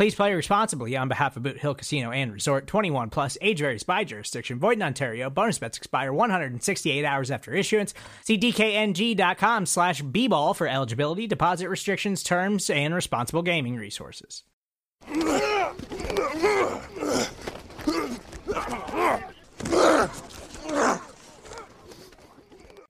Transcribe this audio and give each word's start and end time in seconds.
Please 0.00 0.14
play 0.14 0.32
responsibly 0.32 0.96
on 0.96 1.08
behalf 1.08 1.36
of 1.36 1.42
Boot 1.42 1.58
Hill 1.58 1.74
Casino 1.74 2.10
and 2.10 2.32
Resort 2.32 2.66
21 2.66 3.10
plus 3.10 3.36
age 3.42 3.58
varies 3.58 3.82
by 3.82 4.02
jurisdiction. 4.02 4.58
Void 4.58 4.78
in 4.78 4.82
Ontario. 4.82 5.28
Bonus 5.28 5.58
bets 5.58 5.76
expire 5.76 6.10
168 6.10 7.04
hours 7.04 7.30
after 7.30 7.52
issuance. 7.52 7.92
See 8.24 8.38
DKNG.com 8.38 9.66
slash 9.66 10.00
B 10.00 10.26
ball 10.26 10.54
for 10.54 10.66
eligibility, 10.66 11.26
deposit 11.26 11.68
restrictions, 11.68 12.22
terms, 12.22 12.70
and 12.70 12.94
responsible 12.94 13.42
gaming 13.42 13.76
resources. 13.76 14.44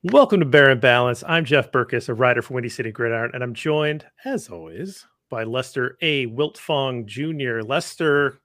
Welcome 0.05 0.39
to 0.39 0.47
Bear 0.47 0.71
and 0.71 0.81
Balance. 0.81 1.25
I'm 1.27 1.45
Jeff 1.45 1.73
Berckes, 1.73 2.09
a 2.09 2.15
writer 2.15 2.41
for 2.41 2.55
Windy 2.55 2.69
City 2.69 2.93
Gridiron, 2.93 3.33
and 3.35 3.43
I'm 3.43 3.55
joined, 3.55 4.07
as 4.25 4.49
always, 4.49 5.07
by 5.31 5.45
Lester 5.45 5.97
A. 6.03 6.27
Wiltfong 6.27 7.07
Jr. 7.07 7.67
Lester, 7.67 8.41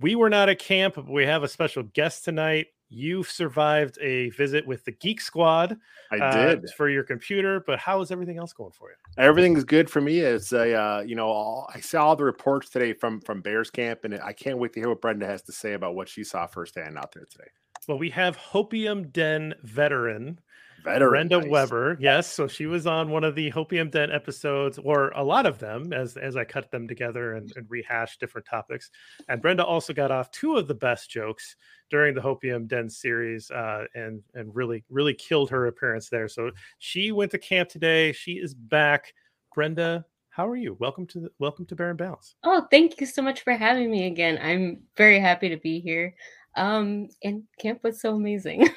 we 0.00 0.14
were 0.14 0.28
not 0.28 0.48
at 0.48 0.58
camp, 0.58 0.96
but 0.96 1.08
we 1.08 1.24
have 1.24 1.42
a 1.42 1.48
special 1.48 1.84
guest 1.84 2.24
tonight. 2.24 2.66
You 2.88 3.24
survived 3.24 3.98
a 4.00 4.30
visit 4.30 4.66
with 4.66 4.84
the 4.84 4.92
Geek 4.92 5.20
Squad. 5.20 5.76
I 6.12 6.18
uh, 6.18 6.54
did. 6.54 6.70
for 6.76 6.88
your 6.88 7.02
computer, 7.02 7.64
but 7.66 7.78
how 7.78 8.00
is 8.00 8.10
everything 8.10 8.38
else 8.38 8.52
going 8.52 8.70
for 8.72 8.90
you? 8.90 8.96
Everything's 9.18 9.64
good 9.64 9.90
for 9.90 10.00
me. 10.00 10.20
It's 10.20 10.52
a 10.52 10.74
uh, 10.74 11.00
you 11.00 11.16
know 11.16 11.26
all, 11.26 11.68
I 11.74 11.80
saw 11.80 12.06
all 12.06 12.16
the 12.16 12.24
reports 12.24 12.68
today 12.70 12.92
from 12.92 13.20
from 13.22 13.40
Bears 13.40 13.70
camp, 13.70 14.04
and 14.04 14.14
I 14.20 14.32
can't 14.32 14.58
wait 14.58 14.72
to 14.74 14.80
hear 14.80 14.88
what 14.88 15.00
Brenda 15.00 15.26
has 15.26 15.42
to 15.42 15.52
say 15.52 15.72
about 15.72 15.96
what 15.96 16.08
she 16.08 16.22
saw 16.22 16.46
firsthand 16.46 16.96
out 16.96 17.10
there 17.12 17.26
today. 17.28 17.48
Well, 17.88 17.98
we 17.98 18.10
have 18.10 18.36
Hopium 18.36 19.12
Den 19.12 19.54
veteran 19.62 20.40
Veteran, 20.86 21.28
Brenda 21.28 21.40
nice. 21.40 21.50
Weber. 21.50 21.96
Yes, 22.00 22.32
so 22.32 22.46
she 22.46 22.66
was 22.66 22.86
on 22.86 23.10
one 23.10 23.24
of 23.24 23.34
the 23.34 23.50
Hopium 23.50 23.90
Den 23.90 24.12
episodes, 24.12 24.78
or 24.78 25.10
a 25.10 25.22
lot 25.22 25.44
of 25.44 25.58
them, 25.58 25.92
as 25.92 26.16
as 26.16 26.36
I 26.36 26.44
cut 26.44 26.70
them 26.70 26.86
together 26.86 27.34
and, 27.34 27.52
and 27.56 27.66
rehashed 27.68 28.20
different 28.20 28.46
topics. 28.46 28.90
And 29.28 29.42
Brenda 29.42 29.64
also 29.64 29.92
got 29.92 30.10
off 30.10 30.30
two 30.30 30.56
of 30.56 30.68
the 30.68 30.74
best 30.74 31.10
jokes 31.10 31.56
during 31.90 32.14
the 32.14 32.20
Hopium 32.20 32.68
Den 32.68 32.88
series, 32.88 33.50
uh, 33.50 33.84
and 33.94 34.22
and 34.34 34.54
really 34.54 34.84
really 34.88 35.14
killed 35.14 35.50
her 35.50 35.66
appearance 35.66 36.08
there. 36.08 36.28
So 36.28 36.52
she 36.78 37.10
went 37.10 37.32
to 37.32 37.38
camp 37.38 37.68
today. 37.68 38.12
She 38.12 38.34
is 38.34 38.54
back. 38.54 39.12
Brenda, 39.54 40.04
how 40.30 40.46
are 40.46 40.56
you? 40.56 40.76
Welcome 40.78 41.06
to 41.08 41.20
the, 41.20 41.30
welcome 41.38 41.64
to 41.66 41.74
Baron 41.74 41.92
and 41.92 41.98
Balance. 41.98 42.36
Oh, 42.44 42.66
thank 42.70 43.00
you 43.00 43.06
so 43.06 43.22
much 43.22 43.40
for 43.40 43.54
having 43.54 43.90
me 43.90 44.06
again. 44.06 44.38
I'm 44.40 44.82
very 44.96 45.18
happy 45.18 45.48
to 45.48 45.56
be 45.56 45.80
here. 45.80 46.14
Um, 46.56 47.08
and 47.22 47.42
camp 47.60 47.80
was 47.84 48.00
so 48.00 48.14
amazing. 48.14 48.68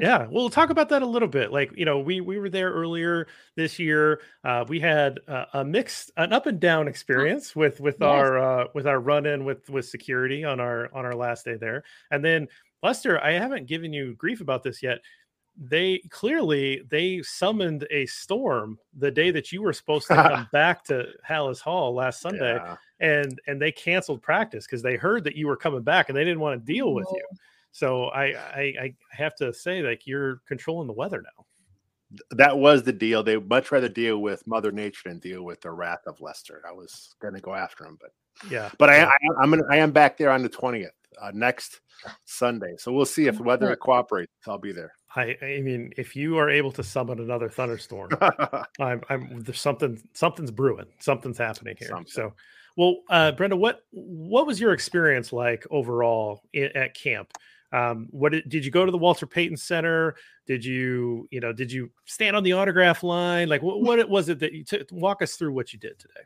yeah 0.00 0.26
we'll 0.30 0.48
talk 0.50 0.70
about 0.70 0.88
that 0.88 1.02
a 1.02 1.06
little 1.06 1.28
bit 1.28 1.52
like 1.52 1.70
you 1.76 1.84
know 1.84 1.98
we 1.98 2.20
we 2.22 2.38
were 2.38 2.48
there 2.48 2.70
earlier 2.72 3.26
this 3.56 3.78
year 3.78 4.20
uh 4.44 4.64
we 4.68 4.80
had 4.80 5.20
uh, 5.28 5.44
a 5.52 5.64
mixed 5.64 6.10
an 6.16 6.32
up 6.32 6.46
and 6.46 6.58
down 6.60 6.88
experience 6.88 7.54
with 7.54 7.78
with 7.80 7.96
Yes. 8.00 8.08
our 8.08 8.38
uh 8.38 8.66
with 8.74 8.86
our 8.86 9.00
run 9.00 9.26
in 9.26 9.44
with 9.44 9.68
with 9.68 9.86
security 9.86 10.44
on 10.44 10.60
our 10.60 10.88
on 10.94 11.04
our 11.04 11.14
last 11.14 11.44
day 11.44 11.56
there 11.56 11.84
and 12.10 12.24
then 12.24 12.48
lester 12.82 13.22
i 13.22 13.32
haven't 13.32 13.66
given 13.66 13.92
you 13.92 14.14
grief 14.14 14.40
about 14.40 14.62
this 14.62 14.82
yet 14.82 14.98
they 15.58 16.00
clearly 16.10 16.82
they 16.90 17.20
summoned 17.22 17.86
a 17.90 18.06
storm 18.06 18.78
the 18.98 19.10
day 19.10 19.30
that 19.30 19.52
you 19.52 19.62
were 19.62 19.72
supposed 19.72 20.06
to 20.08 20.14
come 20.14 20.48
back 20.52 20.84
to 20.84 21.06
Halas 21.26 21.60
Hall 21.60 21.94
last 21.94 22.20
Sunday 22.20 22.54
Yeah. 22.56 22.76
And 23.00 23.40
and 23.46 23.60
they 23.60 23.72
canceled 23.72 24.22
practice 24.22 24.66
because 24.66 24.82
they 24.82 24.96
heard 24.96 25.24
that 25.24 25.36
you 25.36 25.46
were 25.46 25.56
coming 25.56 25.82
back 25.82 26.08
and 26.08 26.16
they 26.16 26.24
didn't 26.24 26.40
want 26.40 26.58
to 26.64 26.72
deal 26.72 26.94
with 26.94 27.08
you. 27.12 27.24
So 27.72 28.04
I, 28.06 28.24
I 28.24 28.74
I 28.80 28.94
have 29.10 29.34
to 29.36 29.52
say 29.52 29.82
like 29.82 30.06
you're 30.06 30.40
controlling 30.48 30.86
the 30.86 30.94
weather 30.94 31.22
now. 31.22 31.44
That 32.30 32.56
was 32.56 32.84
the 32.84 32.92
deal. 32.92 33.22
They 33.22 33.36
would 33.36 33.48
much 33.48 33.70
rather 33.72 33.88
deal 33.88 34.18
with 34.18 34.46
Mother 34.46 34.72
Nature 34.72 35.08
than 35.10 35.18
deal 35.18 35.42
with 35.42 35.60
the 35.60 35.70
wrath 35.70 36.06
of 36.06 36.20
Lester. 36.20 36.62
I 36.66 36.72
was 36.72 37.14
going 37.20 37.34
to 37.34 37.40
go 37.40 37.52
after 37.52 37.84
him, 37.84 37.98
but 38.00 38.10
Yeah. 38.50 38.70
but 38.78 38.88
I, 38.88 39.04
I 39.04 39.12
I'm 39.38 39.50
gonna 39.50 39.64
I 39.68 39.76
am 39.76 39.90
back 39.90 40.16
there 40.16 40.30
on 40.30 40.42
the 40.42 40.48
twentieth 40.48 40.92
uh, 41.20 41.32
next 41.34 41.80
Sunday. 42.24 42.76
So 42.78 42.92
we'll 42.92 43.04
see 43.04 43.26
if 43.26 43.36
the 43.36 43.42
weather 43.42 43.74
cooperates. 43.76 44.32
I'll 44.46 44.58
be 44.58 44.72
there. 44.72 44.92
I 45.14 45.36
I 45.42 45.60
mean 45.62 45.92
if 45.96 46.14
you 46.14 46.36
are 46.38 46.48
able 46.48 46.72
to 46.72 46.82
summon 46.82 47.18
another 47.18 47.48
thunderstorm, 47.48 48.10
I'm 48.80 49.02
I'm 49.10 49.42
there's 49.42 49.60
something 49.60 50.00
something's 50.12 50.50
brewing. 50.50 50.86
Something's 50.98 51.38
happening 51.38 51.76
here. 51.78 51.88
Something. 51.88 52.10
So 52.10 52.32
well 52.76 52.98
uh 53.10 53.32
Brenda, 53.32 53.56
what 53.56 53.80
what 53.90 54.46
was 54.46 54.60
your 54.60 54.72
experience 54.72 55.32
like 55.32 55.66
overall 55.70 56.42
i- 56.54 56.70
at 56.74 56.94
camp? 56.94 57.32
Um, 57.72 58.06
what 58.10 58.30
did, 58.32 58.48
did 58.48 58.64
you 58.64 58.70
go 58.70 58.86
to 58.86 58.92
the 58.92 58.96
Walter 58.98 59.26
Payton 59.26 59.56
Center? 59.56 60.14
Did 60.46 60.64
you, 60.64 61.26
you 61.32 61.40
know, 61.40 61.52
did 61.52 61.70
you 61.70 61.90
stand 62.04 62.36
on 62.36 62.44
the 62.44 62.52
autograph 62.52 63.02
line? 63.02 63.48
Like, 63.48 63.60
what, 63.60 63.80
what 63.82 64.08
was 64.08 64.28
it 64.28 64.38
that 64.38 64.52
you 64.52 64.64
took? 64.64 64.86
Walk 64.92 65.20
us 65.20 65.34
through 65.34 65.52
what 65.52 65.72
you 65.72 65.78
did 65.80 65.98
today. 65.98 66.20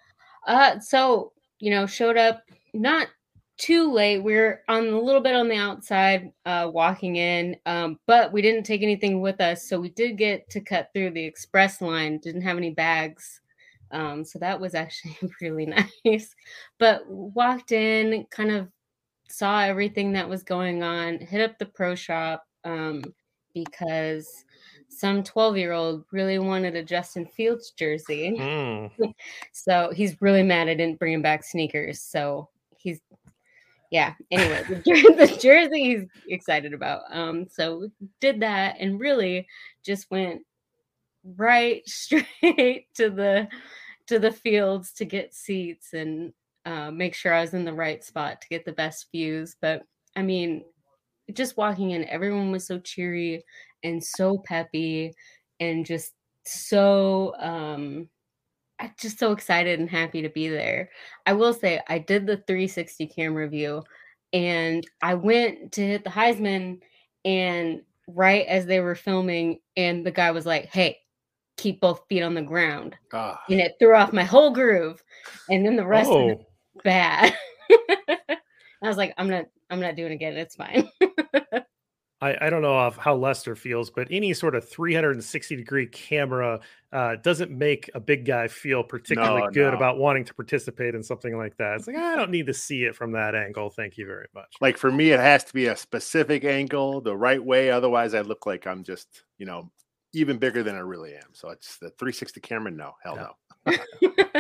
uh, 0.47 0.79
so 0.79 1.33
you 1.59 1.71
know, 1.71 1.87
showed 1.87 2.17
up 2.19 2.43
not 2.75 3.09
too 3.57 3.93
late. 3.93 4.19
We 4.23 4.35
are 4.37 4.63
on 4.69 4.87
a 4.89 4.99
little 5.01 5.21
bit 5.21 5.35
on 5.35 5.49
the 5.49 5.57
outside, 5.57 6.31
uh, 6.47 6.71
walking 6.73 7.17
in, 7.17 7.57
um, 7.67 7.99
but 8.07 8.33
we 8.33 8.41
didn't 8.43 8.65
take 8.65 8.83
anything 8.83 9.21
with 9.21 9.41
us, 9.41 9.69
so 9.69 9.79
we 9.81 9.91
did 9.91 10.17
get 10.17 10.49
to 10.51 10.61
cut 10.61 10.91
through 10.95 11.11
the 11.11 11.25
express 11.25 11.81
line. 11.83 12.19
Didn't 12.19 12.41
have 12.43 12.57
any 12.59 12.71
bags. 12.71 13.41
Um, 13.93 14.25
so 14.25 14.39
that 14.39 14.61
was 14.61 14.75
actually 14.75 15.17
really 15.41 15.67
nice. 16.05 16.35
But 16.79 17.09
walked 17.09 17.73
in, 17.73 18.27
kind 18.31 18.51
of 18.51 18.69
saw 19.29 19.61
everything 19.61 20.13
that 20.13 20.29
was 20.29 20.43
going 20.43 20.83
on, 20.83 21.19
hit 21.19 21.41
up 21.41 21.59
the 21.59 21.67
pro 21.67 21.95
shop 21.95 22.45
um, 22.65 23.03
because 23.55 24.45
some 24.89 25.23
12 25.23 25.57
year 25.57 25.73
old 25.73 26.05
really 26.13 26.39
wanted 26.39 26.75
a 26.75 26.83
Justin 26.83 27.27
Fields 27.27 27.71
jersey. 27.71 28.37
Mm, 28.39 29.15
So 29.53 29.93
he's 29.95 30.21
really 30.21 30.43
mad 30.43 30.69
I 30.69 30.75
didn't 30.75 30.99
bring 30.99 31.13
him 31.13 31.23
back 31.23 31.45
sneakers. 31.45 32.01
So 32.01 32.49
he's, 32.77 33.01
yeah. 33.91 34.15
Anyway, 34.31 34.65
the, 34.69 34.75
jer- 34.87 35.27
the 35.27 35.39
jersey 35.41 35.85
he's 35.85 36.05
excited 36.29 36.75
about. 36.75 37.03
Um, 37.11 37.47
so 37.51 37.89
did 38.21 38.41
that 38.41 38.77
and 38.81 39.01
really 39.01 39.47
just 39.85 40.11
went 40.11 40.43
right 41.25 41.83
straight 41.87 42.87
to 42.95 43.11
the 43.11 43.49
to 44.07 44.19
the 44.19 44.33
fields 44.33 44.93
to 44.95 45.05
get 45.05 45.35
seats 45.35 45.93
and 45.93 46.33
uh, 46.67 46.91
make 46.91 47.15
sure 47.15 47.33
I 47.33 47.41
was 47.43 47.55
in 47.55 47.65
the 47.65 47.73
right 47.73 48.03
spot 48.05 48.41
to 48.41 48.49
get 48.49 48.65
the 48.65 48.73
best 48.73 49.07
views. 49.13 49.57
But 49.61 49.83
I 50.17 50.23
mean, 50.23 50.65
just 51.33 51.57
walking 51.57 51.93
in, 51.93 52.05
everyone 52.09 52.53
was 52.53 52.67
so 52.67 52.79
cheery 52.81 53.45
and 53.85 54.03
so 54.03 54.39
peppy 54.39 55.15
and 55.61 55.87
just 55.87 56.13
so 56.47 57.35
um 57.41 58.09
just 58.99 59.19
so 59.19 59.33
excited 59.33 59.79
and 59.79 59.91
happy 59.91 60.23
to 60.23 60.29
be 60.31 60.49
there. 60.49 60.91
I 61.27 61.35
will 61.35 61.53
say 61.53 61.81
I 61.89 61.99
did 61.99 62.27
the 62.27 62.39
360 62.47 63.07
camera 63.07 63.49
view 63.49 63.83
and 64.33 64.87
I 65.03 65.15
went 65.15 65.73
to 65.73 65.83
hit 65.87 66.05
the 66.05 66.11
Heisman 66.11 66.81
and 67.25 67.83
right 68.09 68.47
as 68.47 68.67
they 68.67 68.81
were 68.81 68.95
filming 68.95 69.61
and 69.77 70.05
the 70.05 70.11
guy 70.11 70.31
was 70.31 70.47
like, 70.47 70.67
"Hey, 70.67 70.99
keep 71.61 71.81
both 71.81 72.03
feet 72.09 72.23
on 72.23 72.35
the 72.35 72.43
ground." 72.43 72.97
Ah, 73.13 73.41
And 73.49 73.61
it 73.61 73.77
threw 73.79 73.95
off 73.95 74.13
my 74.13 74.25
whole 74.25 74.51
groove 74.51 75.03
and 75.49 75.65
then 75.65 75.77
the 75.77 75.87
rest 75.87 76.11
of 76.11 76.31
it 76.31 76.39
oh, 76.41 76.81
bad. 76.85 77.35
I 78.83 78.89
was 78.89 78.97
like, 78.97 79.15
I'm 79.19 79.29
not 79.29 79.47
I'm 79.71 79.81
not 79.81 79.97
doing 79.97 80.13
it 80.13 80.15
again. 80.15 80.37
It's 80.37 80.57
fine. 80.57 80.89
I, 82.23 82.37
I 82.39 82.51
don't 82.51 82.61
know 82.61 82.91
how 82.99 83.15
Lester 83.15 83.57
feels, 83.57 83.89
but 83.89 84.07
any 84.11 84.35
sort 84.35 84.55
of 84.55 84.69
360 84.69 85.57
degree 85.57 85.87
camera 85.87 86.61
uh, 86.93 87.17
doesn't 87.23 87.51
make 87.51 87.91
a 87.95 88.01
big 88.01 88.27
guy 88.27 88.47
feel 88.47 88.83
particularly 88.83 89.41
No, 89.41 89.51
good 89.51 89.71
no. 89.71 89.77
about 89.77 89.97
wanting 89.97 90.27
to 90.27 90.35
participate 90.35 90.95
in 90.95 91.03
something 91.03 91.39
like 91.39 91.57
that. 91.57 91.77
It's 91.77 91.87
like 91.87 91.97
I 91.97 92.17
don't 92.17 92.31
need 92.31 92.47
to 92.49 92.55
see 92.55 92.85
it 92.85 92.95
from 92.95 93.13
that 93.13 93.35
angle. 93.35 93.71
Thank 93.71 93.97
you 93.97 94.07
very 94.07 94.27
much. 94.35 94.53
like 94.61 94.77
for 94.77 94.91
me, 94.91 95.13
it 95.13 95.21
has 95.21 95.45
to 95.45 95.55
be 95.55 95.69
a 95.69 95.77
specific 95.77 96.45
angle, 96.45 97.01
the 97.01 97.17
right 97.17 97.43
way. 97.43 97.71
Otherwise, 97.71 98.13
I 98.13 98.21
look 98.21 98.45
like 98.45 98.67
I'm 98.67 98.83
just 98.85 99.23
you 99.39 99.47
know 99.47 99.71
even 100.13 100.39
bigger 100.39 100.63
than 100.63 100.75
I 100.75 100.81
really 100.81 101.15
am. 101.15 101.29
So 101.33 101.51
it's 101.51 101.79
the 101.79 101.91
360 101.91 102.41
camera. 102.41 102.71
No, 102.73 102.93
hell 103.03 103.37
Yeah. 103.67 103.77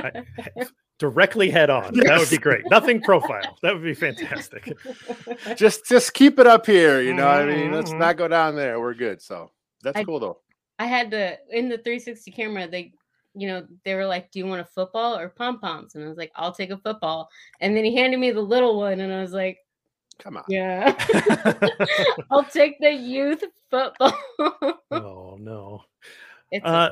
no. 0.06 0.22
Directly 0.99 1.49
head 1.49 1.70
on. 1.70 1.94
That 1.94 2.19
would 2.19 2.28
be 2.28 2.37
great. 2.37 2.62
Nothing 2.70 3.00
profile. 3.00 3.56
That 3.62 3.72
would 3.72 3.82
be 3.82 3.94
fantastic. 3.94 4.70
just 5.56 5.87
just 5.87 6.12
keep 6.12 6.38
it 6.38 6.46
up 6.46 6.67
here. 6.67 7.00
You 7.00 7.14
know, 7.14 7.25
what 7.25 7.37
I 7.40 7.46
mean, 7.46 7.72
let's 7.72 7.90
Mhm. 7.90 7.99
not 8.00 8.17
go 8.19 8.28
down 8.28 8.55
there. 8.55 8.78
We're 8.78 8.93
good. 8.94 9.22
So 9.22 9.50
that's 9.82 9.96
I- 9.96 10.05
cool 10.05 10.20
though. 10.20 10.40
I 10.78 10.84
had 10.87 11.11
the 11.11 11.38
in 11.50 11.69
the 11.70 11.78
360 11.78 12.31
camera. 12.32 12.67
They, 12.69 12.93
you 13.34 13.49
know, 13.49 13.67
they 13.84 13.94
were 13.94 14.05
like, 14.06 14.31
"Do 14.31 14.38
you 14.40 14.46
want 14.46 14.61
a 14.61 14.64
football 14.64 15.17
or 15.17 15.28
pom 15.31 15.58
poms?" 15.61 15.94
And 15.94 16.05
I 16.05 16.08
was 16.08 16.19
like, 16.19 16.32
"I'll 16.37 16.52
take 16.52 16.70
a 16.70 16.76
football." 16.78 17.31
And 17.61 17.75
then 17.76 17.84
he 17.84 17.94
handed 17.96 18.19
me 18.20 18.31
the 18.31 18.40
little 18.43 18.76
one, 18.78 19.00
and 19.00 19.12
I 19.12 19.20
was 19.22 19.32
like, 19.32 19.58
Come 20.22 20.37
on. 20.37 20.44
"Yeah, 20.49 20.94
I'll 22.31 22.44
take 22.44 22.78
the 22.81 22.93
youth 22.93 23.43
football." 23.70 24.17
oh 24.90 25.37
no. 25.40 25.84
it's 26.50 26.64
Uh, 26.64 26.90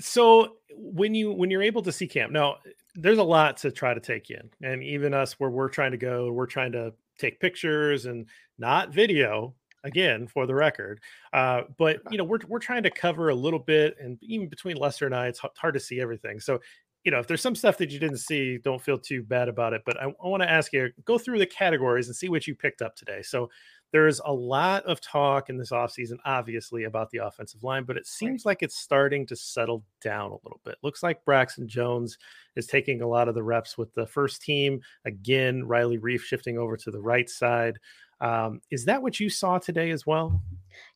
so 0.00 0.56
when 0.74 1.14
you 1.14 1.32
when 1.32 1.50
you're 1.50 1.62
able 1.62 1.82
to 1.82 1.92
see 1.92 2.06
camp 2.06 2.32
now, 2.32 2.56
there's 2.94 3.18
a 3.18 3.22
lot 3.22 3.58
to 3.58 3.70
try 3.70 3.94
to 3.94 4.00
take 4.00 4.30
in, 4.30 4.50
and 4.62 4.82
even 4.82 5.14
us 5.14 5.34
where 5.38 5.50
we're 5.50 5.68
trying 5.68 5.92
to 5.92 5.96
go, 5.96 6.32
we're 6.32 6.46
trying 6.46 6.72
to 6.72 6.92
take 7.18 7.40
pictures 7.40 8.06
and 8.06 8.26
not 8.58 8.90
video 8.90 9.54
again 9.84 10.26
for 10.26 10.46
the 10.46 10.54
record. 10.54 11.00
Uh, 11.32 11.62
but 11.78 12.00
you 12.10 12.18
know, 12.18 12.24
we're 12.24 12.40
we're 12.48 12.58
trying 12.58 12.82
to 12.84 12.90
cover 12.90 13.28
a 13.28 13.34
little 13.34 13.58
bit, 13.58 13.96
and 14.00 14.18
even 14.22 14.48
between 14.48 14.76
Lester 14.76 15.06
and 15.06 15.14
I, 15.14 15.28
it's 15.28 15.40
hard 15.56 15.74
to 15.74 15.80
see 15.80 16.00
everything. 16.00 16.40
So. 16.40 16.60
You 17.04 17.10
know, 17.10 17.18
if 17.18 17.26
there's 17.26 17.40
some 17.42 17.54
stuff 17.56 17.78
that 17.78 17.90
you 17.90 17.98
didn't 17.98 18.18
see, 18.18 18.58
don't 18.58 18.80
feel 18.80 18.98
too 18.98 19.22
bad 19.22 19.48
about 19.48 19.72
it. 19.72 19.82
But 19.84 20.00
I, 20.00 20.04
I 20.04 20.26
want 20.28 20.42
to 20.42 20.50
ask 20.50 20.72
you, 20.72 20.90
go 21.04 21.18
through 21.18 21.38
the 21.38 21.46
categories 21.46 22.06
and 22.06 22.14
see 22.16 22.28
what 22.28 22.46
you 22.46 22.54
picked 22.54 22.80
up 22.80 22.94
today. 22.94 23.22
So 23.22 23.50
there's 23.92 24.20
a 24.24 24.32
lot 24.32 24.84
of 24.84 25.00
talk 25.00 25.50
in 25.50 25.58
this 25.58 25.70
offseason, 25.70 26.16
obviously, 26.24 26.84
about 26.84 27.10
the 27.10 27.18
offensive 27.18 27.62
line, 27.62 27.84
but 27.84 27.96
it 27.98 28.06
seems 28.06 28.46
like 28.46 28.62
it's 28.62 28.76
starting 28.76 29.26
to 29.26 29.36
settle 29.36 29.84
down 30.00 30.30
a 30.30 30.34
little 30.44 30.60
bit. 30.64 30.76
Looks 30.82 31.02
like 31.02 31.24
Braxton 31.24 31.68
Jones 31.68 32.16
is 32.56 32.66
taking 32.66 33.02
a 33.02 33.06
lot 33.08 33.28
of 33.28 33.34
the 33.34 33.42
reps 33.42 33.76
with 33.76 33.92
the 33.94 34.06
first 34.06 34.40
team. 34.40 34.80
Again, 35.04 35.64
Riley 35.64 35.98
Reiff 35.98 36.20
shifting 36.20 36.56
over 36.56 36.76
to 36.78 36.90
the 36.90 37.00
right 37.02 37.28
side. 37.28 37.78
Um, 38.20 38.62
is 38.70 38.84
that 38.86 39.02
what 39.02 39.20
you 39.20 39.28
saw 39.28 39.58
today 39.58 39.90
as 39.90 40.06
well? 40.06 40.42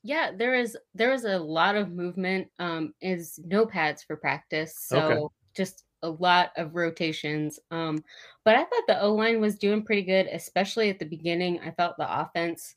yeah, 0.03 0.31
there 0.37 0.55
is 0.55 0.77
there 0.95 1.13
is 1.13 1.25
a 1.25 1.39
lot 1.39 1.77
of 1.77 1.91
movement. 1.91 2.49
Um, 2.59 2.95
is 3.01 3.39
no 3.45 3.67
pads 3.67 4.03
for 4.03 4.17
practice, 4.17 4.77
so 4.77 4.99
Okay. 4.99 5.27
just 5.55 5.85
a 6.07 6.11
lot 6.11 6.53
of 6.57 6.75
rotations. 6.75 7.59
Um, 7.71 8.03
but 8.45 8.55
I 8.55 8.61
thought 8.65 8.87
the 8.87 9.01
O 9.03 9.13
line 9.13 9.41
was 9.41 9.59
doing 9.59 9.83
pretty 9.83 10.03
good, 10.03 10.27
especially 10.27 10.89
at 10.89 10.99
the 10.99 11.05
beginning. 11.05 11.61
I 11.61 11.73
felt 11.73 11.97
the 11.97 12.21
offense 12.21 12.77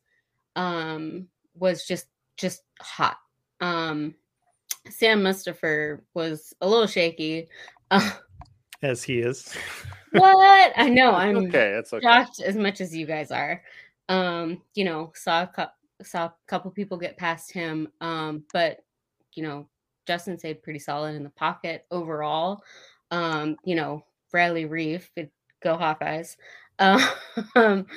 um 0.55 1.27
was 1.53 1.85
just 1.85 2.07
just 2.37 2.63
hot. 2.81 3.17
Um, 3.61 4.15
Sam 4.89 5.21
Mustipher 5.21 6.01
was 6.13 6.53
a 6.61 6.67
little 6.67 6.87
shaky. 6.87 7.47
Uh, 7.91 8.09
As 8.81 9.03
he 9.03 9.19
is. 9.19 9.53
what? 10.11 10.73
I 10.77 10.89
know. 10.89 11.13
I'm 11.13 11.37
okay, 11.37 11.73
that's 11.73 11.91
okay. 11.91 12.01
shocked 12.01 12.39
as 12.39 12.55
much 12.55 12.79
as 12.79 12.95
you 12.95 13.05
guys 13.05 13.29
are. 13.29 13.61
Um, 14.07 14.61
you 14.73 14.85
know, 14.85 15.11
saw 15.15 15.43
a 15.43 15.47
cou- 15.47 16.05
saw 16.05 16.25
a 16.25 16.33
couple 16.47 16.71
people 16.71 16.97
get 16.97 17.17
past 17.17 17.51
him. 17.51 17.89
Um, 17.99 18.45
but 18.53 18.79
you 19.33 19.43
know, 19.43 19.67
Justin 20.07 20.39
stayed 20.39 20.63
pretty 20.63 20.79
solid 20.79 21.15
in 21.15 21.23
the 21.23 21.29
pocket 21.31 21.85
overall. 21.91 22.63
Um, 23.11 23.57
you 23.63 23.75
know, 23.75 24.03
Bradley 24.31 24.65
Reiff, 24.65 25.07
go 25.63 25.77
Hawkeyes. 25.77 26.35
Um, 27.55 27.87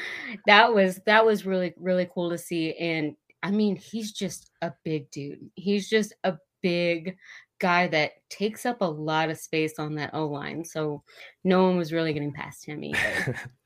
that 0.49 0.75
was 0.75 1.01
that 1.07 1.25
was 1.25 1.47
really 1.47 1.73
really 1.77 2.09
cool 2.13 2.31
to 2.31 2.39
see. 2.39 2.75
And 2.75 3.15
I 3.43 3.53
mean, 3.53 3.77
he's 3.77 4.11
just 4.11 4.51
a 4.61 4.73
big 4.85 5.09
dude. 5.13 5.39
He's 5.55 5.89
just 5.89 6.15
a 6.25 6.35
big 6.63 7.17
guy 7.61 7.87
that 7.89 8.13
takes 8.29 8.67
up 8.67 8.81
a 8.81 8.85
lot 8.85 9.31
of 9.31 9.39
space 9.39 9.79
on 9.79 9.95
that 9.95 10.15
O 10.15 10.27
line. 10.27 10.65
So 10.65 11.03
no 11.45 11.63
one 11.63 11.77
was 11.77 11.93
really 11.93 12.13
getting 12.13 12.33
past 12.33 12.67
him 12.67 12.83
either. 12.83 13.37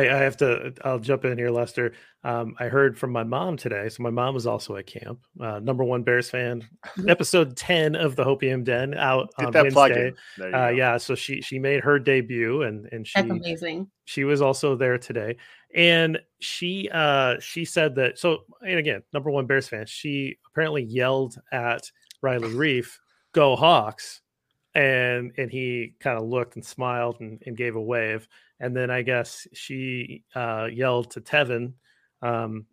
I, 0.00 0.16
I 0.16 0.22
have 0.22 0.36
to. 0.38 0.72
I'll 0.84 0.98
jump 0.98 1.24
in 1.24 1.36
here, 1.36 1.50
Lester. 1.50 1.92
Um, 2.24 2.54
I 2.58 2.66
heard 2.66 2.98
from 2.98 3.12
my 3.12 3.24
mom 3.24 3.56
today. 3.56 3.88
So 3.88 4.02
my 4.02 4.10
mom 4.10 4.34
was 4.34 4.46
also 4.46 4.76
at 4.76 4.86
camp. 4.86 5.20
Uh, 5.40 5.58
number 5.60 5.84
one 5.84 6.02
Bears 6.02 6.30
fan. 6.30 6.66
Episode 7.08 7.56
ten 7.56 7.94
of 7.94 8.16
the 8.16 8.24
Hopium 8.24 8.64
Den 8.64 8.94
out 8.94 9.30
Get 9.38 9.46
on 9.48 9.52
Wednesday. 9.52 10.08
in. 10.08 10.14
There 10.38 10.48
you 10.50 10.56
Uh, 10.56 10.68
yeah, 10.68 10.96
so 10.96 11.14
she 11.14 11.40
she 11.42 11.58
made 11.58 11.80
her 11.82 11.98
debut, 11.98 12.62
and 12.62 12.86
and 12.92 13.06
she 13.06 13.20
That's 13.20 13.30
amazing. 13.30 13.90
she 14.04 14.24
was 14.24 14.40
also 14.42 14.76
there 14.76 14.98
today, 14.98 15.36
and 15.74 16.18
she 16.40 16.88
uh 16.92 17.36
she 17.40 17.64
said 17.64 17.94
that. 17.96 18.18
So 18.18 18.44
and 18.66 18.78
again, 18.78 19.02
number 19.12 19.30
one 19.30 19.46
Bears 19.46 19.68
fan. 19.68 19.86
She 19.86 20.38
apparently 20.52 20.82
yelled 20.82 21.36
at 21.52 21.90
Riley 22.22 22.48
Reiff, 22.54 22.98
"Go 23.32 23.56
Hawks!" 23.56 24.20
and 24.74 25.32
and 25.36 25.50
he 25.50 25.94
kind 26.00 26.16
of 26.16 26.24
looked 26.24 26.56
and 26.56 26.64
smiled 26.64 27.16
and, 27.20 27.42
and 27.44 27.56
gave 27.56 27.76
a 27.76 27.80
wave 27.80 28.28
and 28.60 28.76
then 28.76 28.90
i 28.90 29.02
guess 29.02 29.46
she 29.52 30.22
uh 30.34 30.68
yelled 30.72 31.10
to 31.10 31.20
teven 31.20 31.72
um 32.22 32.64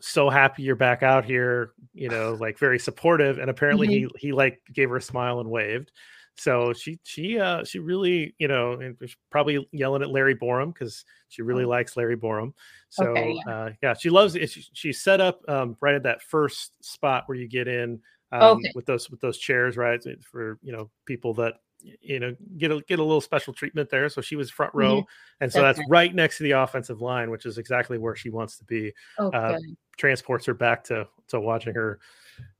so 0.00 0.28
happy 0.28 0.62
you're 0.62 0.74
back 0.74 1.02
out 1.02 1.24
here 1.24 1.72
you 1.92 2.08
know 2.08 2.34
like 2.40 2.58
very 2.58 2.78
supportive 2.78 3.38
and 3.38 3.48
apparently 3.50 3.86
he 3.86 4.08
he 4.18 4.32
like 4.32 4.60
gave 4.72 4.88
her 4.90 4.96
a 4.96 5.02
smile 5.02 5.40
and 5.40 5.48
waved. 5.50 5.92
So 6.36 6.72
she 6.72 6.98
she 7.04 7.38
uh 7.38 7.62
she 7.62 7.78
really 7.78 8.34
you 8.38 8.48
know 8.48 8.92
probably 9.30 9.68
yelling 9.70 10.02
at 10.02 10.10
larry 10.10 10.34
borom 10.34 10.74
because 10.74 11.04
she 11.28 11.42
really 11.42 11.64
Oh. 11.64 11.68
likes 11.68 11.96
larry 11.96 12.16
borom. 12.16 12.54
So 12.90 13.04
Okay, 13.10 13.36
uh 13.48 13.70
yeah 13.84 13.94
she 13.94 14.10
loves 14.10 14.34
it. 14.34 14.50
She, 14.50 14.64
she 14.72 14.92
set 14.92 15.20
up 15.20 15.42
um 15.48 15.76
right 15.80 15.94
at 15.94 16.02
that 16.02 16.22
first 16.22 16.72
spot 16.84 17.22
where 17.26 17.38
you 17.38 17.46
get 17.46 17.68
in 17.68 18.00
um, 18.34 18.58
Okay. 18.58 18.72
with 18.74 18.86
those 18.86 19.10
with 19.10 19.20
those 19.20 19.38
chairs, 19.38 19.76
right? 19.76 20.02
For 20.22 20.58
you 20.62 20.72
know 20.72 20.90
people 21.06 21.34
that 21.34 21.54
you 22.00 22.18
know 22.18 22.34
get 22.58 22.70
a 22.70 22.80
get 22.88 22.98
a 22.98 23.02
little 23.04 23.20
special 23.20 23.52
treatment 23.52 23.90
there. 23.90 24.08
So 24.08 24.20
she 24.20 24.36
was 24.36 24.50
front 24.50 24.74
row, 24.74 25.04
and 25.40 25.52
so 25.52 25.62
That's 25.62 25.78
that's 25.78 25.88
right 25.90 26.14
next 26.14 26.38
to 26.38 26.42
the 26.42 26.52
offensive 26.52 27.00
line, 27.00 27.30
which 27.30 27.46
is 27.46 27.58
exactly 27.58 27.98
where 27.98 28.16
she 28.16 28.30
wants 28.30 28.58
to 28.58 28.64
be. 28.64 28.92
Oh, 29.18 29.30
uh. 29.30 29.58
Transports 29.96 30.46
her 30.46 30.54
back 30.54 30.82
to 30.84 31.06
to 31.28 31.40
watching 31.40 31.74
her 31.74 32.00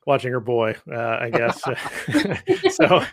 watching 0.07 0.31
her 0.31 0.41
boy, 0.41 0.77
uh, 0.93 1.19
I 1.21 1.31
guess. 1.31 1.61
so. 2.77 3.05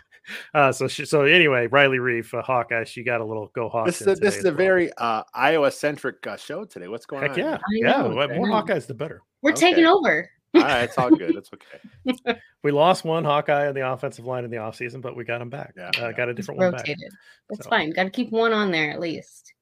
Uh, 0.54 0.70
so 0.70 0.86
she, 0.86 1.04
so 1.04 1.22
anyway, 1.22 1.66
Riley 1.66 1.98
Reiff, 1.98 2.32
uh, 2.32 2.42
Hawkeye, 2.42 2.84
she 2.84 3.02
got 3.02 3.20
a 3.20 3.24
little 3.24 3.50
go 3.56 3.68
Hawks. 3.68 3.98
This 3.98 4.00
is 4.02 4.06
a, 4.06 4.14
this 4.20 4.36
is 4.36 4.44
a 4.44 4.48
well. 4.50 4.56
very 4.56 4.92
uh, 4.96 5.24
Iowa 5.34 5.68
centric 5.72 6.24
uh, 6.24 6.36
show 6.36 6.64
today. 6.64 6.86
What's 6.86 7.06
going 7.06 7.22
heck 7.22 7.32
on? 7.32 7.38
yeah, 7.38 7.58
yeah. 7.72 8.02
know, 8.02 8.28
More 8.28 8.46
Hawkeyes, 8.46 8.86
the 8.86 8.94
better. 8.94 9.22
We're 9.42 9.50
taking 9.50 9.84
over. 9.84 10.30
All 10.54 10.60
right, 10.62 10.82
it's 10.84 10.98
all 10.98 11.10
good. 11.10 11.34
It's 11.36 11.50
okay. 11.54 12.38
We 12.62 12.70
lost 12.70 13.04
one 13.04 13.24
Hawkeye 13.24 13.66
on 13.66 13.74
the 13.74 13.90
offensive 13.90 14.24
line 14.24 14.44
in 14.44 14.50
the 14.50 14.58
offseason, 14.58 15.00
but 15.02 15.16
we 15.16 15.24
got 15.24 15.40
him 15.42 15.50
back. 15.50 15.74
Yeah, 15.76 15.88
uh, 15.88 15.90
yeah. 16.08 16.12
Got 16.12 16.28
a 16.28 16.30
It's 16.30 16.36
different 16.40 16.60
one 16.60 16.70
back. 16.70 16.80
rotated. 16.82 17.10
That's 17.50 17.64
So- 17.64 17.70
fine. 17.70 17.90
Got 17.90 18.04
to 18.04 18.10
keep 18.10 18.30
one 18.30 18.52
on 18.52 18.70
there 18.70 18.90
at 18.92 19.00
least. 19.00 19.52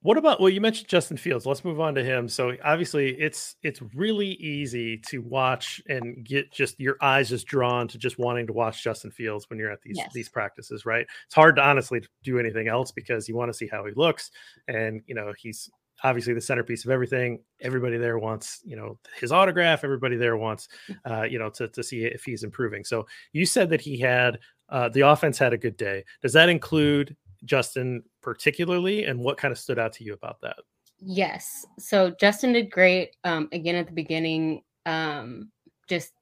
What 0.00 0.16
about 0.18 0.38
well, 0.38 0.50
you 0.50 0.60
mentioned 0.60 0.88
Justin 0.88 1.16
Fields. 1.16 1.46
Let's 1.46 1.64
move 1.64 1.80
on 1.80 1.94
to 1.94 2.04
him. 2.04 2.28
So 2.28 2.56
obviously 2.62 3.18
it's 3.18 3.56
it's 3.62 3.80
really 3.94 4.32
easy 4.34 4.98
to 5.08 5.22
watch 5.22 5.80
and 5.88 6.22
get 6.24 6.52
just 6.52 6.78
your 6.78 6.96
eyes 7.00 7.30
just 7.30 7.46
drawn 7.46 7.88
to 7.88 7.96
just 7.98 8.18
wanting 8.18 8.46
to 8.48 8.52
watch 8.52 8.82
Justin 8.84 9.10
Fields 9.10 9.48
when 9.48 9.58
you're 9.58 9.70
at 9.70 9.80
these 9.82 9.96
Yes. 9.96 10.10
these 10.12 10.28
practices, 10.28 10.84
right? 10.84 11.06
It's 11.26 11.34
hard 11.34 11.56
to 11.56 11.62
honestly 11.62 12.02
do 12.22 12.38
anything 12.38 12.68
else 12.68 12.90
because 12.92 13.28
you 13.30 13.34
want 13.36 13.50
to 13.50 13.56
see 13.56 13.66
how 13.66 13.84
he 13.86 13.92
looks. 13.96 14.30
And 14.68 15.00
you 15.06 15.14
know, 15.14 15.32
he's 15.38 15.70
obviously 16.02 16.34
the 16.34 16.40
centerpiece 16.40 16.84
of 16.84 16.90
everything. 16.90 17.40
Everybody 17.60 17.96
there 17.96 18.18
wants, 18.18 18.60
you 18.64 18.76
know, 18.76 18.98
his 19.20 19.32
autograph, 19.32 19.84
everybody 19.84 20.16
there 20.16 20.36
wants 20.36 20.68
uh, 21.04 21.22
you 21.22 21.38
know, 21.38 21.50
to 21.50 21.68
to 21.68 21.82
see 21.82 22.04
if 22.04 22.24
he's 22.24 22.42
improving. 22.42 22.84
So 22.84 23.06
you 23.32 23.46
said 23.46 23.70
that 23.70 23.80
he 23.80 23.98
had 23.98 24.38
uh 24.68 24.88
the 24.88 25.02
offense 25.02 25.38
had 25.38 25.52
a 25.52 25.58
good 25.58 25.76
day. 25.76 26.04
Does 26.22 26.32
that 26.32 26.48
include 26.48 27.16
Justin 27.44 28.02
particularly, 28.22 29.04
and 29.04 29.20
what 29.20 29.36
kind 29.36 29.52
of 29.52 29.58
stood 29.58 29.78
out 29.78 29.92
to 29.94 30.04
you 30.04 30.14
about 30.14 30.40
that? 30.40 30.56
Yes. 30.98 31.66
So 31.78 32.14
Justin 32.18 32.52
did 32.52 32.70
great. 32.70 33.16
Um, 33.24 33.48
again 33.52 33.76
at 33.76 33.86
the 33.86 33.92
beginning. 33.92 34.62
Um, 34.86 35.50
just 35.88 36.12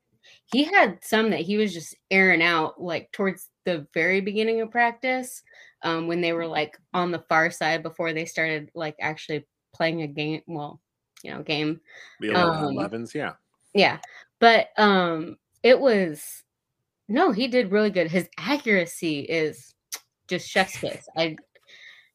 he 0.46 0.64
had 0.64 0.98
some 1.02 1.30
that 1.30 1.40
he 1.40 1.56
was 1.56 1.72
just 1.72 1.96
airing 2.10 2.42
out 2.42 2.80
like 2.80 3.10
towards 3.12 3.48
the 3.64 3.86
very 3.94 4.20
beginning 4.20 4.60
of 4.60 4.70
practice. 4.70 5.42
Um, 5.84 6.06
when 6.06 6.20
they 6.20 6.32
were 6.32 6.46
like 6.46 6.78
on 6.94 7.10
the 7.10 7.24
far 7.28 7.50
side 7.50 7.82
before 7.82 8.12
they 8.12 8.24
started 8.24 8.70
like 8.72 8.94
actually 9.00 9.44
playing 9.72 10.02
a 10.02 10.06
game. 10.06 10.42
Well, 10.46 10.80
you 11.22 11.30
know, 11.30 11.42
game. 11.42 11.80
The 12.20 12.30
11, 12.30 12.64
Um, 12.64 12.74
11s, 12.76 13.14
yeah. 13.14 13.34
Yeah. 13.74 13.98
But 14.38 14.68
um 14.78 15.36
it 15.62 15.78
was 15.78 16.42
no, 17.08 17.30
he 17.32 17.46
did 17.48 17.70
really 17.72 17.90
good. 17.90 18.10
His 18.10 18.28
accuracy 18.38 19.20
is 19.20 19.74
just 20.28 20.48
chef's 20.48 20.76
kiss. 20.78 21.06
I 21.16 21.36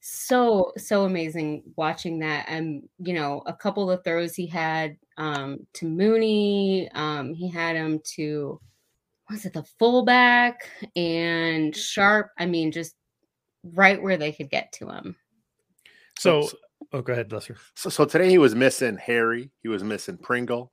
so 0.02 0.72
so 0.78 1.06
amazing 1.06 1.64
watching 1.76 2.20
that. 2.20 2.46
And 2.48 2.88
you 3.00 3.14
know, 3.14 3.42
a 3.46 3.54
couple 3.54 3.90
of 3.90 4.04
throws 4.04 4.36
he 4.36 4.48
had 4.48 4.98
um 5.18 5.66
to 5.74 5.88
Mooney, 5.88 6.90
um 6.94 7.34
he 7.34 7.50
had 7.50 7.76
him 7.76 8.00
to 8.16 8.60
was 9.30 9.46
it 9.46 9.54
the 9.54 9.64
fullback 9.80 10.70
and 10.96 11.76
Sharpe. 11.76 12.32
I 12.38 12.46
mean, 12.46 12.72
just 12.72 12.96
right 13.64 14.02
where 14.02 14.16
they 14.18 14.32
could 14.32 14.50
get 14.50 14.72
to 14.74 14.90
him. 14.90 15.16
So, 16.20 16.44
So- 16.44 16.58
oh, 16.93 17.01
go 17.01 17.13
ahead, 17.13 17.31
Lester. 17.31 17.55
So, 17.75 17.89
so 17.89 18.05
today 18.05 18.29
he 18.29 18.38
was 18.38 18.55
missing 18.55 18.98
Harry. 18.98 19.51
He 19.62 19.67
was 19.67 19.84
missing 19.84 20.17
Pringle. 20.17 20.72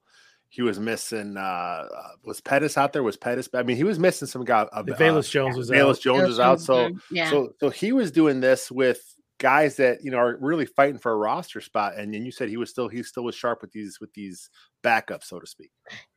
he 0.49 0.63
was 0.63 0.79
missing. 0.79 1.37
Uh, 1.37 1.85
was 2.23 2.41
Pettis 2.41 2.79
out 2.79 2.93
there? 2.93 3.03
Was 3.03 3.17
Pettis? 3.17 3.49
I 3.55 3.65
mean, 3.65 3.77
he 3.77 3.85
was 3.85 3.99
missing 3.99 4.29
some 4.29 4.45
guy. 4.45 4.67
Uh, 4.73 4.83
Velus 4.85 5.29
Jones 5.29 5.57
was 5.57 5.71
Velus 5.71 5.97
out. 5.97 6.01
Jones 6.01 6.29
was 6.29 6.41
out. 6.41 6.61
So, 6.61 6.91
yeah. 7.11 7.29
so, 7.31 7.53
so 7.59 7.71
he 7.71 7.93
was 7.93 8.13
doing 8.13 8.41
this 8.41 8.71
with 8.71 9.03
guys 9.39 9.77
that 9.77 10.03
you 10.03 10.13
know 10.13 10.19
are 10.19 10.39
really 10.41 10.65
fighting 10.65 10.99
for 10.99 11.13
a 11.13 11.17
roster 11.17 11.61
spot. 11.61 11.97
And 11.97 12.15
then 12.15 12.25
you 12.25 12.31
said 12.31 12.49
he 12.49 12.57
was 12.57 12.71
still 12.71 12.89
he 12.89 13.03
still 13.03 13.25
was 13.25 13.35
sharp 13.35 13.63
with 13.63 13.73
these 13.73 13.99
with 14.01 14.13
these 14.15 14.49
backups, 14.85 15.25
so 15.25 15.41
to 15.41 15.47
speak. 15.47 15.71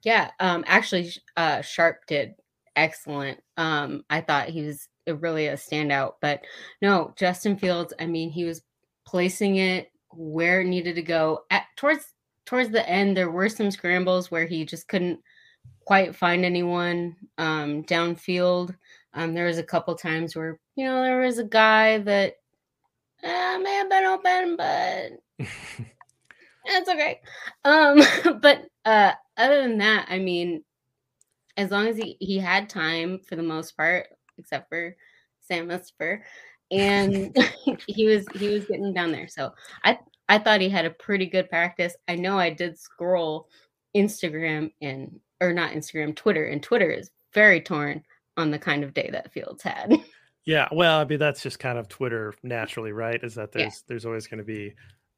Yeah, 0.03 0.29
um, 0.39 0.63
actually, 0.67 1.11
uh, 1.35 1.61
Sharpe 1.61 2.05
did 2.07 2.33
excellent. 2.75 3.39
Um, 3.57 4.03
I 4.09 4.21
thought 4.21 4.49
he 4.49 4.63
was 4.63 4.87
really 5.07 5.47
a 5.47 5.55
standout, 5.55 6.13
but 6.21 6.41
no, 6.81 7.13
Justin 7.17 7.57
Fields. 7.57 7.93
I 7.99 8.05
mean, 8.05 8.29
he 8.29 8.43
was 8.43 8.61
placing 9.07 9.55
it 9.55 9.89
where 10.11 10.61
it 10.61 10.65
needed 10.65 10.95
to 10.95 11.01
go 11.01 11.45
at 11.49 11.63
towards 11.77 12.13
towards 12.45 12.69
the 12.69 12.87
end, 12.87 13.15
there 13.15 13.31
were 13.31 13.49
some 13.49 13.71
scrambles 13.71 14.29
where 14.29 14.45
he 14.45 14.65
just 14.65 14.87
couldn't 14.87 15.19
quite 15.85 16.15
find 16.15 16.43
anyone 16.43 17.15
um, 17.37 17.83
downfield. 17.83 18.75
Um, 19.13 19.33
there 19.33 19.45
was 19.45 19.57
a 19.57 19.63
couple 19.63 19.95
times 19.95 20.35
where 20.35 20.59
you 20.75 20.85
know 20.85 21.01
there 21.01 21.21
was 21.21 21.39
a 21.39 21.45
guy 21.45 21.99
that 21.99 22.35
uh, 23.23 23.59
may 23.63 23.73
have 23.75 23.89
been 23.89 24.05
open, 24.05 24.55
but 24.57 25.47
that's 26.67 26.89
okay. 26.89 27.21
Um, 27.63 28.01
but 28.41 28.65
uh, 28.83 29.13
other 29.37 29.61
than 29.61 29.77
that, 29.77 30.07
I 30.09 30.19
mean, 30.19 30.63
as 31.55 31.71
long 31.71 31.87
as 31.87 31.95
he, 31.97 32.17
he 32.19 32.37
had 32.37 32.69
time 32.69 33.19
for 33.19 33.37
the 33.37 33.43
most 33.43 33.75
part, 33.77 34.07
except 34.37 34.67
for 34.67 34.95
Sam 35.39 35.71
Esper, 35.71 36.23
and 36.71 37.35
he 37.87 38.05
was 38.05 38.25
he 38.35 38.49
was 38.49 38.65
getting 38.65 38.93
down 38.93 39.11
there. 39.11 39.27
So 39.27 39.53
I 39.83 39.99
I 40.29 40.37
thought 40.37 40.61
he 40.61 40.69
had 40.69 40.85
a 40.85 40.91
pretty 40.91 41.25
good 41.25 41.49
practice. 41.49 41.95
I 42.07 42.15
know 42.15 42.37
I 42.37 42.49
did 42.49 42.77
scroll 42.77 43.47
Instagram 43.95 44.71
and 44.81 45.19
or 45.41 45.53
not 45.53 45.71
Instagram, 45.71 46.15
Twitter, 46.15 46.45
and 46.45 46.61
Twitter 46.61 46.89
is 46.89 47.11
very 47.33 47.61
torn 47.61 48.03
on 48.35 48.51
the 48.51 48.59
kind 48.59 48.83
of 48.83 48.93
day 48.93 49.09
that 49.11 49.33
Fields 49.33 49.63
had. 49.63 49.93
Yeah, 50.45 50.69
well, 50.71 51.01
I 51.01 51.03
mean 51.03 51.19
that's 51.19 51.43
just 51.43 51.59
kind 51.59 51.77
of 51.77 51.89
Twitter 51.89 52.33
naturally, 52.41 52.93
right? 52.93 53.21
Is 53.21 53.35
that 53.35 53.51
there's 53.51 53.65
yeah. 53.65 53.79
there's 53.89 54.05
always 54.05 54.27
going 54.27 54.37
to 54.37 54.45
be 54.45 54.73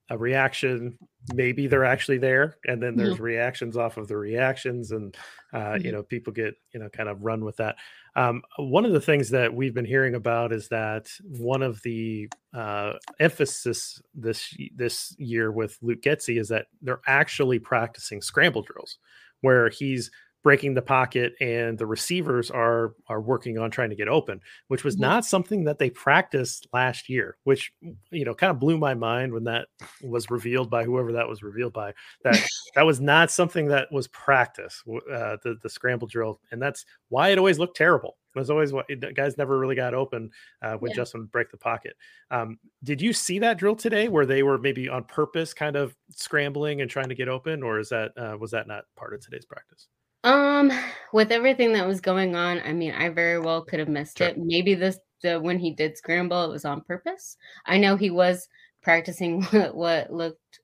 a 0.09 0.17
reaction 0.17 0.97
maybe 1.33 1.67
they're 1.67 1.85
actually 1.85 2.17
there 2.17 2.57
and 2.65 2.81
then 2.81 2.95
there's 2.95 3.15
mm-hmm. 3.15 3.23
reactions 3.23 3.77
off 3.77 3.97
of 3.97 4.07
the 4.07 4.17
reactions 4.17 4.91
and 4.91 5.15
uh, 5.53 5.57
mm-hmm. 5.57 5.85
you 5.85 5.91
know 5.91 6.01
people 6.03 6.33
get 6.33 6.55
you 6.73 6.79
know 6.79 6.89
kind 6.89 7.09
of 7.09 7.23
run 7.23 7.45
with 7.45 7.55
that 7.57 7.75
um, 8.19 8.41
one 8.57 8.83
of 8.83 8.91
the 8.91 8.99
things 8.99 9.29
that 9.29 9.53
we've 9.53 9.73
been 9.73 9.85
hearing 9.85 10.15
about 10.15 10.51
is 10.51 10.67
that 10.67 11.09
one 11.23 11.61
of 11.61 11.81
the 11.83 12.27
uh, 12.53 12.93
emphasis 13.21 14.01
this 14.13 14.53
this 14.75 15.15
year 15.17 15.53
with 15.53 15.77
luke 15.81 16.01
getsy 16.01 16.37
is 16.37 16.49
that 16.49 16.65
they're 16.81 16.99
actually 17.07 17.59
practicing 17.59 18.21
scramble 18.21 18.61
drills 18.61 18.97
where 19.39 19.69
he's 19.69 20.11
breaking 20.43 20.73
the 20.73 20.81
pocket 20.81 21.33
and 21.41 21.77
the 21.77 21.85
receivers 21.85 22.49
are 22.49 22.93
are 23.07 23.21
working 23.21 23.57
on 23.57 23.69
trying 23.69 23.89
to 23.89 23.95
get 23.95 24.07
open 24.07 24.39
which 24.67 24.83
was 24.83 24.97
not 24.97 25.25
something 25.25 25.63
that 25.63 25.79
they 25.79 25.89
practiced 25.89 26.67
last 26.71 27.09
year 27.09 27.37
which 27.43 27.71
you 28.11 28.25
know 28.25 28.33
kind 28.33 28.51
of 28.51 28.59
blew 28.59 28.77
my 28.77 28.93
mind 28.93 29.33
when 29.33 29.43
that 29.43 29.67
was 30.03 30.29
revealed 30.29 30.69
by 30.69 30.83
whoever 30.83 31.11
that 31.11 31.27
was 31.27 31.43
revealed 31.43 31.73
by 31.73 31.93
that 32.23 32.39
that 32.75 32.85
was 32.85 33.01
not 33.01 33.31
something 33.31 33.67
that 33.67 33.91
was 33.91 34.07
practice 34.09 34.81
uh, 35.11 35.37
the 35.43 35.57
the 35.61 35.69
scramble 35.69 36.07
drill 36.07 36.39
and 36.51 36.61
that's 36.61 36.85
why 37.09 37.29
it 37.29 37.37
always 37.37 37.59
looked 37.59 37.75
terrible 37.75 38.15
it 38.35 38.39
was 38.39 38.49
always 38.49 38.71
what 38.71 38.87
guys 39.15 39.37
never 39.37 39.57
really 39.57 39.75
got 39.75 39.93
open 39.93 40.29
uh, 40.61 40.75
when 40.75 40.91
yeah. 40.91 40.97
Justin 40.97 41.21
would 41.21 41.31
break 41.31 41.49
the 41.49 41.57
pocket. 41.57 41.95
Um, 42.29 42.59
did 42.83 43.01
you 43.01 43.11
see 43.11 43.39
that 43.39 43.57
drill 43.57 43.75
today 43.75 44.07
where 44.07 44.25
they 44.25 44.43
were 44.43 44.59
maybe 44.59 44.87
on 44.87 45.03
purpose 45.05 45.53
kind 45.53 45.75
of 45.75 45.95
scrambling 46.11 46.81
and 46.81 46.89
trying 46.89 47.09
to 47.09 47.15
get 47.15 47.27
open, 47.27 47.63
or 47.63 47.79
is 47.79 47.89
that 47.89 48.11
uh, 48.17 48.37
was 48.37 48.51
that 48.51 48.67
not 48.67 48.83
part 48.95 49.13
of 49.13 49.21
today's 49.21 49.45
practice? 49.45 49.87
Um, 50.23 50.71
with 51.13 51.31
everything 51.31 51.73
that 51.73 51.87
was 51.87 52.01
going 52.01 52.35
on, 52.35 52.59
I 52.59 52.73
mean, 52.73 52.93
I 52.93 53.09
very 53.09 53.39
well 53.39 53.63
could 53.63 53.79
have 53.79 53.89
missed 53.89 54.17
sure. 54.17 54.27
it. 54.27 54.37
Maybe 54.37 54.75
this 54.75 54.99
the 55.21 55.39
when 55.39 55.59
he 55.59 55.71
did 55.71 55.97
scramble, 55.97 56.43
it 56.45 56.51
was 56.51 56.65
on 56.65 56.81
purpose. 56.81 57.37
I 57.65 57.77
know 57.77 57.95
he 57.95 58.09
was 58.09 58.47
practicing 58.81 59.43
what, 59.51 59.75
what 59.75 60.13
looked 60.13 60.59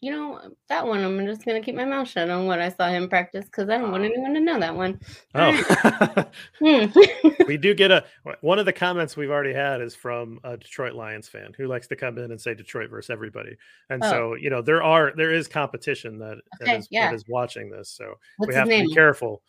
you 0.00 0.12
know, 0.12 0.40
that 0.68 0.86
one 0.86 1.02
I'm 1.02 1.26
just 1.26 1.44
gonna 1.44 1.60
keep 1.60 1.74
my 1.74 1.84
mouth 1.84 2.08
shut 2.08 2.30
on 2.30 2.46
what 2.46 2.60
I 2.60 2.68
saw 2.68 2.88
him 2.88 3.08
practice 3.08 3.46
because 3.46 3.68
I 3.68 3.78
don't 3.78 3.90
want 3.90 4.04
anyone 4.04 4.32
to 4.34 4.40
know 4.40 4.60
that 4.60 4.74
one. 4.74 5.00
Oh, 5.34 6.24
hmm. 6.62 7.44
we 7.46 7.56
do 7.56 7.74
get 7.74 7.90
a 7.90 8.04
one 8.40 8.60
of 8.60 8.66
the 8.66 8.72
comments 8.72 9.16
we've 9.16 9.30
already 9.30 9.52
had 9.52 9.80
is 9.80 9.96
from 9.96 10.38
a 10.44 10.56
Detroit 10.56 10.94
Lions 10.94 11.28
fan 11.28 11.52
who 11.56 11.66
likes 11.66 11.88
to 11.88 11.96
come 11.96 12.16
in 12.18 12.30
and 12.30 12.40
say 12.40 12.54
Detroit 12.54 12.90
versus 12.90 13.10
everybody, 13.10 13.56
and 13.90 14.02
oh. 14.04 14.10
so 14.10 14.34
you 14.34 14.50
know 14.50 14.62
there 14.62 14.82
are 14.84 15.12
there 15.16 15.32
is 15.32 15.48
competition 15.48 16.18
that, 16.20 16.38
okay, 16.62 16.72
that, 16.72 16.78
is, 16.78 16.88
yeah. 16.90 17.10
that 17.10 17.14
is 17.16 17.24
watching 17.28 17.68
this, 17.68 17.90
so 17.90 18.14
What's 18.36 18.50
we 18.50 18.54
have 18.54 18.68
to 18.68 18.84
be 18.84 18.94
careful. 18.94 19.42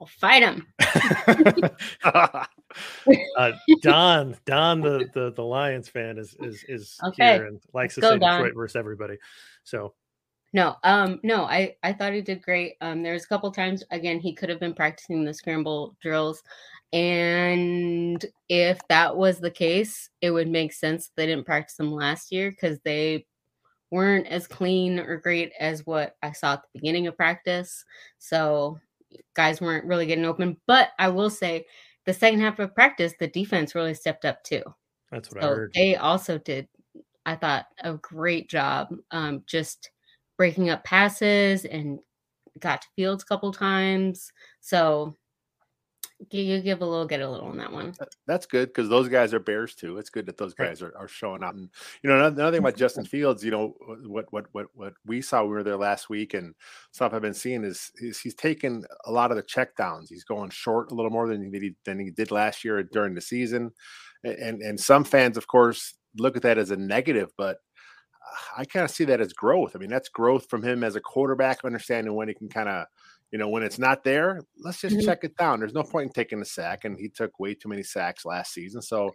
I'll 0.00 0.06
fight 0.06 0.42
him. 0.42 0.66
uh, 3.36 3.52
Don, 3.82 4.36
Don, 4.44 4.80
the, 4.80 5.08
the 5.14 5.32
the 5.32 5.44
Lions 5.44 5.88
fan 5.88 6.18
is 6.18 6.36
is 6.40 6.64
is 6.68 6.98
okay. 7.04 7.34
here 7.34 7.46
and 7.46 7.60
likes 7.72 7.96
Let's 7.96 8.08
to 8.08 8.14
say 8.14 8.18
Don. 8.18 8.36
Detroit 8.36 8.54
versus 8.54 8.76
everybody. 8.76 9.16
So 9.64 9.94
no, 10.52 10.76
um, 10.82 11.20
no, 11.22 11.44
I 11.44 11.76
I 11.82 11.92
thought 11.92 12.12
he 12.12 12.22
did 12.22 12.42
great. 12.42 12.74
Um, 12.80 13.02
there 13.02 13.12
was 13.12 13.24
a 13.24 13.28
couple 13.28 13.50
times 13.52 13.84
again 13.90 14.20
he 14.20 14.34
could 14.34 14.48
have 14.48 14.60
been 14.60 14.74
practicing 14.74 15.24
the 15.24 15.34
scramble 15.34 15.96
drills, 16.00 16.42
and 16.92 18.24
if 18.48 18.78
that 18.88 19.16
was 19.16 19.40
the 19.40 19.50
case, 19.50 20.08
it 20.20 20.30
would 20.30 20.48
make 20.48 20.72
sense 20.72 21.10
they 21.16 21.26
didn't 21.26 21.46
practice 21.46 21.76
them 21.76 21.92
last 21.92 22.32
year 22.32 22.50
because 22.50 22.78
they 22.80 23.26
weren't 23.90 24.26
as 24.26 24.46
clean 24.46 24.98
or 24.98 25.16
great 25.16 25.52
as 25.58 25.86
what 25.86 26.16
I 26.22 26.32
saw 26.32 26.54
at 26.54 26.62
the 26.62 26.80
beginning 26.80 27.06
of 27.06 27.16
practice. 27.16 27.84
So 28.18 28.78
guys 29.34 29.60
weren't 29.60 29.86
really 29.86 30.06
getting 30.06 30.24
open. 30.24 30.56
But 30.66 30.90
I 30.98 31.08
will 31.08 31.30
say, 31.30 31.66
the 32.08 32.14
second 32.14 32.40
half 32.40 32.58
of 32.58 32.74
practice, 32.74 33.12
the 33.20 33.28
defense 33.28 33.74
really 33.74 33.92
stepped 33.92 34.24
up 34.24 34.42
too. 34.42 34.62
That's 35.12 35.30
what 35.30 35.42
so 35.42 35.46
I 35.50 35.54
heard. 35.54 35.72
They 35.74 35.96
also 35.96 36.38
did, 36.38 36.66
I 37.26 37.36
thought, 37.36 37.66
a 37.84 37.98
great 37.98 38.48
job 38.48 38.88
um, 39.10 39.42
just 39.46 39.90
breaking 40.38 40.70
up 40.70 40.82
passes 40.84 41.66
and 41.66 41.98
got 42.60 42.80
to 42.80 42.88
fields 42.96 43.24
a 43.24 43.26
couple 43.26 43.52
times. 43.52 44.32
So 44.62 45.16
you 46.30 46.60
give 46.60 46.82
a 46.82 46.86
little, 46.86 47.06
get 47.06 47.20
a 47.20 47.30
little 47.30 47.46
on 47.46 47.56
that 47.58 47.72
one. 47.72 47.94
Uh, 48.00 48.06
that's 48.26 48.46
good 48.46 48.68
because 48.68 48.88
those 48.88 49.08
guys 49.08 49.32
are 49.32 49.38
Bears 49.38 49.74
too. 49.74 49.98
It's 49.98 50.10
good 50.10 50.26
that 50.26 50.36
those 50.36 50.54
guys 50.54 50.82
are, 50.82 50.92
are 50.96 51.06
showing 51.06 51.44
up. 51.44 51.54
And 51.54 51.70
you 52.02 52.10
know, 52.10 52.26
another 52.26 52.50
thing 52.50 52.58
about 52.60 52.76
Justin 52.76 53.04
Fields, 53.06 53.44
you 53.44 53.50
know, 53.50 53.76
uh, 53.88 53.94
what 54.08 54.26
what 54.30 54.46
what 54.52 54.66
what 54.74 54.94
we 55.06 55.22
saw 55.22 55.42
we 55.42 55.50
were 55.50 55.62
there 55.62 55.76
last 55.76 56.10
week, 56.10 56.34
and 56.34 56.54
stuff 56.90 57.12
I've 57.14 57.22
been 57.22 57.34
seeing 57.34 57.64
is, 57.64 57.92
is 57.96 58.18
he's 58.18 58.34
taking 58.34 58.84
a 59.06 59.12
lot 59.12 59.30
of 59.30 59.36
the 59.36 59.42
check 59.42 59.76
downs. 59.76 60.10
He's 60.10 60.24
going 60.24 60.50
short 60.50 60.90
a 60.90 60.94
little 60.94 61.10
more 61.10 61.28
than 61.28 61.52
he 61.52 61.74
than 61.84 62.00
he 62.00 62.10
did 62.10 62.30
last 62.30 62.64
year 62.64 62.82
during 62.82 63.14
the 63.14 63.20
season. 63.20 63.70
And 64.24 64.60
and 64.60 64.78
some 64.78 65.04
fans, 65.04 65.36
of 65.36 65.46
course, 65.46 65.94
look 66.16 66.36
at 66.36 66.42
that 66.42 66.58
as 66.58 66.72
a 66.72 66.76
negative, 66.76 67.30
but 67.36 67.56
uh, 67.56 68.60
I 68.60 68.64
kind 68.64 68.84
of 68.84 68.90
see 68.90 69.04
that 69.04 69.20
as 69.20 69.32
growth. 69.32 69.76
I 69.76 69.78
mean, 69.78 69.90
that's 69.90 70.08
growth 70.08 70.50
from 70.50 70.64
him 70.64 70.82
as 70.82 70.96
a 70.96 71.00
quarterback, 71.00 71.64
understanding 71.64 72.14
when 72.14 72.26
he 72.26 72.34
can 72.34 72.48
kind 72.48 72.68
of 72.68 72.86
you 73.30 73.38
know, 73.38 73.48
when 73.48 73.62
it's 73.62 73.78
not 73.78 74.04
there, 74.04 74.40
let's 74.58 74.80
just 74.80 74.96
mm-hmm. 74.96 75.04
check 75.04 75.22
it 75.22 75.36
down. 75.36 75.60
There's 75.60 75.74
no 75.74 75.82
point 75.82 76.06
in 76.06 76.12
taking 76.12 76.40
a 76.40 76.44
sack, 76.44 76.84
and 76.84 76.98
he 76.98 77.08
took 77.08 77.38
way 77.38 77.54
too 77.54 77.68
many 77.68 77.82
sacks 77.82 78.24
last 78.24 78.52
season. 78.52 78.80
So 78.80 79.12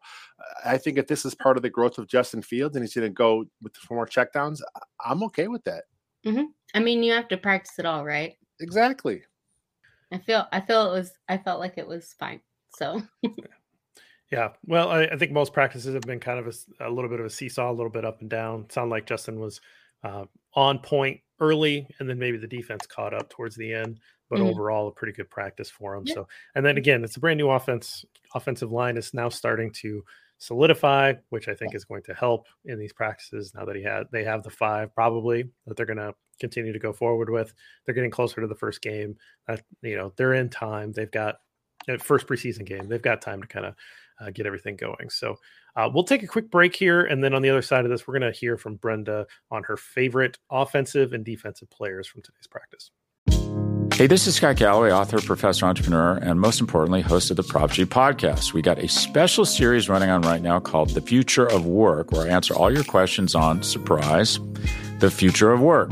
I 0.64 0.78
think 0.78 0.98
if 0.98 1.08
this 1.08 1.26
is 1.26 1.34
part 1.34 1.58
of 1.58 1.64
the 1.64 1.70
growth 1.70 1.98
of 1.98 2.08
Justin 2.08 2.42
Fields 2.42 2.76
and 2.76 2.84
he's 2.84 2.94
going 2.94 3.10
to 3.10 3.14
go 3.14 3.46
with 3.62 3.76
four 3.78 3.98
more 3.98 4.08
checkdowns, 4.08 4.60
I'm 5.04 5.24
okay 5.24 5.48
with 5.48 5.64
that. 5.64 5.86
Mm-hmm. 6.26 6.44
I 6.76 6.80
mean, 6.80 7.04
you 7.04 7.14
have 7.14 7.28
to 7.30 7.38
practice 7.38 7.80
it 7.80 7.86
all, 7.86 8.06
right? 8.06 8.34
Exactly. 8.60 9.24
I 10.12 10.20
feel 10.20 10.48
I 10.52 10.62
feel 10.62 10.88
it 10.92 10.92
was 10.92 11.12
I 11.28 11.38
felt 11.38 11.60
like 11.60 11.78
it 11.78 11.88
was 11.88 12.16
fine. 12.20 12.40
So. 12.76 13.02
yeah, 14.32 14.50
well, 14.66 14.90
I, 14.90 15.06
I, 15.06 15.18
think 15.18 15.32
most 15.32 15.54
practices 15.54 15.94
have 15.94 16.04
been 16.04 16.20
kind 16.20 16.40
of 16.40 16.48
a, 16.48 16.88
a, 16.88 16.90
little 16.90 17.10
bit 17.10 17.20
of 17.20 17.26
a 17.26 17.30
seesaw, 17.30 17.72
a 17.72 17.74
little 17.74 17.92
bit 17.92 18.06
up 18.06 18.22
and 18.22 18.30
down. 18.30 18.70
Sound 18.70 18.90
like 18.90 19.06
Justin 19.06 19.40
was 19.40 19.60
uh, 20.04 20.26
on 20.56 20.80
point 20.80 21.20
early, 21.44 21.88
and 22.00 22.10
then 22.10 22.18
maybe 22.18 22.38
the 22.38 22.48
defense 22.48 22.88
caught 22.88 23.14
up 23.14 23.30
towards 23.30 23.56
the 23.56 23.74
end. 23.74 24.00
But 24.30 24.40
mm-hmm. 24.40 24.48
overall, 24.48 24.88
a 24.88 24.92
pretty 24.92 25.14
good 25.14 25.30
practice 25.30 25.70
for 25.70 25.94
him. 25.96 26.08
So, 26.08 26.28
and 26.56 26.66
then 26.66 26.78
again, 26.78 27.04
it's 27.04 27.18
a 27.18 27.20
brand 27.20 27.38
new 27.38 27.50
offense. 27.50 28.06
Offensive 28.34 28.72
line 28.72 28.98
is 28.98 29.14
now 29.14 29.30
starting 29.30 29.72
to 29.82 30.04
solidify, 30.40 31.14
which 31.30 31.48
I 31.48 31.54
think 31.54 31.76
is 31.76 31.86
going 31.86 32.04
to 32.04 32.14
help 32.14 32.48
in 32.66 32.80
these 32.80 32.94
practices. 32.94 33.54
Now 33.54 33.66
that 33.66 33.76
he 33.76 33.84
had, 33.84 34.08
they 34.12 34.24
have 34.24 34.44
the 34.44 34.50
five 34.50 34.94
probably 34.96 35.50
that 35.68 35.78
they're 35.78 35.86
going 35.86 35.98
to 35.98 36.16
continue 36.40 36.74
to 36.74 36.80
go 36.80 36.94
forward 36.94 37.30
with. 37.30 37.54
They're 37.86 37.96
getting 37.96 38.12
closer 38.12 38.42
to 38.42 38.48
the 38.48 38.56
first 38.56 38.82
game. 38.82 39.18
That 39.48 39.62
you 39.82 39.96
know, 39.96 40.14
they're 40.16 40.34
in 40.34 40.50
time. 40.50 40.94
They've 40.94 41.12
got 41.12 41.36
first 42.00 42.28
preseason 42.28 42.66
game. 42.66 42.88
They've 42.88 43.02
got 43.02 43.22
time 43.22 43.42
to 43.42 43.48
kind 43.48 43.66
of 43.66 43.76
uh, 44.20 44.32
get 44.32 44.46
everything 44.46 44.76
going. 44.76 45.10
So 45.10 45.38
uh, 45.76 45.90
we'll 45.94 46.04
take 46.04 46.24
a 46.24 46.28
quick 46.28 46.52
break 46.52 46.76
here. 46.76 47.04
And 47.04 47.24
then 47.24 47.34
on 47.34 47.42
the 47.42 47.50
other 47.50 47.62
side 47.62 47.86
of 47.86 47.92
this, 47.92 48.08
we're 48.08 48.20
going 48.20 48.32
to 48.32 48.38
hear 48.38 48.58
from 48.58 48.76
Brenda 48.76 49.26
on 49.52 49.64
her 49.64 49.78
favorite 49.78 50.38
offensive 50.50 51.14
and 51.14 51.24
defensive 51.26 51.70
players 51.70 52.08
from 52.08 52.22
today's 52.22 52.48
practice. 52.48 52.92
Hey, 53.94 54.08
this 54.08 54.26
is 54.26 54.36
Scott 54.36 54.56
Galloway, 54.56 54.92
author, 54.92 55.22
professor, 55.22 55.68
entrepreneur, 55.68 56.18
and 56.18 56.40
most 56.40 56.60
importantly, 56.60 57.02
host 57.02 57.30
of 57.30 57.38
the 57.38 57.44
Prop 57.44 57.70
G 57.70 57.86
podcast. 57.86 58.52
We 58.52 58.64
got 58.64 58.80
a 58.80 58.88
special 58.88 59.46
series 59.46 59.88
running 59.88 60.10
on 60.10 60.24
right 60.24 60.42
now 60.42 60.60
called 60.60 60.90
The 60.90 61.02
Future 61.02 61.46
of 61.46 61.68
Work, 61.68 62.12
where 62.12 62.26
I 62.26 62.30
answer 62.30 62.56
all 62.56 62.74
your 62.74 62.84
questions 62.84 63.36
on 63.36 63.62
surprise, 63.62 64.40
the 64.98 65.12
future 65.12 65.52
of 65.52 65.62
work. 65.62 65.92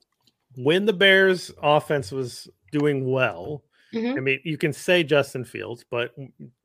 when 0.55 0.85
the 0.85 0.93
Bears 0.93 1.51
offense 1.61 2.11
was 2.11 2.49
doing 2.71 3.09
well, 3.11 3.63
Mhm. 3.93 4.17
I 4.17 4.21
mean, 4.21 4.39
you 4.43 4.57
can 4.57 4.73
say 4.73 5.03
Justin 5.03 5.45
Fields, 5.45 5.85
but 5.89 6.13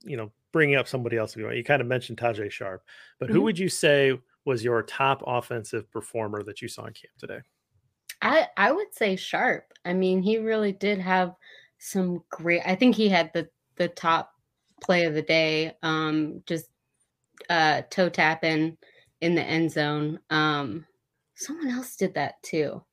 you 0.05 0.16
know, 0.16 0.33
bringing 0.52 0.76
up 0.76 0.88
somebody 0.88 1.16
else 1.16 1.33
if 1.33 1.38
you 1.38 1.45
want. 1.45 1.57
You 1.57 1.64
kind 1.64 1.83
of 1.83 1.88
mentioned 1.88 2.19
Tajaé 2.19 2.50
Sharpe, 2.50 2.85
but 3.21 3.31
who 3.31 3.40
Mhm. 3.40 3.43
would 3.43 3.59
you 3.59 3.69
say 3.69 4.19
was 4.45 4.64
your 4.64 4.83
top 4.83 5.23
offensive 5.26 5.90
performer 5.90 6.43
that 6.45 6.62
you 6.62 6.69
saw 6.69 6.87
in 6.87 6.93
camp 6.95 7.12
today? 7.19 7.40
I 8.23 8.49
I 8.57 8.73
would 8.73 8.95
say 8.95 9.16
Sharpe. 9.16 9.73
I 9.85 9.93
mean, 9.93 10.23
he 10.23 10.38
really 10.38 10.73
did 10.73 10.99
have 10.99 11.35
some 11.78 12.25
great. 12.31 12.62
I 12.64 12.75
think 12.75 12.95
he 12.97 13.09
had 13.09 13.33
the 13.33 13.50
the 13.76 13.88
top 13.88 14.33
play 14.83 15.05
of 15.05 15.14
the 15.14 15.23
day. 15.23 15.76
Um, 15.83 16.43
just 16.47 16.66
uh 17.50 17.83
toe 17.90 18.11
tapping 18.11 18.78
in 19.23 19.37
the 19.37 19.45
end 19.45 19.73
zone. 19.73 20.21
Um, 20.31 20.87
someone 21.37 21.71
else 21.71 21.97
did 21.97 22.14
that 22.16 22.43
too. 22.45 22.86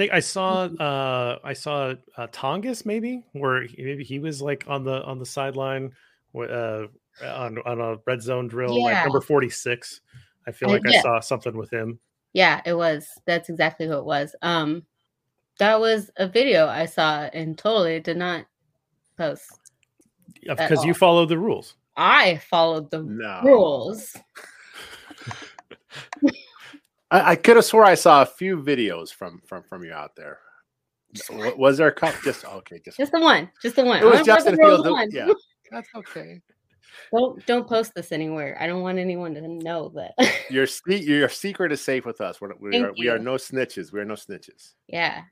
I 0.00 0.02
think 0.02 0.12
I 0.14 0.20
saw 0.20 0.66
Mhm. 0.68 0.80
uh 0.80 1.38
I 1.44 1.52
saw 1.52 1.94
uh, 2.16 2.26
Tonges 2.28 2.86
maybe 2.86 3.22
where 3.32 3.64
he, 3.64 3.82
maybe 3.82 4.02
he 4.02 4.18
was 4.18 4.40
like 4.40 4.64
on 4.66 4.82
the 4.82 5.02
on 5.02 5.18
the 5.18 5.26
sideline 5.26 5.92
uh 6.34 6.86
on 7.22 7.58
on 7.66 7.80
a 7.82 7.96
red 8.06 8.22
zone 8.22 8.48
drill 8.48 8.82
like 8.82 9.04
number 9.04 9.20
46. 9.20 10.00
I 10.46 10.52
feel 10.52 10.70
Uh, 10.70 10.72
like 10.72 10.86
I 10.86 10.92
saw 10.92 11.20
something 11.20 11.54
with 11.54 11.70
him. 11.70 12.00
Yeah, 12.32 12.62
it 12.64 12.72
was. 12.72 13.10
That's 13.26 13.50
exactly 13.50 13.88
who 13.88 13.98
it 13.98 14.06
was. 14.06 14.34
Um, 14.40 14.86
that 15.58 15.78
was 15.78 16.10
a 16.16 16.26
video 16.26 16.66
I 16.66 16.86
saw 16.86 17.24
and 17.34 17.58
totally 17.58 18.00
did 18.00 18.16
not 18.16 18.46
post. 19.18 19.50
At 20.48 20.56
because 20.60 20.82
you 20.82 20.92
all. 20.92 20.98
followed 20.98 21.28
the 21.28 21.38
rules. 21.38 21.74
I 21.94 22.38
followed 22.38 22.90
the 22.90 23.02
No. 23.02 23.40
rules. 23.42 24.16
I, 27.10 27.32
I 27.32 27.36
could 27.36 27.56
have 27.56 27.64
swore 27.64 27.84
I 27.84 27.94
saw 27.94 28.22
a 28.22 28.26
few 28.26 28.56
videos 28.58 29.12
from 29.12 29.40
from 29.46 29.62
from 29.64 29.84
you 29.84 29.92
out 29.92 30.14
there. 30.16 30.38
W- 31.28 31.56
Was 31.56 31.78
there 31.78 31.88
a 31.88 31.92
couple? 31.92 32.20
Just 32.22 32.44
okay, 32.44 32.80
just, 32.84 32.96
Just 32.96 33.12
the 33.12 33.20
one. 33.20 33.50
Just 33.62 33.76
the 33.76 33.84
one. 33.84 34.00
it 34.00 34.04
was 34.04 34.12
I 34.12 34.16
went 34.16 34.26
for 34.26 34.32
Justin 34.34 34.54
the 34.56 34.62
Fields. 34.62 34.88
one. 34.90 35.08
Yeah, 35.10 35.28
that's 35.70 35.88
okay. 35.96 36.40
Don't 37.12 37.44
don't 37.46 37.68
post 37.68 37.92
this 37.94 38.12
anywhere. 38.12 38.56
I 38.60 38.66
don't 38.66 38.82
want 38.82 38.98
anyone 38.98 39.34
to 39.34 39.40
know 39.46 39.88
that. 39.96 40.12
Your 40.50 40.66
se- 40.66 41.02
your 41.02 41.28
secret 41.28 41.72
is 41.72 41.80
safe 41.80 42.04
with 42.04 42.20
us. 42.20 42.40
We're, 42.40 42.52
we 42.60 42.70
Thank 42.72 42.84
are 42.86 42.92
we 42.98 43.08
are 43.08 43.18
no 43.18 43.34
snitches. 43.34 43.92
We 43.92 44.00
are 44.00 44.04
no 44.04 44.14
snitches. 44.14 44.74
yeah, 44.88 45.22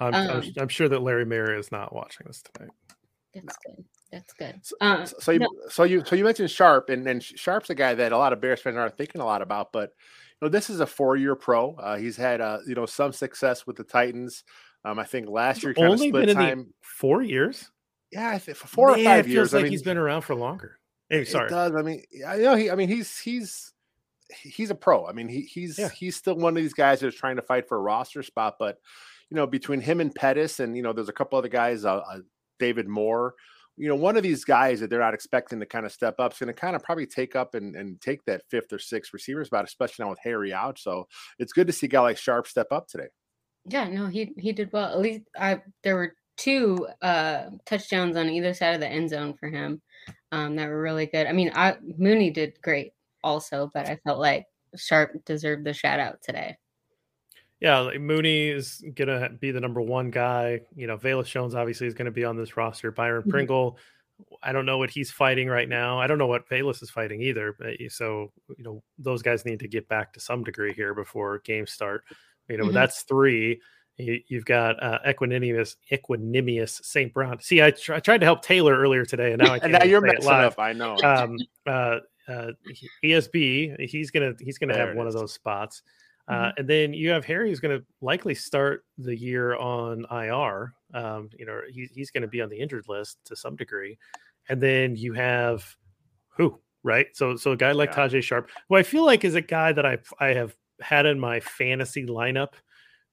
I'm, 0.00 0.14
I'm, 0.14 0.30
Um, 0.38 0.44
I'm 0.58 0.68
sure 0.68 0.88
that 0.88 1.02
Larry 1.02 1.26
Mayer 1.26 1.54
is 1.58 1.70
not 1.70 1.94
watching 1.94 2.26
this 2.26 2.42
tonight. 2.42 2.70
that's 3.34 3.56
good. 3.66 3.84
That's 4.10 4.32
good. 4.32 4.58
So, 4.62 4.76
Uh, 4.80 5.04
so- 5.04 5.16
so 5.20 5.32
you 5.32 5.38
no. 5.40 5.48
so 5.68 5.84
you 5.84 6.02
so 6.04 6.16
you 6.16 6.24
mentioned 6.24 6.50
Sharpe, 6.50 6.88
and 6.90 7.06
and 7.06 7.22
Sharpe's 7.22 7.70
a 7.70 7.74
guy 7.74 7.94
that 7.94 8.12
a 8.12 8.16
lot 8.18 8.32
of 8.32 8.40
Bears 8.40 8.60
fans 8.62 8.76
aren't 8.76 8.96
thinking 8.96 9.20
a 9.20 9.24
lot 9.26 9.42
about, 9.42 9.72
but 9.72 9.90
you 9.90 10.29
know 10.42 10.48
this 10.48 10.70
is 10.70 10.80
a 10.80 10.86
four 10.86 11.16
year 11.16 11.34
pro. 11.34 11.74
Uh, 11.74 11.96
he's 11.96 12.16
had 12.16 12.40
uh, 12.40 12.58
you 12.66 12.74
know 12.74 12.86
some 12.86 13.12
success 13.12 13.66
with 13.66 13.76
the 13.76 13.84
Titans. 13.84 14.44
Um, 14.84 14.98
I 14.98 15.04
think 15.04 15.28
last 15.28 15.62
year 15.62 15.74
kind 15.74 15.86
of 15.88 15.92
Only 15.92 16.08
split 16.08 16.22
been 16.26 16.30
in 16.30 16.36
time. 16.36 16.58
the 16.58 16.72
four 16.80 17.22
years. 17.22 17.70
Yeah, 18.12 18.28
I 18.30 18.38
think 18.38 18.56
four 18.56 18.90
Man, 18.92 19.00
or 19.00 19.04
five 19.04 19.26
it 19.26 19.30
years. 19.30 19.52
like 19.52 19.60
I 19.60 19.62
mean, 19.64 19.72
he's 19.72 19.82
been 19.82 19.98
around 19.98 20.22
for 20.22 20.34
longer. 20.34 20.78
Hey, 21.08 21.24
sorry. 21.24 21.46
It 21.46 21.50
does. 21.50 21.74
I 21.74 21.82
mean, 21.82 22.02
I 22.26 22.36
know 22.38 22.54
he. 22.56 22.70
I 22.70 22.74
mean, 22.74 22.88
he's 22.88 23.18
he's 23.18 23.72
he's 24.42 24.70
a 24.70 24.74
pro. 24.74 25.06
I 25.06 25.12
mean, 25.12 25.28
he 25.28 25.42
he's 25.42 25.78
Yeah. 25.78 25.88
he's 25.90 26.16
still 26.16 26.36
one 26.36 26.56
of 26.56 26.62
these 26.62 26.72
guys 26.74 27.00
that's 27.00 27.16
trying 27.16 27.36
to 27.36 27.42
fight 27.42 27.68
for 27.68 27.76
a 27.76 27.80
roster 27.80 28.22
spot. 28.22 28.56
But 28.58 28.78
you 29.28 29.36
know, 29.36 29.46
between 29.46 29.80
him 29.80 30.00
and 30.00 30.14
Pettis, 30.14 30.58
and 30.60 30.76
you 30.76 30.82
know, 30.82 30.92
there's 30.92 31.08
a 31.08 31.12
couple 31.12 31.38
other 31.38 31.48
guys, 31.48 31.84
uh, 31.84 31.96
uh, 31.98 32.18
David 32.58 32.88
Moore. 32.88 33.34
You 33.80 33.88
know, 33.88 33.96
one 33.96 34.16
of 34.16 34.22
these 34.22 34.44
guys 34.44 34.80
that 34.80 34.90
they're 34.90 35.00
not 35.00 35.14
expecting 35.14 35.58
to 35.60 35.66
kind 35.66 35.86
of 35.86 35.92
step 35.92 36.16
up 36.18 36.32
is 36.32 36.38
going 36.38 36.48
to 36.48 36.52
kind 36.52 36.76
of 36.76 36.82
probably 36.82 37.06
take 37.06 37.34
up 37.34 37.54
and, 37.54 37.74
and 37.74 38.00
take 38.00 38.22
that 38.26 38.42
fifth 38.50 38.72
or 38.72 38.78
sixth 38.78 39.12
receiver 39.14 39.44
spot, 39.44 39.64
especially 39.64 40.04
now 40.04 40.10
with 40.10 40.18
Harry 40.22 40.52
out. 40.52 40.78
So 40.78 41.06
it's 41.38 41.52
good 41.54 41.66
to 41.66 41.72
see 41.72 41.86
a 41.86 41.88
guy 41.88 42.00
like 42.00 42.18
Sharpe 42.18 42.46
step 42.46 42.66
up 42.70 42.88
today. 42.88 43.08
yeah, 43.66 43.88
no, 43.88 44.06
he 44.06 44.32
he 44.38 44.52
did 44.52 44.72
well. 44.72 44.90
At 44.90 45.00
least 45.00 45.22
I 45.38 45.62
there 45.82 45.96
were 45.96 46.14
two 46.36 46.86
uh 47.02 47.50
touchdowns 47.66 48.16
on 48.16 48.30
either 48.30 48.54
side 48.54 48.74
of 48.74 48.80
the 48.80 48.88
end 48.88 49.10
zone 49.10 49.34
for 49.38 49.48
him. 49.48 49.80
Um, 50.32 50.56
that 50.56 50.68
were 50.68 50.80
really 50.80 51.06
good. 51.06 51.26
I 51.26 51.32
mean, 51.32 51.50
I 51.54 51.76
Mooney 51.98 52.30
did 52.30 52.60
great 52.62 52.92
also, 53.24 53.70
but 53.74 53.88
I 53.88 53.96
felt 54.04 54.18
like 54.20 54.46
Sharpe 54.76 55.24
deserved 55.24 55.64
the 55.64 55.72
shout 55.74 56.00
out 56.00 56.18
today. 56.22 56.56
Yeah, 57.60 57.78
like 57.80 58.00
Mooney 58.00 58.48
is 58.48 58.82
gonna 58.94 59.28
be 59.38 59.50
the 59.50 59.60
number 59.60 59.80
one 59.80 60.10
guy. 60.10 60.60
You 60.74 60.86
know, 60.86 60.96
Velus 60.96 61.26
Jones 61.26 61.54
obviously 61.54 61.86
is 61.86 61.94
gonna 61.94 62.10
be 62.10 62.24
on 62.24 62.36
this 62.36 62.56
roster. 62.56 62.90
Byron 62.90 63.22
Mhm. 63.24 63.30
Pringle, 63.30 63.78
I 64.42 64.52
don't 64.52 64.66
know 64.66 64.78
what 64.78 64.90
he's 64.90 65.10
fighting 65.10 65.48
right 65.48 65.68
now. 65.68 65.98
I 65.98 66.06
don't 66.06 66.18
know 66.18 66.26
what 66.26 66.48
Velus 66.48 66.82
is 66.82 66.90
fighting 66.90 67.20
either. 67.22 67.54
But 67.58 67.76
so 67.88 68.32
you 68.56 68.64
know, 68.64 68.82
those 68.98 69.22
guys 69.22 69.44
need 69.44 69.60
to 69.60 69.68
get 69.68 69.88
back 69.88 70.12
to 70.14 70.20
some 70.20 70.42
degree 70.42 70.72
here 70.72 70.94
before 70.94 71.38
games 71.40 71.72
start. 71.72 72.04
You 72.48 72.56
know, 72.56 72.64
Mhm. 72.66 72.72
that's 72.72 73.02
three. 73.02 73.60
You, 73.98 74.18
you've 74.28 74.46
got 74.46 74.82
uh, 74.82 74.98
Equanimous, 75.06 75.76
Equanimous 75.92 76.82
St. 76.82 77.12
Brown. 77.12 77.38
See, 77.40 77.60
I, 77.62 77.70
tr- 77.70 77.92
I 77.94 78.00
tried 78.00 78.18
to 78.20 78.24
help 78.26 78.40
Taylor 78.42 78.74
earlier 78.78 79.04
today, 79.04 79.32
and 79.32 79.42
now 79.42 79.52
I 79.52 79.58
can't 79.60 79.64
And 79.64 79.72
now 79.74 79.84
you're 79.84 80.00
messing 80.00 80.30
up. 80.30 80.58
I 80.58 80.72
know. 80.72 80.96
um, 81.04 81.36
uh, 81.66 81.98
uh, 82.26 82.52
ESB, 83.04 83.88
he's 83.88 84.10
gonna 84.10 84.32
he's 84.40 84.56
gonna 84.58 84.72
There 84.72 84.86
have 84.86 84.96
one 84.96 85.06
of 85.06 85.12
those 85.12 85.32
spots, 85.34 85.82
uh, 86.30 86.52
and 86.56 86.68
then 86.68 86.92
you 86.94 87.10
have 87.10 87.24
Harry 87.24 87.50
who's 87.50 87.60
gonna 87.60 87.80
likely 88.00 88.34
start 88.34 88.84
the 88.98 89.16
year 89.16 89.56
on 89.56 90.06
IR. 90.10 90.72
Um, 90.94 91.28
you 91.38 91.46
know, 91.46 91.60
he, 91.68 91.88
he's 91.94 92.10
gonna 92.10 92.28
be 92.28 92.40
on 92.40 92.48
the 92.48 92.58
injured 92.58 92.86
list 92.88 93.18
to 93.26 93.36
some 93.36 93.56
degree, 93.56 93.98
and 94.48 94.60
then 94.60 94.96
you 94.96 95.12
have 95.12 95.64
who 96.28 96.58
right? 96.82 97.08
So 97.14 97.36
so 97.36 97.52
a 97.52 97.56
guy 97.56 97.72
like 97.72 97.90
Yeah. 97.90 98.08
Tajaé 98.08 98.22
Sharpe, 98.22 98.48
who 98.68 98.76
I 98.76 98.82
feel 98.82 99.04
like 99.04 99.24
is 99.24 99.34
a 99.34 99.40
guy 99.42 99.72
that 99.72 99.84
I 99.84 99.98
I 100.18 100.28
have 100.28 100.56
had 100.80 101.04
in 101.06 101.20
my 101.20 101.40
fantasy 101.40 102.06
lineup. 102.06 102.54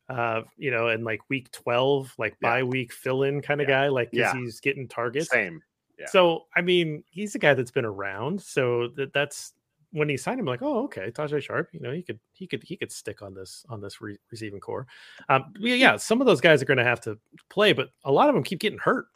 Uh, 0.10 0.44
you 0.56 0.72
know, 0.72 0.88
in 0.88 1.04
like 1.04 1.20
week 1.30 1.52
12, 1.52 2.14
like 2.18 2.38
Yeah. 2.42 2.50
bye 2.50 2.64
week 2.64 2.94
fill 2.94 3.24
in 3.24 3.42
kind 3.42 3.60
of 3.60 3.68
Yeah. 3.68 3.82
guy, 3.84 3.88
like 3.90 4.10
Yeah. 4.14 4.34
he's 4.34 4.62
getting 4.62 4.88
targets. 4.88 5.30
Same. 5.30 5.62
Yeah. 6.00 6.06
So 6.06 6.46
I 6.56 6.62
mean, 6.62 7.04
he's 7.10 7.36
a 7.36 7.40
guy 7.40 7.54
that's 7.56 7.72
been 7.72 7.84
around. 7.84 8.42
So 8.42 8.88
that 8.96 9.12
that's 9.12 9.52
when 9.92 10.10
he 10.10 10.18
signed 10.18 10.40
him, 10.40 10.46
like, 10.46 10.62
oh, 10.62 10.84
okay, 10.84 11.12
Tajaé 11.12 11.42
Sharpe, 11.42 11.70
you 11.72 11.80
know, 11.80 11.92
he 11.92 12.02
could 12.04 12.20
he 12.34 12.48
could 12.48 12.64
he 12.64 12.76
could 12.76 12.92
stick 12.92 13.22
on 13.22 13.34
this 13.34 13.66
on 13.70 13.82
this 13.82 14.02
re- 14.02 14.18
receiving 14.32 14.60
corps. 14.60 14.88
Um, 15.30 15.54
yeah, 15.60 15.76
yeah, 15.76 15.98
some 15.98 16.22
of 16.22 16.28
those 16.28 16.42
guys 16.42 16.62
are 16.62 16.66
going 16.66 16.78
to 16.78 16.84
have 16.84 17.02
to 17.02 17.18
play, 17.50 17.74
but 17.74 17.90
a 18.04 18.12
lot 18.12 18.30
of 18.30 18.36
them 18.36 18.44
keep 18.44 18.60
getting 18.60 18.80
hurt. 18.80 19.08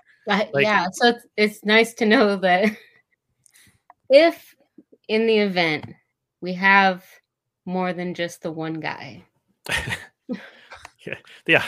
Like- 0.54 0.64
yeah, 0.64 0.88
so 0.92 1.10
it's 1.10 1.26
it's 1.38 1.66
nice 1.66 1.94
to 1.96 2.06
know 2.06 2.36
that 2.38 2.70
if 4.10 4.56
in 5.08 5.28
the 5.28 5.40
event 5.40 5.86
we 6.42 6.54
have 6.54 7.06
more 7.66 7.94
than 7.94 8.14
just 8.14 8.42
the 8.42 8.52
one 8.52 8.76
guy. 8.76 9.24
yeah, 11.06 11.18
yeah, 11.48 11.66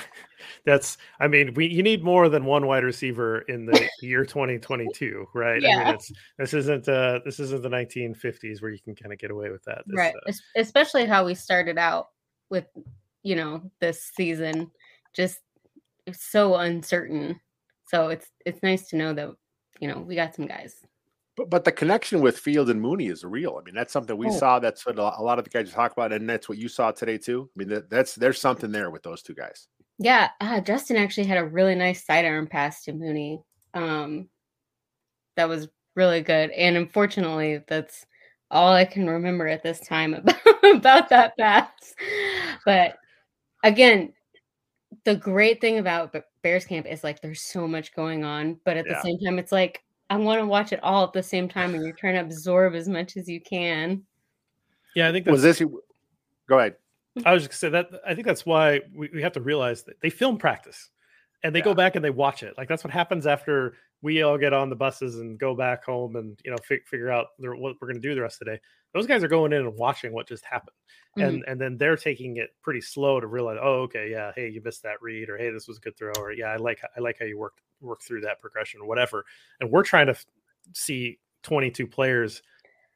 that's. 0.65 0.97
I 1.19 1.27
mean, 1.27 1.53
we 1.55 1.67
you 1.67 1.83
need 1.83 2.03
more 2.03 2.29
than 2.29 2.45
one 2.45 2.65
wide 2.67 2.83
receiver 2.83 3.39
in 3.41 3.65
the 3.65 3.89
year 4.01 4.25
2022, 4.25 5.27
right? 5.33 5.61
Yeah. 5.61 5.69
I 5.77 5.85
mean, 5.85 5.93
it's 5.95 6.11
this 6.37 6.53
isn't 6.53 6.87
uh 6.87 7.19
this 7.25 7.39
isn't 7.39 7.61
the 7.61 7.69
1950s 7.69 8.61
where 8.61 8.71
you 8.71 8.79
can 8.79 8.95
kind 8.95 9.11
of 9.13 9.19
get 9.19 9.31
away 9.31 9.49
with 9.49 9.63
that. 9.65 9.83
This, 9.87 9.97
right. 9.97 10.13
uh, 10.27 10.31
Especially 10.55 11.05
how 11.05 11.25
we 11.25 11.35
started 11.35 11.77
out 11.77 12.09
with, 12.49 12.65
you 13.23 13.35
know, 13.35 13.61
this 13.79 14.11
season 14.15 14.71
just 15.13 15.39
so 16.11 16.55
uncertain. 16.55 17.39
So 17.87 18.09
it's 18.09 18.27
it's 18.45 18.63
nice 18.63 18.87
to 18.89 18.95
know 18.95 19.13
that, 19.13 19.29
you 19.79 19.87
know, 19.87 19.99
we 19.99 20.15
got 20.15 20.33
some 20.35 20.47
guys. 20.47 20.75
But, 21.35 21.49
but 21.49 21.63
the 21.63 21.71
connection 21.71 22.21
with 22.21 22.37
Field 22.37 22.69
and 22.69 22.79
Mooney 22.79 23.07
is 23.07 23.23
real. 23.23 23.57
I 23.59 23.63
mean, 23.65 23.73
that's 23.73 23.91
something 23.91 24.15
we 24.15 24.27
Oh. 24.27 24.37
saw. 24.37 24.59
That's 24.59 24.85
what 24.85 24.99
a 24.99 25.01
lot 25.01 25.15
a 25.19 25.23
lot 25.23 25.39
of 25.39 25.45
the 25.45 25.49
guys 25.49 25.71
talk 25.71 25.91
about, 25.91 26.13
and 26.13 26.29
that's 26.29 26.47
what 26.47 26.59
you 26.59 26.67
saw 26.67 26.91
today 26.91 27.17
too. 27.17 27.49
I 27.55 27.59
mean, 27.59 27.69
that, 27.69 27.89
that's 27.89 28.13
there's 28.15 28.39
something 28.39 28.71
there 28.71 28.91
with 28.91 29.01
those 29.03 29.23
two 29.23 29.33
guys. 29.33 29.67
Yeah, 29.99 30.29
uh, 30.41 30.59
Justin 30.61 30.97
actually 30.97 31.27
had 31.27 31.37
a 31.37 31.45
really 31.45 31.75
nice 31.75 32.05
sidearm 32.05 32.47
pass 32.47 32.83
to 32.83 32.93
Mooney. 32.93 33.41
Um, 33.73 34.29
that 35.35 35.47
was 35.49 35.67
really 35.95 36.21
good, 36.21 36.51
and 36.51 36.75
unfortunately, 36.77 37.61
that's 37.67 38.05
all 38.51 38.71
I 38.73 38.85
can 38.85 39.07
remember 39.09 39.47
at 39.47 39.63
this 39.63 39.79
time 39.79 40.13
about, 40.15 40.35
about 40.63 41.09
that 41.09 41.37
pass. 41.37 41.93
But 42.65 42.97
again, 43.63 44.13
the 45.05 45.15
great 45.15 45.59
thing 45.61 45.79
about 45.79 46.15
Bears 46.43 46.65
camp 46.65 46.85
is 46.87 47.03
like 47.03 47.21
there's 47.21 47.41
so 47.41 47.67
much 47.67 47.95
going 47.95 48.23
on, 48.23 48.59
but 48.65 48.77
at 48.77 48.85
Yeah. 48.85 48.95
the 48.95 49.01
same 49.01 49.19
time, 49.19 49.39
it's 49.39 49.51
like 49.51 49.83
I 50.09 50.17
want 50.17 50.39
to 50.41 50.45
watch 50.45 50.71
it 50.73 50.83
all 50.83 51.03
at 51.05 51.13
the 51.13 51.23
same 51.23 51.47
time, 51.49 51.73
and 51.73 51.83
you're 51.83 51.95
trying 51.95 52.15
to 52.15 52.21
absorb 52.21 52.75
as 52.75 52.87
much 52.87 53.17
as 53.17 53.27
you 53.27 53.41
can. 53.41 54.03
yeah, 54.95 55.09
I 55.09 55.11
think 55.11 55.25
that's 55.25 55.33
Was 55.33 55.41
this? 55.43 55.63
Go 56.47 56.59
ahead. 56.59 56.75
I 57.25 57.33
was 57.33 57.43
just 57.47 57.61
gonna 57.61 57.71
say 57.83 57.89
that 57.91 58.01
I 58.05 58.15
think 58.15 58.25
that's 58.27 58.45
why 58.45 58.81
we, 58.95 59.09
we 59.13 59.21
have 59.21 59.33
to 59.33 59.41
realize 59.41 59.83
that 59.83 59.99
they 60.01 60.09
film 60.09 60.37
practice. 60.37 60.89
and 61.45 61.53
they 61.53 61.59
Yeah. 61.59 61.65
go 61.65 61.73
back 61.73 61.95
and 61.97 62.03
they 62.05 62.09
watch 62.09 62.41
it. 62.41 62.57
Like 62.57 62.69
that's 62.69 62.85
what 62.85 62.93
happens 62.93 63.27
after 63.27 63.75
we 64.01 64.21
all 64.23 64.37
get 64.37 64.53
on 64.53 64.69
the 64.69 64.75
buses 64.77 65.19
and 65.19 65.37
go 65.37 65.53
back 65.53 65.83
home 65.83 66.15
and 66.15 66.39
you 66.45 66.51
know 66.51 66.57
fi- 66.67 66.79
figure 66.87 67.11
out 67.11 67.27
their- 67.37 67.55
what 67.55 67.75
we're 67.81 67.87
going 67.89 68.01
to 68.01 68.07
do 68.07 68.15
the 68.15 68.21
rest 68.21 68.41
of 68.41 68.45
the 68.45 68.53
day. 68.53 68.61
Those 68.93 69.07
guys 69.07 69.23
are 69.25 69.27
going 69.27 69.51
in 69.51 69.59
and 69.61 69.75
watching 69.75 70.13
what 70.13 70.25
just 70.27 70.45
happened, 70.45 70.75
Mhm. 71.17 71.27
and 71.27 71.43
and 71.47 71.59
then 71.59 71.77
they're 71.77 71.97
taking 71.97 72.37
it 72.37 72.55
pretty 72.61 72.79
slow 72.79 73.19
to 73.19 73.27
realize, 73.27 73.57
oh, 73.61 73.81
okay, 73.83 74.09
yeah, 74.09 74.31
hey, 74.35 74.47
you 74.49 74.61
missed 74.63 74.83
that 74.83 75.01
read, 75.01 75.29
or 75.29 75.37
hey, 75.37 75.49
this 75.51 75.67
was 75.67 75.77
a 75.77 75.81
good 75.81 75.97
throw, 75.97 76.13
or 76.17 76.31
yeah, 76.31 76.47
I 76.47 76.55
like 76.55 76.79
I 76.95 76.99
like 77.01 77.19
how 77.19 77.25
you 77.25 77.37
worked 77.37 77.59
work 77.81 78.01
through 78.01 78.21
that 78.21 78.39
progression, 78.39 78.79
or 78.79 78.87
whatever. 78.87 79.25
And 79.59 79.69
we're 79.69 79.83
trying 79.83 80.05
to 80.07 80.11
f- 80.13 80.25
see 80.73 81.19
22 81.43 81.87
players 81.87 82.41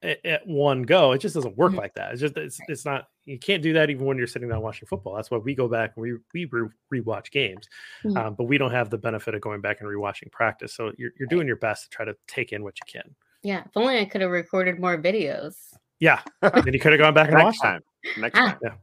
at, 0.03 0.25
at 0.25 0.47
one 0.47 0.83
go. 0.83 1.11
It 1.13 1.19
just 1.19 1.35
doesn't 1.35 1.57
work 1.57 1.73
Mhm. 1.73 1.77
like 1.77 1.93
that. 1.95 2.11
It's 2.11 2.21
just 2.21 2.37
it's 2.37 2.59
it's 2.67 2.85
not 2.85 3.07
you 3.25 3.37
can't 3.39 3.61
do 3.63 3.73
that 3.73 3.89
even 3.89 4.05
when 4.05 4.17
you're 4.17 4.27
sitting 4.27 4.47
down 4.49 4.61
watching 4.61 4.87
football. 4.87 5.15
That's 5.15 5.29
why 5.31 5.37
we 5.39 5.55
go 5.55 5.67
back 5.67 5.93
and 5.95 6.01
we 6.03 6.13
we 6.33 6.45
re- 6.51 6.69
rewatch 7.01 7.31
games, 7.31 7.67
Mhm. 8.03 8.17
um, 8.17 8.35
but 8.35 8.45
we 8.45 8.57
don't 8.57 8.71
have 8.71 8.89
the 8.89 8.97
benefit 8.97 9.33
of 9.35 9.41
going 9.41 9.61
back 9.61 9.81
and 9.81 9.89
rewatching 9.89 10.31
practice. 10.31 10.73
So 10.75 10.91
you're 10.97 11.11
you're 11.19 11.27
doing 11.29 11.47
your 11.47 11.55
best 11.57 11.83
to 11.83 11.89
try 11.89 12.05
to 12.05 12.15
take 12.27 12.53
in 12.53 12.63
what 12.63 12.75
you 12.79 12.85
can. 13.01 13.15
Yeah. 13.43 13.63
If 13.65 13.75
only 13.75 13.99
I 13.99 14.05
could 14.05 14.21
have 14.21 14.31
recorded 14.31 14.79
more 14.79 14.97
videos. 15.01 15.55
Yeah, 15.99 16.21
then 16.41 16.73
you 16.73 16.79
could 16.79 16.91
have 16.93 16.99
gone 16.99 17.13
back 17.13 17.29
and 17.29 17.41
watched 17.43 17.61
them. 17.61 17.81
time. 18.13 18.21
Next 18.21 18.37
Ah. 18.39 18.57
time. 18.63 18.77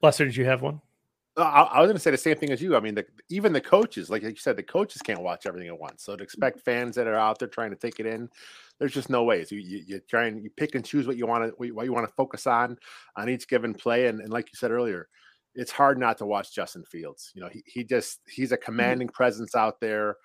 Lester, 0.00 0.24
did 0.24 0.36
you 0.36 0.44
have 0.44 0.62
one? 0.62 0.80
Uh, 1.38 1.42
I, 1.42 1.62
I 1.62 1.80
was 1.80 1.86
going 1.86 1.96
to 1.96 2.02
say 2.02 2.10
the 2.10 2.16
same 2.16 2.36
thing 2.36 2.50
as 2.50 2.60
you. 2.60 2.76
I 2.76 2.80
mean, 2.80 2.96
the, 2.96 3.06
even 3.30 3.52
the 3.52 3.60
coaches, 3.60 4.10
like 4.10 4.22
you 4.22 4.34
said, 4.36 4.56
the 4.56 4.62
coaches 4.62 5.00
can't 5.02 5.22
watch 5.22 5.46
everything 5.46 5.68
at 5.68 5.78
once. 5.78 6.02
So 6.02 6.16
to 6.16 6.22
expect 6.22 6.60
fans 6.60 6.96
that 6.96 7.06
are 7.06 7.14
out 7.14 7.38
there 7.38 7.48
trying 7.48 7.70
to 7.70 7.76
take 7.76 8.00
it 8.00 8.06
in, 8.06 8.28
there's 8.78 8.92
just 8.92 9.08
no 9.08 9.22
ways. 9.22 9.52
You 9.52 9.60
you, 9.60 9.82
you 9.86 10.00
try 10.10 10.26
and 10.26 10.42
you 10.42 10.50
pick 10.50 10.74
and 10.74 10.84
choose 10.84 11.06
what 11.06 11.16
you 11.16 11.26
want 11.26 11.44
to 11.44 11.72
what 11.72 11.86
you 11.86 11.92
want 11.92 12.08
to 12.08 12.14
focus 12.14 12.46
on 12.48 12.76
on 13.16 13.28
each 13.28 13.46
given 13.48 13.72
play. 13.72 14.08
And, 14.08 14.20
and 14.20 14.30
like 14.30 14.48
you 14.52 14.56
said 14.56 14.72
earlier, 14.72 15.08
it's 15.54 15.70
hard 15.70 15.98
not 15.98 16.18
to 16.18 16.26
watch 16.26 16.54
Justin 16.54 16.84
Fields. 16.84 17.30
You 17.34 17.42
know, 17.42 17.48
he 17.48 17.62
he 17.66 17.84
just 17.84 18.20
he's 18.28 18.52
a 18.52 18.56
commanding 18.56 19.08
presence 19.08 19.54
out 19.54 19.80
there. 19.80 20.16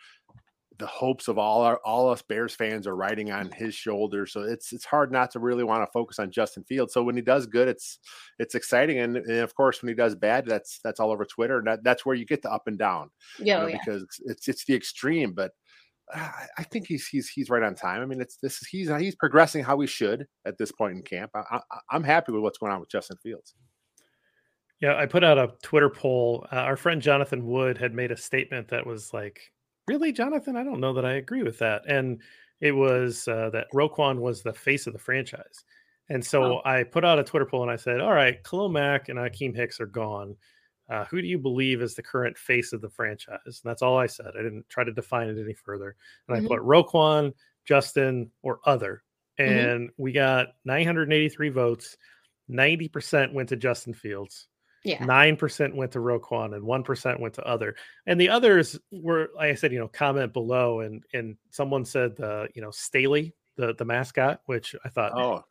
The 0.79 0.87
hopes 0.87 1.27
of 1.27 1.37
all 1.37 1.61
our 1.61 1.79
all 1.85 2.09
us 2.09 2.21
Bears 2.21 2.55
fans 2.55 2.87
are 2.87 2.95
riding 2.95 3.31
on 3.31 3.51
his 3.51 3.75
shoulders. 3.75 4.33
So 4.33 4.41
it's 4.41 4.73
it's 4.73 4.85
hard 4.85 5.11
not 5.11 5.31
to 5.31 5.39
really 5.39 5.63
want 5.63 5.83
to 5.83 5.91
focus 5.91 6.19
on 6.19 6.31
Justin 6.31 6.63
Fields. 6.63 6.93
So 6.93 7.03
when 7.03 7.15
he 7.15 7.21
does 7.21 7.45
good, 7.45 7.67
it's 7.67 7.99
it's 8.39 8.55
exciting. 8.55 8.99
And, 8.99 9.17
and 9.17 9.39
of 9.39 9.53
course, 9.55 9.81
when 9.81 9.89
he 9.89 9.95
does 9.95 10.15
bad, 10.15 10.45
that's 10.45 10.79
that's 10.83 10.99
all 10.99 11.11
over 11.11 11.25
Twitter. 11.25 11.59
And 11.59 11.67
that, 11.67 11.83
that's 11.83 12.05
where 12.05 12.15
you 12.15 12.25
get 12.25 12.41
the 12.41 12.51
up 12.51 12.67
and 12.67 12.77
down 12.77 13.09
you 13.37 13.45
Yeah. 13.45 13.59
know, 13.59 13.65
oh, 13.65 13.67
yeah. 13.67 13.77
because 13.85 14.05
it's 14.25 14.47
it's 14.47 14.65
the 14.65 14.73
extreme. 14.75 15.33
But 15.33 15.51
uh, 16.13 16.19
I 16.19 16.47
I 16.57 16.63
think 16.63 16.87
he's 16.87 17.07
he's 17.07 17.29
he's 17.29 17.49
right 17.49 17.63
on 17.63 17.75
time. 17.75 18.01
I 18.01 18.05
mean, 18.05 18.19
it's 18.21 18.37
this 18.37 18.57
he's 18.65 18.89
he's 18.97 19.15
progressing 19.15 19.63
how 19.63 19.79
he 19.79 19.87
should 19.87 20.25
at 20.45 20.57
this 20.57 20.71
point 20.71 20.95
in 20.97 21.03
camp. 21.03 21.31
I, 21.35 21.43
I, 21.51 21.59
I'm 21.91 22.03
happy 22.03 22.31
with 22.31 22.41
what's 22.41 22.57
going 22.57 22.71
on 22.73 22.79
with 22.79 22.89
Justin 22.89 23.17
Fields. 23.21 23.53
Yeah, 24.81 24.97
I 24.97 25.05
put 25.05 25.23
out 25.23 25.37
a 25.37 25.53
Twitter 25.61 25.89
poll. 25.89 26.45
Uh, 26.51 26.57
our 26.57 26.75
friend 26.75 27.01
Jonathan 27.01 27.45
Wood 27.45 27.77
had 27.77 27.93
made 27.93 28.11
a 28.11 28.17
statement 28.17 28.67
that 28.67 28.85
was 28.85 29.13
like, 29.13 29.39
"Really, 29.87 30.11
Jonathan? 30.11 30.55
I 30.55 30.63
don't 30.63 30.79
know 30.79 30.93
that 30.93 31.05
I 31.05 31.13
agree 31.13 31.43
with 31.43 31.59
that." 31.59 31.83
And 31.87 32.21
it 32.61 32.71
was 32.71 33.27
uh, 33.27 33.49
that 33.51 33.67
Roquan 33.73 34.19
was 34.19 34.41
the 34.43 34.53
face 34.53 34.87
of 34.87 34.93
the 34.93 34.99
franchise. 34.99 35.63
And 36.09 36.25
so 36.25 36.61
I 36.65 36.83
put 36.83 37.05
out 37.05 37.19
a 37.19 37.23
Twitter 37.23 37.45
poll 37.45 37.61
and 37.63 37.71
I 37.71 37.75
said, 37.77 38.01
"All 38.01 38.13
right, 38.13 38.43
Khalil 38.43 38.69
Mack 38.69 39.09
and 39.09 39.17
Akiem 39.19 39.55
Hicks 39.55 39.79
are 39.79 39.85
gone. 39.85 40.35
Uh, 40.89 41.05
who 41.05 41.21
do 41.21 41.27
you 41.27 41.39
believe 41.39 41.81
is 41.81 41.95
the 41.95 42.03
current 42.03 42.37
face 42.37 42.73
of 42.73 42.81
the 42.81 42.89
franchise?" 42.89 43.39
And 43.45 43.53
that's 43.63 43.81
all 43.81 43.97
I 43.97 44.07
said. 44.07 44.31
I 44.37 44.41
didn't 44.43 44.67
try 44.69 44.83
to 44.83 44.91
define 44.93 45.29
it 45.29 45.41
any 45.41 45.53
further. 45.53 45.95
And 46.27 46.37
Mhm. 46.37 46.45
I 46.45 46.47
put 46.47 46.61
Roquan, 46.61 47.33
Justin, 47.65 48.31
or 48.41 48.59
other. 48.65 49.03
Mhm. 49.39 49.45
And 49.75 49.89
we 49.97 50.11
got 50.11 50.49
983 50.65 51.49
votes. 51.49 51.97
90% 52.49 53.33
went 53.33 53.49
to 53.49 53.55
Justin 53.55 53.93
Fields. 53.93 54.47
Yeah. 54.83 55.03
Nine 55.05 55.37
percent 55.37 55.75
went 55.75 55.93
to 55.93 55.99
Roquan 55.99 56.53
and 56.55 56.63
one 56.63 56.83
percent 56.83 57.19
went 57.19 57.35
to 57.35 57.43
other. 57.47 57.75
And 58.05 58.19
the 58.19 58.29
others 58.29 58.77
were, 58.91 59.29
like 59.35 59.49
I 59.51 59.55
said, 59.55 59.71
you 59.71 59.79
know, 59.79 59.87
comment 59.87 60.33
below 60.33 60.81
and 60.81 61.03
and 61.13 61.37
someone 61.51 61.85
said 61.85 62.15
the, 62.17 62.49
you 62.53 62.61
know, 62.61 62.71
Staley, 62.71 63.33
the 63.55 63.73
the 63.75 63.85
mascot, 63.85 64.41
which 64.45 64.75
I 64.83 64.89
thought 64.89 65.13
Oh, 65.15 65.43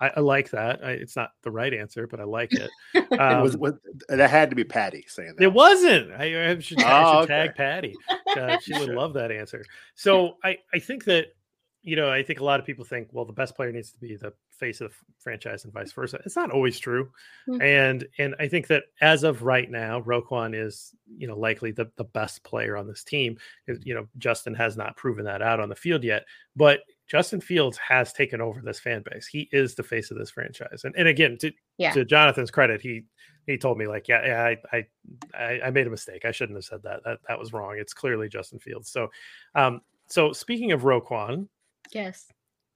I, 0.00 0.12
I 0.18 0.20
like 0.20 0.50
that. 0.50 0.84
I, 0.84 0.90
it's 0.92 1.16
not 1.16 1.30
the 1.42 1.50
right 1.50 1.74
answer, 1.74 2.06
but 2.06 2.20
I 2.20 2.24
like 2.24 2.52
it. 2.52 2.70
it 2.94 3.20
Um, 3.20 3.42
was, 3.42 3.56
was 3.56 3.72
that 4.08 4.30
had 4.30 4.50
to 4.50 4.54
be 4.54 4.62
Patty 4.62 5.04
saying 5.08 5.34
that. 5.36 5.42
it 5.42 5.52
wasn't. 5.52 6.12
I, 6.12 6.50
I 6.52 6.58
should, 6.60 6.80
I 6.80 7.02
Oh, 7.16 7.22
should 7.22 7.28
tag. 7.28 7.54
Patty. 7.56 7.96
Uh, 8.36 8.58
she 8.60 8.74
would 8.78 8.90
love 8.90 9.14
that 9.14 9.32
answer. 9.32 9.64
So 9.96 10.36
I, 10.44 10.58
I 10.72 10.78
think 10.78 11.02
that, 11.06 11.34
you 11.82 11.96
know, 11.96 12.10
I 12.10 12.22
think 12.22 12.40
a 12.40 12.44
lot 12.44 12.58
of 12.60 12.66
people 12.66 12.84
think, 12.84 13.08
well, 13.12 13.24
the 13.24 13.32
best 13.32 13.54
player 13.54 13.70
needs 13.72 13.92
to 13.92 13.98
be 13.98 14.16
the 14.16 14.32
face 14.50 14.80
of 14.80 14.90
the 14.90 14.96
franchise 15.20 15.64
and 15.64 15.72
vice 15.72 15.92
versa. 15.92 16.20
It's 16.26 16.36
not 16.36 16.50
always 16.50 16.78
true. 16.78 17.10
Hmm. 17.46 17.62
And 17.62 18.08
and 18.18 18.34
I 18.40 18.48
think 18.48 18.66
that 18.66 18.84
as 19.00 19.22
of 19.22 19.42
right 19.42 19.70
now, 19.70 20.00
Roquan 20.02 20.54
is, 20.54 20.94
you 21.16 21.28
know, 21.28 21.38
likely 21.38 21.70
the, 21.70 21.90
the 21.96 22.04
best 22.04 22.42
player 22.42 22.76
on 22.76 22.86
this 22.88 23.04
team. 23.04 23.38
You 23.66 23.94
know, 23.94 24.08
Justin 24.18 24.54
has 24.54 24.76
not 24.76 24.96
proven 24.96 25.24
that 25.26 25.40
out 25.40 25.60
on 25.60 25.68
the 25.68 25.76
field 25.76 26.02
yet, 26.04 26.24
but 26.56 26.80
Justin 27.06 27.40
Fields 27.40 27.78
has 27.78 28.12
taken 28.12 28.40
over 28.40 28.60
this 28.60 28.80
fan 28.80 29.02
base. 29.10 29.26
He 29.26 29.48
is 29.52 29.74
the 29.74 29.82
face 29.82 30.10
of 30.10 30.18
this 30.18 30.30
franchise. 30.30 30.82
And 30.84 30.94
and 30.96 31.08
again, 31.08 31.38
to 31.38 31.52
Yeah. 31.78 31.92
to 31.92 32.04
Jonathan's 32.04 32.50
credit, 32.50 32.80
he 32.80 33.04
he 33.46 33.56
told 33.56 33.78
me 33.78 33.86
like, 33.86 34.08
yeah, 34.08 34.26
yeah, 34.26 34.42
I, 34.44 34.76
I 34.76 34.86
I 35.32 35.60
I 35.66 35.70
made 35.70 35.86
a 35.86 35.90
mistake. 35.90 36.24
I 36.24 36.32
shouldn't 36.32 36.56
have 36.56 36.64
said 36.64 36.82
that. 36.82 37.02
That 37.04 37.20
that 37.28 37.38
was 37.38 37.52
wrong. 37.52 37.76
It's 37.78 37.94
clearly 37.94 38.28
Justin 38.28 38.58
Fields. 38.58 38.90
So 38.90 39.08
um 39.54 39.80
so 40.08 40.32
speaking 40.32 40.72
of 40.72 40.82
Roquan, 40.82 41.48
Yes. 41.92 42.26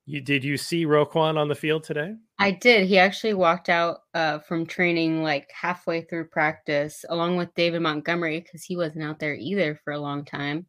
you 0.07 0.21
did 0.21 0.45
you 0.45 0.57
see 0.57 0.87
Roquan 0.87 1.37
on 1.37 1.49
the 1.49 1.55
field 1.55 1.85
today? 1.85 2.15
I 2.39 2.51
did. 2.51 2.89
He 2.89 2.99
actually 2.99 3.35
walked 3.35 3.69
out 3.69 4.01
uh, 4.15 4.41
from 4.41 4.67
training 4.67 5.23
like 5.23 5.51
halfway 5.53 6.03
through 6.03 6.27
practice, 6.29 7.05
along 7.09 7.37
with 7.37 7.55
David 7.55 7.83
Montgomery, 7.83 8.41
because 8.41 8.65
he 8.65 8.77
wasn't 8.77 9.05
out 9.05 9.21
there 9.21 9.35
either 9.35 9.79
for 9.85 9.93
a 9.93 10.01
long 10.01 10.25
time. 10.25 10.67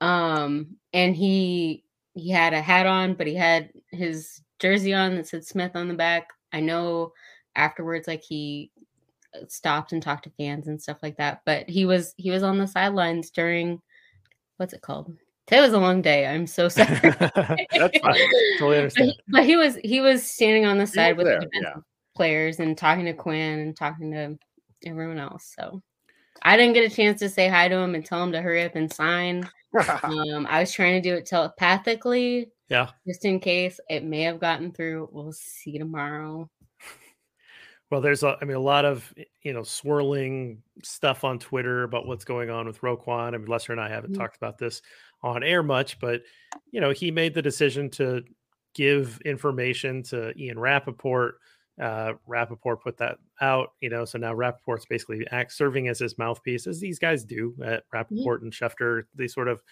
Um, 0.00 0.76
and 0.92 1.14
he 1.14 1.84
he 2.14 2.30
had 2.30 2.52
a 2.52 2.62
hat 2.62 2.86
on, 2.86 3.14
but 3.14 3.26
he 3.26 3.34
had 3.34 3.70
his 3.90 4.42
jersey 4.58 4.94
on 4.94 5.16
that 5.16 5.28
said 5.28 5.44
Smith 5.44 5.72
on 5.74 5.88
the 5.88 5.94
back. 5.94 6.28
I 6.52 6.60
know 6.60 7.12
afterwards, 7.56 8.08
like 8.08 8.22
he 8.22 8.70
uh, 9.34 9.44
stopped 9.48 9.92
and 9.92 10.02
talked 10.02 10.24
to 10.24 10.30
fans 10.30 10.66
and 10.68 10.80
stuff 10.82 10.98
like 11.02 11.16
that. 11.18 11.42
But 11.46 11.68
he 11.68 11.84
was 11.84 12.14
he 12.16 12.30
was 12.30 12.42
on 12.42 12.58
the 12.58 12.66
sidelines 12.66 13.30
during 13.30 13.80
what's 14.56 14.72
it 14.72 14.82
called? 14.82 15.12
Today 15.46 15.60
was 15.60 15.72
a 15.74 15.78
long 15.78 16.00
day. 16.00 16.26
I'm 16.26 16.46
so 16.46 16.68
sorry. 16.68 16.88
That's 17.02 17.98
fine. 17.98 18.14
Totally 18.58 18.76
But 18.76 18.76
understand. 18.78 19.10
he, 19.10 19.20
but 19.28 19.44
he 19.44 19.56
was 19.56 19.76
he 19.84 20.00
was 20.00 20.22
standing 20.24 20.64
on 20.64 20.78
the 20.78 20.86
side 20.86 21.16
with 21.16 21.26
there, 21.26 21.40
the 21.40 21.48
yeah. 21.52 21.74
players 22.16 22.60
and 22.60 22.76
talking 22.78 23.04
to 23.04 23.12
Quinn 23.12 23.58
and 23.58 23.76
talking 23.76 24.10
to 24.12 24.38
everyone 24.86 25.18
else. 25.18 25.52
So 25.58 25.82
I 26.42 26.56
didn't 26.56 26.72
get 26.74 26.90
a 26.90 26.94
chance 26.94 27.20
to 27.20 27.28
say 27.28 27.48
hi 27.48 27.68
to 27.68 27.76
him 27.76 27.94
and 27.94 28.04
tell 28.04 28.22
him 28.22 28.32
to 28.32 28.40
hurry 28.40 28.62
up 28.64 28.74
and 28.76 28.92
sign. 28.92 29.48
Um, 30.04 30.46
I 30.48 30.60
was 30.60 30.70
trying 30.72 31.02
to 31.02 31.08
do 31.08 31.16
it 31.16 31.26
telepathically, 31.26 32.48
Yeah. 32.68 32.90
just 33.08 33.24
in 33.24 33.40
case 33.40 33.80
it 33.90 34.04
may 34.04 34.22
have 34.22 34.38
gotten 34.38 34.70
through. 34.70 35.08
We'll 35.10 35.32
see 35.32 35.78
tomorrow. 35.78 36.48
Well, 37.90 38.00
there's 38.00 38.22
a, 38.22 38.36
I 38.40 38.44
mean, 38.44 38.56
a 38.56 38.60
lot 38.60 38.84
of 38.84 39.12
you 39.42 39.52
know 39.52 39.64
swirling 39.64 40.62
stuff 40.84 41.24
on 41.24 41.40
Twitter 41.40 41.82
about 41.82 42.06
what's 42.06 42.24
going 42.24 42.50
on 42.50 42.66
with 42.66 42.80
Roquan. 42.82 43.34
I 43.34 43.36
mean, 43.36 43.46
Lester 43.46 43.72
and 43.72 43.80
I 43.80 43.88
haven't 43.88 44.12
Mhm. 44.14 44.18
talked 44.18 44.36
about 44.36 44.58
this 44.58 44.80
on 45.24 45.42
air 45.42 45.62
much, 45.62 45.98
but 45.98 46.22
you 46.70 46.80
know, 46.80 46.90
he 46.90 47.10
made 47.10 47.34
the 47.34 47.42
decision 47.42 47.88
to 47.88 48.22
give 48.74 49.20
information 49.24 50.02
to 50.02 50.38
Ian 50.38 50.58
Rapoport. 50.58 51.36
Uh, 51.80 52.12
Rapoport 52.26 52.82
put 52.82 52.98
that 52.98 53.16
out, 53.40 53.70
you 53.80 53.88
know, 53.88 54.04
so 54.04 54.18
now 54.18 54.32
Rapoport's 54.32 54.86
basically 54.86 55.26
act 55.32 55.52
serving 55.52 55.88
as 55.88 55.98
his 55.98 56.18
mouthpiece, 56.18 56.68
as 56.68 56.78
these 56.78 56.98
guys 57.00 57.24
do 57.24 57.54
at 57.64 57.84
Rapoport 57.92 58.42
and 58.42 58.52
Schefter. 58.52 59.04
They 59.14 59.26
sort 59.26 59.48
of, 59.48 59.62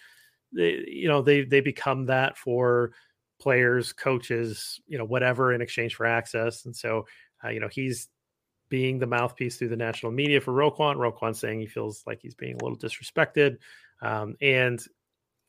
they, 0.51 0.83
you 0.87 1.07
know, 1.07 1.21
they 1.21 1.43
they 1.45 1.61
become 1.61 2.07
that 2.07 2.37
for 2.37 2.91
players, 3.39 3.93
coaches, 3.93 4.81
you 4.87 4.97
know, 4.97 5.05
whatever 5.05 5.53
in 5.53 5.61
exchange 5.61 5.95
for 5.95 6.05
access, 6.05 6.65
and 6.65 6.75
so 6.75 7.05
uh, 7.45 7.49
you 7.49 7.59
know, 7.59 7.69
he's 7.69 8.09
being 8.69 8.97
the 8.97 9.07
mouthpiece 9.07 9.57
through 9.57 9.69
the 9.69 9.77
national 9.77 10.11
media 10.11 10.41
for 10.41 10.51
Roquan. 10.51 10.95
Roquan 10.95 11.35
saying 11.35 11.59
he 11.59 11.67
feels 11.67 12.03
like 12.07 12.19
he's 12.21 12.35
being 12.35 12.55
a 12.55 12.63
little 12.63 12.77
disrespected, 12.77 13.57
um, 14.01 14.35
and 14.41 14.83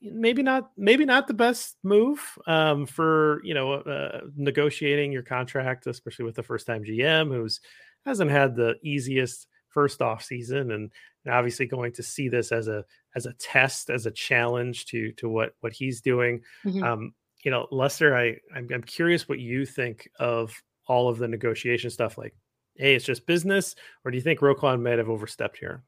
maybe 0.05 0.43
not, 0.43 0.71
maybe 0.77 1.05
not 1.05 1.27
the 1.27 1.35
best 1.35 1.77
move 1.83 2.21
um, 2.47 2.87
for 2.87 3.41
you 3.45 3.55
know 3.55 3.73
uh, 3.75 4.21
negotiating 4.37 5.13
your 5.13 5.23
contract, 5.23 5.87
especially 5.87 6.25
with 6.25 6.35
the 6.35 6.43
first 6.43 6.67
time 6.67 6.85
GM 6.85 7.29
who's 7.33 7.61
hasn't 8.07 8.31
had 8.31 8.55
the 8.55 8.75
easiest 8.83 9.47
first 9.69 10.01
off 10.01 10.23
season, 10.23 10.71
and, 10.71 10.91
and 11.25 11.35
obviously 11.35 11.67
going 11.67 11.93
to 11.93 12.03
see 12.03 12.29
this 12.29 12.53
as 12.53 12.69
a 12.69 12.85
as 13.17 13.27
a 13.27 13.33
test, 13.35 13.91
as 13.91 14.07
a 14.07 14.11
challenge 14.11 14.87
to 14.87 15.13
to 15.13 15.29
what 15.29 15.55
what 15.61 15.73
he's 15.73 16.01
doing. 16.01 16.41
Mhm. 16.65 16.83
Um, 16.83 17.15
you 17.45 17.51
know, 17.51 17.67
Lester, 17.71 18.17
I 18.17 18.37
I'm, 18.55 18.69
I'm 18.73 18.83
curious 18.83 19.29
what 19.29 19.39
you 19.39 19.67
think 19.67 20.09
of 20.19 20.55
all 20.87 21.09
of 21.09 21.19
the 21.19 21.29
negotiation 21.29 21.91
stuff. 21.91 22.17
Like, 22.19 22.35
hey, 22.77 22.95
it's 22.95 23.05
just 23.05 23.27
business, 23.27 23.75
or 24.05 24.11
do 24.11 24.17
you 24.17 24.23
think 24.23 24.41
Roquan 24.41 24.83
might 24.83 24.99
have 24.99 25.11
overstepped 25.11 25.59
here? 25.59 25.83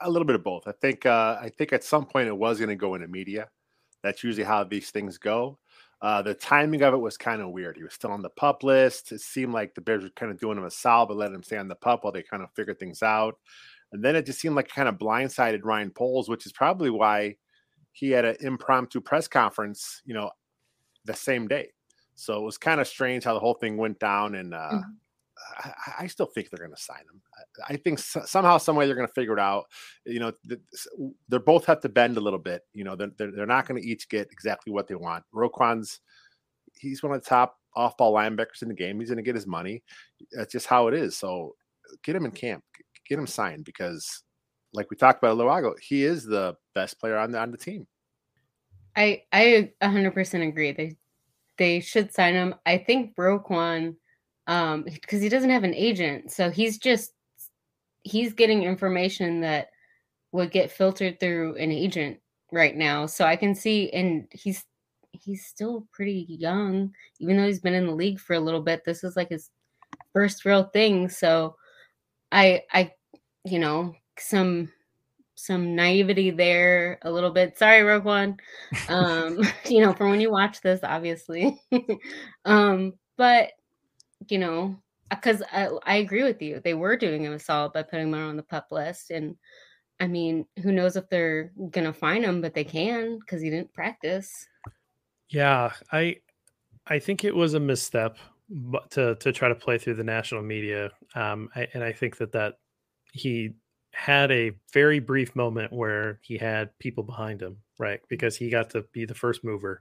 A 0.00 0.10
little 0.10 0.26
bit 0.26 0.36
of 0.36 0.44
both. 0.44 0.66
I 0.66 0.72
think 0.72 1.06
uh, 1.06 1.38
I 1.40 1.50
think 1.50 1.72
at 1.72 1.84
some 1.84 2.06
point 2.06 2.28
it 2.28 2.36
was 2.36 2.58
going 2.58 2.68
to 2.68 2.76
go 2.76 2.94
into 2.94 3.08
media. 3.08 3.48
That's 4.02 4.22
usually 4.22 4.44
how 4.44 4.64
these 4.64 4.90
things 4.90 5.18
go. 5.18 5.58
Uh, 6.02 6.20
the 6.20 6.34
timing 6.34 6.82
of 6.82 6.92
it 6.92 6.98
was 6.98 7.16
kind 7.16 7.40
of 7.40 7.50
weird. 7.50 7.76
He 7.76 7.82
was 7.82 7.94
still 7.94 8.10
on 8.10 8.20
the 8.20 8.28
pup 8.28 8.62
list. 8.62 9.12
It 9.12 9.20
seemed 9.20 9.54
like 9.54 9.74
the 9.74 9.80
Bears 9.80 10.02
were 10.02 10.10
kind 10.10 10.30
of 10.30 10.38
doing 10.38 10.58
him 10.58 10.64
a 10.64 10.70
solid, 10.70 11.06
but 11.06 11.16
letting 11.16 11.36
him 11.36 11.42
stay 11.42 11.56
on 11.56 11.68
the 11.68 11.74
pup 11.74 12.04
while 12.04 12.12
they 12.12 12.22
kind 12.22 12.42
of 12.42 12.50
figured 12.54 12.78
things 12.78 13.02
out. 13.02 13.38
And 13.92 14.04
then 14.04 14.14
it 14.14 14.26
just 14.26 14.40
seemed 14.40 14.56
like 14.56 14.68
kind 14.68 14.88
of 14.88 14.98
blindsided 14.98 15.64
Ryan 15.64 15.90
Poles, 15.90 16.28
which 16.28 16.44
is 16.44 16.52
probably 16.52 16.90
why 16.90 17.36
he 17.92 18.10
had 18.10 18.24
an 18.24 18.36
impromptu 18.40 19.00
press 19.00 19.28
conference, 19.28 20.02
you 20.04 20.12
know, 20.12 20.30
the 21.04 21.14
same 21.14 21.48
day. 21.48 21.70
So 22.16 22.38
it 22.38 22.44
was 22.44 22.58
kind 22.58 22.80
of 22.80 22.88
strange 22.88 23.24
how 23.24 23.34
the 23.34 23.40
whole 23.40 23.54
thing 23.54 23.76
went 23.76 23.98
down. 23.98 24.34
And 24.34 24.52
uh, 24.52 24.70
mm-hmm. 24.72 24.90
I, 25.58 25.72
I, 26.00 26.06
still 26.06 26.26
think 26.26 26.48
they're 26.48 26.64
going 26.64 26.76
to 26.76 26.82
sign 26.82 27.00
him. 27.00 27.20
I, 27.68 27.74
I 27.74 27.76
think 27.76 27.98
so, 27.98 28.22
somehow, 28.24 28.58
some 28.58 28.76
way 28.76 28.86
they're 28.86 28.94
going 28.94 29.08
to 29.08 29.12
figure 29.12 29.32
it 29.32 29.40
out. 29.40 29.64
You 30.06 30.20
know, 30.20 30.32
they're 31.28 31.40
both 31.40 31.64
have 31.66 31.80
to 31.80 31.88
bend 31.88 32.16
a 32.16 32.20
little 32.20 32.38
bit. 32.38 32.62
You 32.72 32.84
know, 32.84 32.96
they're, 32.96 33.10
they're, 33.18 33.32
they're 33.32 33.46
not 33.46 33.66
going 33.66 33.80
to 33.80 33.88
each 33.88 34.08
get 34.08 34.28
exactly 34.30 34.72
what 34.72 34.86
they 34.86 34.94
want. 34.94 35.24
Roquan's, 35.32 36.00
he's 36.78 37.02
one 37.02 37.12
of 37.12 37.22
the 37.22 37.28
top 37.28 37.56
off 37.76 37.96
ball 37.96 38.14
linebackers 38.14 38.62
in 38.62 38.68
the 38.68 38.74
game. 38.74 39.00
He's 39.00 39.08
going 39.08 39.16
to 39.16 39.22
get 39.22 39.34
his 39.34 39.46
money. 39.46 39.82
That's 40.32 40.52
just 40.52 40.66
how 40.66 40.88
it 40.88 40.94
is. 40.94 41.16
So 41.16 41.54
get 42.02 42.16
him 42.16 42.24
in 42.24 42.30
camp, 42.30 42.62
get 43.08 43.18
him 43.18 43.26
signed 43.26 43.64
because, 43.64 44.22
like 44.72 44.90
we 44.90 44.96
talked 44.96 45.22
about 45.22 45.32
a 45.32 45.34
little 45.34 45.52
ago, 45.52 45.74
he 45.80 46.04
is 46.04 46.24
the 46.24 46.56
best 46.74 46.98
player 46.98 47.16
on 47.16 47.30
the 47.30 47.38
on 47.38 47.50
the 47.50 47.58
team. 47.58 47.86
I 48.96 49.22
I 49.32 49.72
100% 49.82 50.48
agree. 50.48 50.72
They 50.72 50.96
they 51.58 51.80
should 51.80 52.12
sign 52.12 52.34
him. 52.34 52.54
I 52.66 52.78
think 52.78 53.14
Roquan, 53.16 53.94
um, 54.46 54.82
because 54.82 55.22
he 55.22 55.28
doesn't 55.28 55.50
have 55.50 55.64
an 55.64 55.74
agent, 55.74 56.30
so 56.30 56.50
he's 56.50 56.78
just 56.78 57.12
he's 58.02 58.32
getting 58.32 58.62
information 58.62 59.40
that 59.40 59.68
would 60.32 60.50
get 60.50 60.70
filtered 60.70 61.18
through 61.20 61.56
an 61.56 61.70
agent 61.70 62.18
right 62.52 62.76
now. 62.76 63.06
So 63.06 63.24
I 63.24 63.36
can 63.36 63.54
see, 63.54 63.90
and 63.90 64.26
he's 64.30 64.64
he's 65.12 65.46
still 65.46 65.86
pretty 65.92 66.26
young, 66.28 66.92
even 67.20 67.36
though 67.36 67.46
he's 67.46 67.60
been 67.60 67.74
in 67.74 67.86
the 67.86 67.94
league 67.94 68.20
for 68.20 68.34
a 68.34 68.40
little 68.40 68.62
bit. 68.62 68.84
This 68.84 69.04
is 69.04 69.16
like 69.16 69.30
his 69.30 69.50
first 70.12 70.44
real 70.44 70.64
thing. 70.64 71.08
So 71.08 71.56
I 72.32 72.62
I 72.72 72.92
you 73.44 73.58
know 73.58 73.94
some 74.18 74.70
some 75.36 75.74
naivety 75.74 76.30
there 76.30 76.98
a 77.02 77.10
little 77.10 77.30
bit. 77.30 77.58
Sorry, 77.58 77.80
Roquan. 77.80 78.38
Um, 78.88 79.40
you 79.68 79.80
know, 79.80 79.92
for 79.92 80.08
when 80.08 80.20
you 80.20 80.30
watch 80.30 80.60
this, 80.60 80.80
obviously. 80.82 81.60
um, 82.44 82.94
but 83.16 83.50
you 84.28 84.38
know, 84.38 84.76
because 85.10 85.42
I, 85.52 85.68
I 85.84 85.96
agree 85.96 86.22
with 86.22 86.40
you. 86.42 86.60
They 86.62 86.74
were 86.74 86.96
doing 86.96 87.24
him 87.24 87.32
a 87.32 87.38
solid 87.38 87.72
by 87.72 87.82
putting 87.82 88.08
him 88.08 88.14
on 88.14 88.36
the 88.36 88.42
pup 88.42 88.68
list. 88.70 89.10
And 89.10 89.36
I 90.00 90.06
mean, 90.06 90.46
who 90.62 90.72
knows 90.72 90.96
if 90.96 91.08
they're 91.08 91.52
gonna 91.70 91.92
find 91.92 92.24
him, 92.24 92.40
but 92.40 92.54
they 92.54 92.64
can 92.64 93.18
because 93.18 93.42
he 93.42 93.50
didn't 93.50 93.72
practice. 93.72 94.30
Yeah, 95.28 95.72
I 95.92 96.16
I 96.86 96.98
think 96.98 97.24
it 97.24 97.34
was 97.34 97.54
a 97.54 97.60
misstep 97.60 98.18
to 98.90 99.14
to 99.16 99.32
try 99.32 99.48
to 99.48 99.54
play 99.54 99.78
through 99.78 99.94
the 99.94 100.04
national 100.04 100.42
media. 100.42 100.90
Um, 101.14 101.48
I, 101.54 101.68
and 101.74 101.82
I 101.82 101.92
think 101.92 102.18
that 102.18 102.32
that 102.32 102.58
he 103.12 103.54
had 103.92 104.32
a 104.32 104.52
very 104.72 104.98
brief 104.98 105.36
moment 105.36 105.72
where 105.72 106.18
he 106.22 106.36
had 106.36 106.76
people 106.78 107.04
behind 107.04 107.40
him, 107.40 107.58
right? 107.78 108.00
Because 108.08 108.36
he 108.36 108.50
got 108.50 108.70
to 108.70 108.84
be 108.92 109.04
the 109.04 109.14
first 109.14 109.44
mover. 109.44 109.80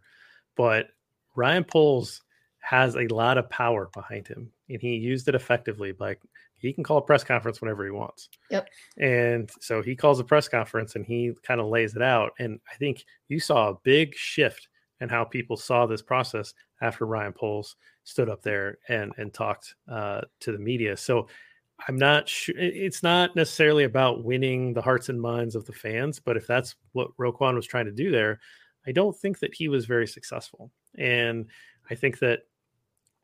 But 0.56 0.88
Ryan 1.36 1.64
Poles 1.64 2.22
has 2.64 2.96
a 2.96 3.08
lot 3.08 3.38
of 3.38 3.50
power 3.50 3.90
behind 3.94 4.26
him 4.26 4.50
and 4.70 4.82
he 4.82 4.96
used 4.96 5.28
it 5.28 5.36
effectively. 5.36 5.94
Like 6.00 6.20
he 6.56 6.72
can 6.72 6.84
call 6.84 6.98
a 6.98 7.02
press 7.02 7.24
conference 7.24 7.60
whenever 7.60 7.84
he 7.84 7.92
wants. 7.92 8.30
Yep. 8.50 8.70
And 8.98 9.52
so 9.60 9.82
he 9.82 9.98
calls 9.98 10.22
a 10.22 10.24
press 10.24 10.48
conference 10.48 10.96
and 10.96 11.06
he 11.06 11.34
kind 11.46 11.60
of 11.60 11.68
lays 11.68 11.96
it 11.96 12.02
out. 12.02 12.32
And 12.40 12.62
I 12.72 12.76
think 12.76 13.04
you 13.28 13.40
saw 13.42 13.70
a 13.70 13.78
big 13.84 14.16
shift 14.16 14.70
in 15.02 15.10
how 15.10 15.26
people 15.26 15.58
saw 15.58 15.86
this 15.86 16.02
process 16.02 16.54
after 16.82 17.06
Ryan 17.06 17.34
Poles 17.34 17.76
stood 18.06 18.30
up 18.30 18.42
there 18.42 18.78
and 18.88 19.12
and 19.18 19.34
talked 19.34 19.76
uh, 19.92 20.22
to 20.40 20.54
the 20.54 20.58
media. 20.58 20.96
So 20.96 21.28
I'm 21.86 21.98
not 21.98 22.30
sure. 22.30 22.56
It's 22.58 23.04
not 23.04 23.36
necessarily 23.36 23.84
about 23.84 24.24
winning 24.24 24.74
the 24.74 24.82
hearts 24.82 25.10
and 25.10 25.22
minds 25.22 25.56
of 25.56 25.66
the 25.66 25.74
fans, 25.74 26.22
but 26.22 26.38
if 26.38 26.48
that's 26.48 26.76
what 26.94 27.16
Roquan 27.18 27.56
was 27.56 27.68
trying 27.68 27.86
to 27.86 27.92
do 27.92 28.10
there, 28.10 28.40
I 28.88 28.94
don't 28.94 29.18
think 29.18 29.40
that 29.40 29.54
he 29.54 29.68
was 29.68 29.86
very 29.86 30.08
successful. 30.08 30.72
And 30.98 31.48
I 31.90 31.96
think 31.96 32.20
that 32.20 32.44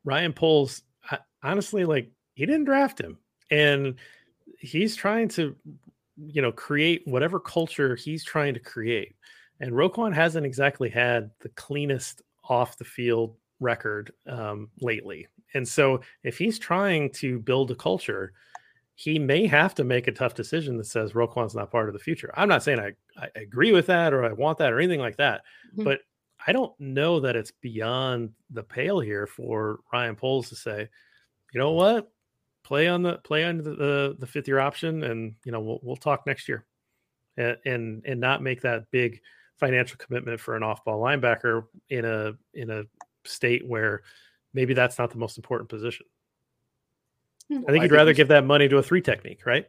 Ryan 0.04 0.32
Poles, 0.32 0.82
honestly, 1.42 1.84
like 1.84 2.10
he 2.34 2.46
didn't 2.46 2.64
draft 2.64 3.00
him, 3.00 3.18
and 3.50 3.94
he's 4.58 4.96
trying 4.96 5.28
to, 5.28 5.54
you 6.16 6.42
know, 6.42 6.52
create 6.52 7.02
whatever 7.06 7.40
culture 7.40 7.96
he's 7.96 8.24
trying 8.24 8.54
to 8.54 8.60
create. 8.60 9.14
And 9.60 9.72
Roquan 9.72 10.14
hasn't 10.14 10.46
exactly 10.46 10.88
had 10.88 11.30
the 11.40 11.50
cleanest 11.50 12.22
off 12.48 12.78
the 12.78 12.84
field 12.84 13.36
record 13.60 14.12
um, 14.26 14.70
lately. 14.80 15.26
And 15.54 15.66
so 15.66 16.00
if 16.22 16.38
he's 16.38 16.58
trying 16.58 17.10
to 17.14 17.38
build 17.38 17.70
a 17.70 17.74
culture, 17.74 18.32
he 18.94 19.18
may 19.18 19.46
have 19.46 19.74
to 19.76 19.84
make 19.84 20.08
a 20.08 20.12
tough 20.12 20.34
decision 20.34 20.76
that 20.76 20.86
says 20.86 21.12
Roquan's 21.12 21.54
not 21.54 21.70
part 21.70 21.88
of 21.88 21.92
the 21.92 21.98
future. 21.98 22.32
I'm 22.34 22.48
not 22.48 22.62
saying 22.62 22.80
I, 22.80 22.92
I 23.18 23.28
agree 23.34 23.72
with 23.72 23.86
that 23.86 24.12
or 24.12 24.24
I 24.24 24.32
want 24.32 24.58
that 24.58 24.72
or 24.72 24.78
anything 24.78 25.00
like 25.00 25.16
that, 25.16 25.42
mm-hmm. 25.72 25.84
but 25.84 26.00
I 26.46 26.52
don't 26.52 26.78
know 26.80 27.20
that 27.20 27.36
it's 27.36 27.50
beyond 27.50 28.32
the 28.50 28.62
pale 28.62 29.00
here 29.00 29.26
for 29.26 29.80
Ryan 29.92 30.16
Poles 30.16 30.48
to 30.48 30.56
say, 30.56 30.88
you 31.52 31.60
know 31.60 31.72
what, 31.72 32.10
play 32.64 32.88
on 32.88 33.02
the 33.02 33.18
play 33.18 33.44
on 33.44 33.58
the 33.58 33.62
the, 33.62 34.16
the 34.18 34.26
fifth 34.26 34.48
year 34.48 34.60
option, 34.60 35.02
and 35.04 35.34
you 35.44 35.52
know 35.52 35.60
we'll 35.60 35.80
we'll 35.82 35.96
talk 35.96 36.26
next 36.26 36.48
year, 36.48 36.64
and, 37.36 37.56
and 37.66 38.02
and 38.06 38.20
not 38.20 38.42
make 38.42 38.62
that 38.62 38.90
big 38.90 39.20
financial 39.58 39.98
commitment 39.98 40.40
for 40.40 40.56
an 40.56 40.62
off 40.62 40.84
ball 40.84 41.00
linebacker 41.00 41.64
in 41.90 42.04
a 42.04 42.32
in 42.54 42.70
a 42.70 42.84
state 43.24 43.66
where 43.66 44.02
maybe 44.54 44.74
that's 44.74 44.98
not 44.98 45.10
the 45.10 45.18
most 45.18 45.36
important 45.36 45.68
position. 45.68 46.06
Hmm. 47.50 47.64
I 47.66 47.72
think 47.72 47.82
you'd 47.82 47.92
I 47.92 47.96
rather 47.96 48.14
give 48.14 48.28
that 48.28 48.44
money 48.44 48.68
to 48.68 48.78
a 48.78 48.82
three 48.82 49.00
technique, 49.00 49.44
right? 49.44 49.66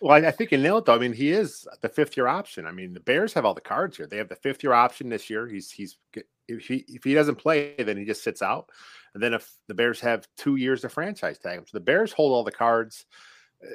Well, 0.00 0.24
I 0.24 0.30
think 0.30 0.50
you 0.50 0.58
nailed 0.58 0.84
it. 0.84 0.86
Though. 0.86 0.94
I 0.94 0.98
mean, 0.98 1.12
he 1.12 1.30
is 1.30 1.66
the 1.82 1.88
fifth 1.88 2.16
year 2.16 2.26
option. 2.26 2.66
I 2.66 2.72
mean, 2.72 2.94
the 2.94 3.00
Bears 3.00 3.34
have 3.34 3.44
all 3.44 3.54
the 3.54 3.60
cards 3.60 3.96
here. 3.96 4.06
They 4.06 4.16
have 4.16 4.28
the 4.28 4.36
fifth 4.36 4.62
year 4.62 4.72
option 4.72 5.08
this 5.08 5.28
year. 5.28 5.46
He's 5.46 5.70
he's 5.70 5.98
if 6.46 6.66
he 6.66 6.84
if 6.88 7.04
he 7.04 7.14
doesn't 7.14 7.36
play, 7.36 7.74
then 7.78 7.96
he 7.96 8.04
just 8.04 8.24
sits 8.24 8.40
out. 8.40 8.70
And 9.14 9.22
then 9.22 9.34
if 9.34 9.50
the 9.66 9.74
Bears 9.74 10.00
have 10.00 10.26
two 10.36 10.56
years 10.56 10.84
of 10.84 10.92
franchise 10.92 11.38
tag 11.38 11.58
him, 11.58 11.64
so 11.66 11.76
the 11.76 11.84
Bears 11.84 12.12
hold 12.12 12.32
all 12.32 12.44
the 12.44 12.52
cards. 12.52 13.06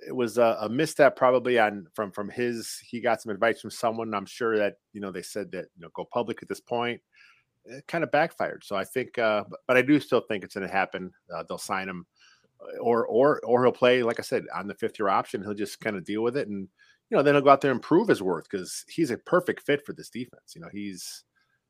It 0.08 0.16
was 0.16 0.38
a, 0.38 0.58
a 0.62 0.70
misstep 0.70 1.18
probably 1.18 1.60
on 1.60 1.88
from 1.94 2.12
from 2.12 2.30
his. 2.30 2.80
He 2.80 3.02
got 3.02 3.22
some 3.22 3.32
advice 3.32 3.60
from 3.60 3.70
someone. 3.70 4.14
I'm 4.14 4.26
sure 4.26 4.58
that 4.58 4.78
you 4.94 5.02
know 5.02 5.12
they 5.12 5.22
said 5.22 5.52
that 5.52 5.66
you 5.76 5.82
know 5.82 5.90
go 5.94 6.06
public 6.06 6.42
at 6.42 6.48
this 6.48 6.62
point 6.62 7.02
it 7.66 7.88
kind 7.88 8.04
of 8.04 8.12
backfired. 8.12 8.64
So 8.64 8.76
I 8.76 8.84
think, 8.84 9.18
uh, 9.18 9.44
but, 9.50 9.60
but 9.68 9.78
I 9.78 9.82
do 9.82 10.00
still 10.00 10.22
think 10.22 10.44
it's 10.44 10.56
going 10.56 10.68
to 10.68 10.74
happen. 10.74 11.12
Uh, 11.34 11.44
they'll 11.48 11.58
sign 11.58 11.88
him, 11.88 12.06
or 12.80 13.06
or 13.06 13.40
or 13.44 13.64
he'll 13.64 13.72
play, 13.72 14.04
like 14.04 14.20
I 14.20 14.24
said, 14.24 14.46
on 14.54 14.68
the 14.68 14.76
fifth 14.76 15.00
year 15.00 15.10
option. 15.10 15.42
He'll 15.42 15.54
just 15.54 15.80
kind 15.80 15.96
of 15.96 16.06
deal 16.06 16.22
with 16.22 16.38
it, 16.38 16.48
and 16.48 16.68
you 17.10 17.18
know, 17.18 17.24
then 17.24 17.36
he'll 17.36 17.44
go 17.44 17.50
out 17.50 17.62
there 17.62 17.72
and 17.72 17.82
prove 17.82 18.08
his 18.08 18.24
worth 18.24 18.46
because 18.50 18.86
he's 18.88 19.12
a 19.12 19.18
perfect 19.18 19.66
fit 19.66 19.86
for 19.86 19.94
this 19.94 20.10
defense. 20.10 20.54
You 20.56 20.62
know, 20.62 20.70
he's 20.72 21.24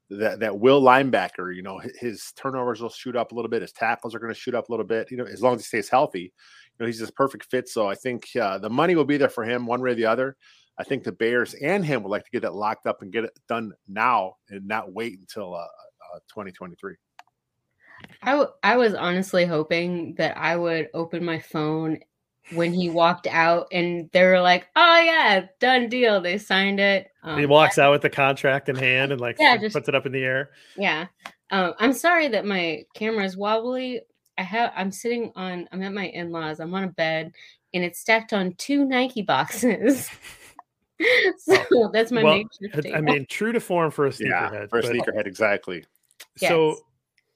that 0.10 0.40
that 0.40 0.60
will 0.60 0.82
linebacker. 0.82 1.56
You 1.56 1.64
know, 1.64 1.82
his 2.00 2.32
turnovers 2.36 2.82
will 2.82 2.90
shoot 2.90 3.16
up 3.16 3.32
a 3.32 3.36
little 3.36 3.50
bit. 3.50 3.62
His 3.62 3.72
tackles 3.72 4.16
are 4.16 4.20
going 4.20 4.34
to 4.34 4.40
shoot 4.40 4.56
up 4.56 4.70
a 4.70 4.72
little 4.72 4.86
bit. 4.86 5.10
You 5.12 5.18
know, 5.18 5.26
as 5.26 5.42
long 5.42 5.56
as 5.56 5.62
he 5.62 5.66
stays 5.66 5.90
healthy, 5.90 6.22
you 6.22 6.32
know, 6.80 6.86
he's 6.86 7.00
just 7.00 7.16
perfect 7.16 7.46
fit. 7.50 7.68
So 7.68 7.90
I 7.90 7.96
think 7.96 8.28
uh, 8.40 8.58
the 8.58 8.70
money 8.70 8.96
will 8.96 9.06
be 9.06 9.18
there 9.18 9.30
for 9.30 9.44
him 9.44 9.66
one 9.66 9.82
way 9.82 9.92
or 9.92 9.96
the 9.96 10.06
other. 10.06 10.38
I 10.78 10.84
think 10.84 11.04
the 11.04 11.12
Bears 11.12 11.54
and 11.54 11.86
him 11.86 12.02
would 12.04 12.10
like 12.10 12.24
to 12.26 12.32
get 12.32 12.44
it 12.44 12.52
locked 12.52 12.88
up 12.88 13.02
and 13.02 13.14
get 13.14 13.26
it 13.26 13.38
done 13.48 13.74
now 13.88 14.36
and 14.50 14.68
not 14.68 14.92
wait 14.92 15.20
until 15.20 15.54
uh, 15.54 15.60
uh, 16.16 16.20
2023. 16.30 16.96
I, 18.22 18.32
w- 18.32 18.50
I 18.64 18.78
was 18.78 18.94
honestly 18.94 19.46
hoping 19.46 20.16
that 20.16 20.38
I 20.38 20.56
would 20.56 20.90
open 20.94 21.24
my 21.26 21.40
phone 21.40 22.00
when 22.52 22.74
he 22.74 22.90
walked 22.90 23.28
out 23.28 23.68
and 23.72 24.10
they 24.12 24.24
were 24.24 24.42
like, 24.42 24.68
oh, 24.76 25.00
yeah, 25.00 25.48
done 25.60 25.90
deal. 25.90 26.22
They 26.22 26.38
signed 26.38 26.80
it. 26.80 27.10
Um, 27.24 27.40
he 27.40 27.46
walks 27.46 27.78
out 27.78 27.92
with 27.92 28.02
the 28.02 28.10
contract 28.10 28.70
in 28.70 28.76
hand 28.76 29.12
and 29.12 29.22
like 29.22 29.38
yeah, 29.40 29.58
just, 29.58 29.74
puts 29.74 29.88
it 29.88 29.96
up 29.96 30.06
in 30.06 30.12
the 30.12 30.24
air. 30.24 30.52
Yeah. 30.78 31.08
Um, 31.52 31.74
I'm 31.80 31.94
sorry 31.94 32.28
that 32.30 32.46
my 32.46 32.84
camera 32.94 33.24
is 33.24 33.38
wobbly. 33.38 34.02
I 34.38 34.42
have 34.42 34.72
I'm 34.76 34.92
sitting 34.92 35.32
on 35.36 35.68
I'm 35.72 35.84
at 35.84 35.94
my 35.94 36.08
in-laws. 36.08 36.60
I'm 36.60 36.74
on 36.74 36.84
a 36.84 36.88
bed 36.88 37.32
and 37.74 37.84
it's 37.84 38.00
stacked 38.00 38.34
on 38.34 38.54
two 38.58 38.86
Nike 38.86 39.22
boxes. 39.22 40.10
so 41.38 41.90
that's 41.94 42.12
my 42.12 42.24
well, 42.24 42.44
I 42.94 43.02
mean, 43.02 43.26
true 43.30 43.52
to 43.52 43.60
form 43.60 43.92
for 43.92 44.08
a 44.08 44.10
sneakerhead. 44.10 44.54
Yeah, 44.54 44.68
for 44.68 44.80
a 44.80 44.84
sneakerhead, 44.84 45.28
exactly. 45.28 45.86
Yes. 46.40 46.50
So 46.50 46.78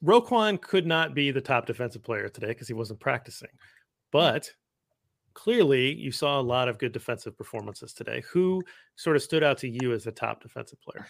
Roquan 0.04 0.60
could 0.60 0.86
not 0.86 1.14
be 1.14 1.30
the 1.30 1.40
top 1.40 1.66
defensive 1.66 2.02
player 2.02 2.28
today 2.28 2.48
because 2.48 2.68
he 2.68 2.74
wasn't 2.74 3.00
practicing. 3.00 3.48
But 4.12 4.50
clearly, 5.34 5.94
you 5.94 6.12
saw 6.12 6.40
a 6.40 6.42
lot 6.42 6.68
of 6.68 6.78
good 6.78 6.92
defensive 6.92 7.36
performances 7.36 7.92
today. 7.92 8.22
Who 8.32 8.62
sort 8.96 9.16
of 9.16 9.22
stood 9.22 9.42
out 9.42 9.58
to 9.58 9.68
you 9.68 9.92
as 9.92 10.04
the 10.04 10.12
top 10.12 10.42
defensive 10.42 10.80
player? 10.80 11.06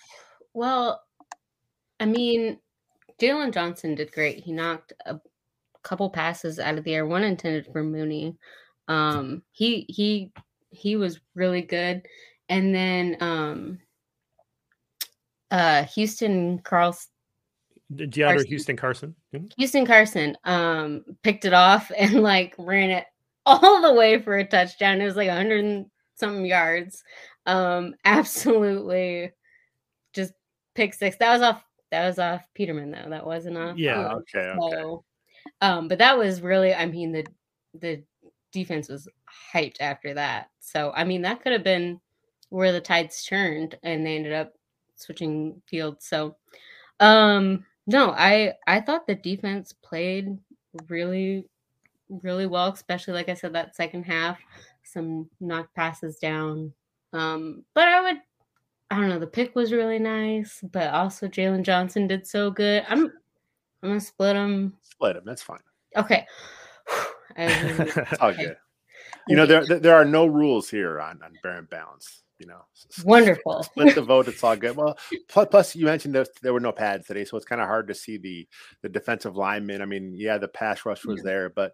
Well, 0.55 1.03
I 2.01 2.07
mean, 2.07 2.59
Jaylon 3.21 3.53
Johnson 3.53 3.95
did 3.95 4.13
great. 4.13 4.41
He 4.41 4.53
knocked 4.53 4.93
a 5.05 5.21
couple 5.83 6.11
passes 6.11 6.59
out 6.59 6.79
of 6.79 6.85
the 6.85 6.95
air, 6.95 7.07
one 7.07 7.25
intended 7.25 7.67
for 7.73 7.83
Mooney. 7.83 8.37
Um, 8.89 9.43
he 9.53 9.85
he 9.89 10.33
he 10.71 10.97
was 10.97 11.21
really 11.35 11.63
good 11.63 12.07
and 12.49 12.75
then 12.75 13.17
um 13.21 13.79
uh 15.51 15.85
Houston 15.85 16.59
Carlson 16.61 17.11
DeAndre 17.95 18.45
Houston 18.47 18.77
Carson. 18.77 19.15
Mm-hmm. 19.35 19.47
Houston 19.57 19.87
Carson 19.87 20.37
um 20.45 21.05
picked 21.23 21.45
it 21.45 21.55
off 21.55 21.91
and 21.99 22.23
like 22.23 22.55
ran 22.59 22.91
it 22.91 23.05
all 23.47 23.83
the 23.83 23.95
way 23.95 24.21
for 24.21 24.37
a 24.37 24.45
touchdown. 24.45 25.01
It 25.01 25.07
was 25.07 25.17
like 25.17 25.29
100 25.29 25.87
some 26.17 26.45
yards. 26.45 27.03
Um, 27.47 27.95
absolutely 28.05 29.33
just 30.13 30.33
pick 30.75 30.95
six. 30.95 31.17
That 31.17 31.33
was 31.33 31.43
off 31.43 31.65
that 31.91 32.07
was 32.07 32.19
off 32.19 32.47
Peterman 32.55 32.91
though. 32.91 33.09
That 33.09 33.27
wasn't 33.27 33.57
off. 33.57 33.79
Yeah, 33.79 34.09
Fields. 34.09 34.25
okay, 34.35 34.49
okay. 34.49 34.71
So, 34.71 35.05
um, 35.63 35.89
but 35.89 35.99
that 35.99 36.19
was 36.19 36.43
really, 36.43 36.75
I 36.75 36.87
mean, 36.87 37.13
the 37.13 37.27
the 37.75 38.03
defense 38.53 38.89
was 38.89 39.09
hyped 39.55 39.81
after 39.81 40.15
that. 40.15 40.51
So 40.61 40.93
I 40.95 41.05
mean, 41.05 41.23
that 41.23 41.43
could 41.43 41.53
have 41.53 41.65
been 41.65 42.01
where 42.51 42.73
the 42.73 42.81
tides 42.81 43.25
turned, 43.25 43.79
and 43.83 44.05
they 44.05 44.17
ended 44.17 44.33
up 44.33 44.55
switching 44.97 45.63
fields. 45.67 46.07
So, 46.07 46.37
um, 47.01 47.65
no, 47.89 48.11
I 48.13 48.53
I 48.69 48.81
thought 48.81 49.07
the 49.09 49.17
defense 49.17 49.73
played 49.73 50.39
really, 50.89 51.47
really 52.09 52.47
well, 52.47 52.69
especially 52.73 53.15
like 53.15 53.29
I 53.29 53.35
said, 53.35 53.53
that 53.55 53.75
second 53.75 54.05
half, 54.05 54.39
some 54.85 55.29
knock 55.41 55.75
passes 55.75 56.19
down. 56.19 56.73
Um, 57.13 57.65
but 57.75 57.89
I 57.89 58.01
would 58.03 58.17
I 58.91 58.97
don't 59.01 59.09
know. 59.09 59.19
The 59.19 59.27
pick 59.27 59.55
was 59.57 59.73
really 59.73 59.99
nice, 59.99 60.61
but 60.73 60.93
also 60.95 61.27
Jaylon 61.29 61.63
Johnson 61.63 62.07
did 62.07 62.27
so 62.27 62.51
good. 62.51 62.85
I'm 62.89 63.07
I'm 63.83 63.89
gonna 63.91 64.01
split 64.01 64.35
them. 64.35 64.75
Split 64.83 65.15
them. 65.15 65.25
That's 65.27 65.43
fine. 65.43 65.61
Okay. 65.97 66.27
It's 67.37 68.21
all 68.21 68.31
Okay. 68.31 68.45
good. 68.47 68.57
You 69.29 69.37
know, 69.37 69.47
there 69.47 69.65
there- 69.65 69.95
are 69.97 70.05
no 70.05 70.27
rules 70.27 70.69
here 70.69 71.01
on 71.01 71.23
on 71.23 71.35
bear 71.43 71.57
and 71.59 71.69
balance. 71.71 72.23
You 72.39 72.47
know, 72.47 72.61
Wonderful. 73.05 73.65
Split 73.65 73.95
the 73.97 74.03
vote. 74.03 74.29
It's 74.29 74.45
all 74.45 74.57
good. 74.57 74.77
Well, 74.77 74.97
plus, 75.29 75.49
plus 75.51 75.77
you 75.77 75.87
mentioned 75.87 76.15
that 76.15 76.29
there 76.41 76.53
were 76.53 76.61
no 76.61 76.71
pads 76.71 77.07
today, 77.07 77.25
so 77.25 77.37
it's 77.37 77.47
kind 77.47 77.61
of 77.61 77.67
hard 77.67 77.89
to 77.89 77.95
see 77.95 78.17
the 78.17 78.47
the 78.83 78.89
defensive 78.89 79.37
linemen. 79.37 79.83
I 79.83 79.87
mean, 79.87 80.15
yeah, 80.15 80.39
the 80.39 80.49
pass 80.49 80.85
rush 80.87 81.05
was 81.05 81.23
there, 81.23 81.51
but 81.51 81.73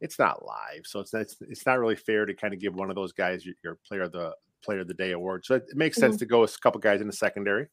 it's 0.00 0.18
not 0.18 0.44
live, 0.44 0.82
so 0.84 1.00
it's 1.00 1.14
it's, 1.14 1.36
it's 1.48 1.64
not 1.64 1.78
really 1.78 1.96
fair 1.96 2.26
to 2.26 2.34
kind 2.34 2.52
of 2.52 2.60
give 2.60 2.74
one 2.74 2.90
of 2.90 2.96
those 2.96 3.12
guys 3.12 3.46
your, 3.46 3.54
your 3.64 3.78
player 3.86 4.02
of 4.02 4.12
the 4.12 4.34
player 4.62 4.80
of 4.80 4.88
the 4.88 4.94
day 4.94 5.12
award. 5.12 5.44
So 5.44 5.54
it, 5.54 5.64
it 5.68 5.76
makes 5.76 5.96
sense 5.96 6.16
to 6.18 6.26
go 6.26 6.42
with 6.42 6.54
a 6.54 6.60
couple 6.60 6.80
guys 6.80 7.00
in 7.00 7.06
the 7.06 7.12
secondary. 7.12 7.68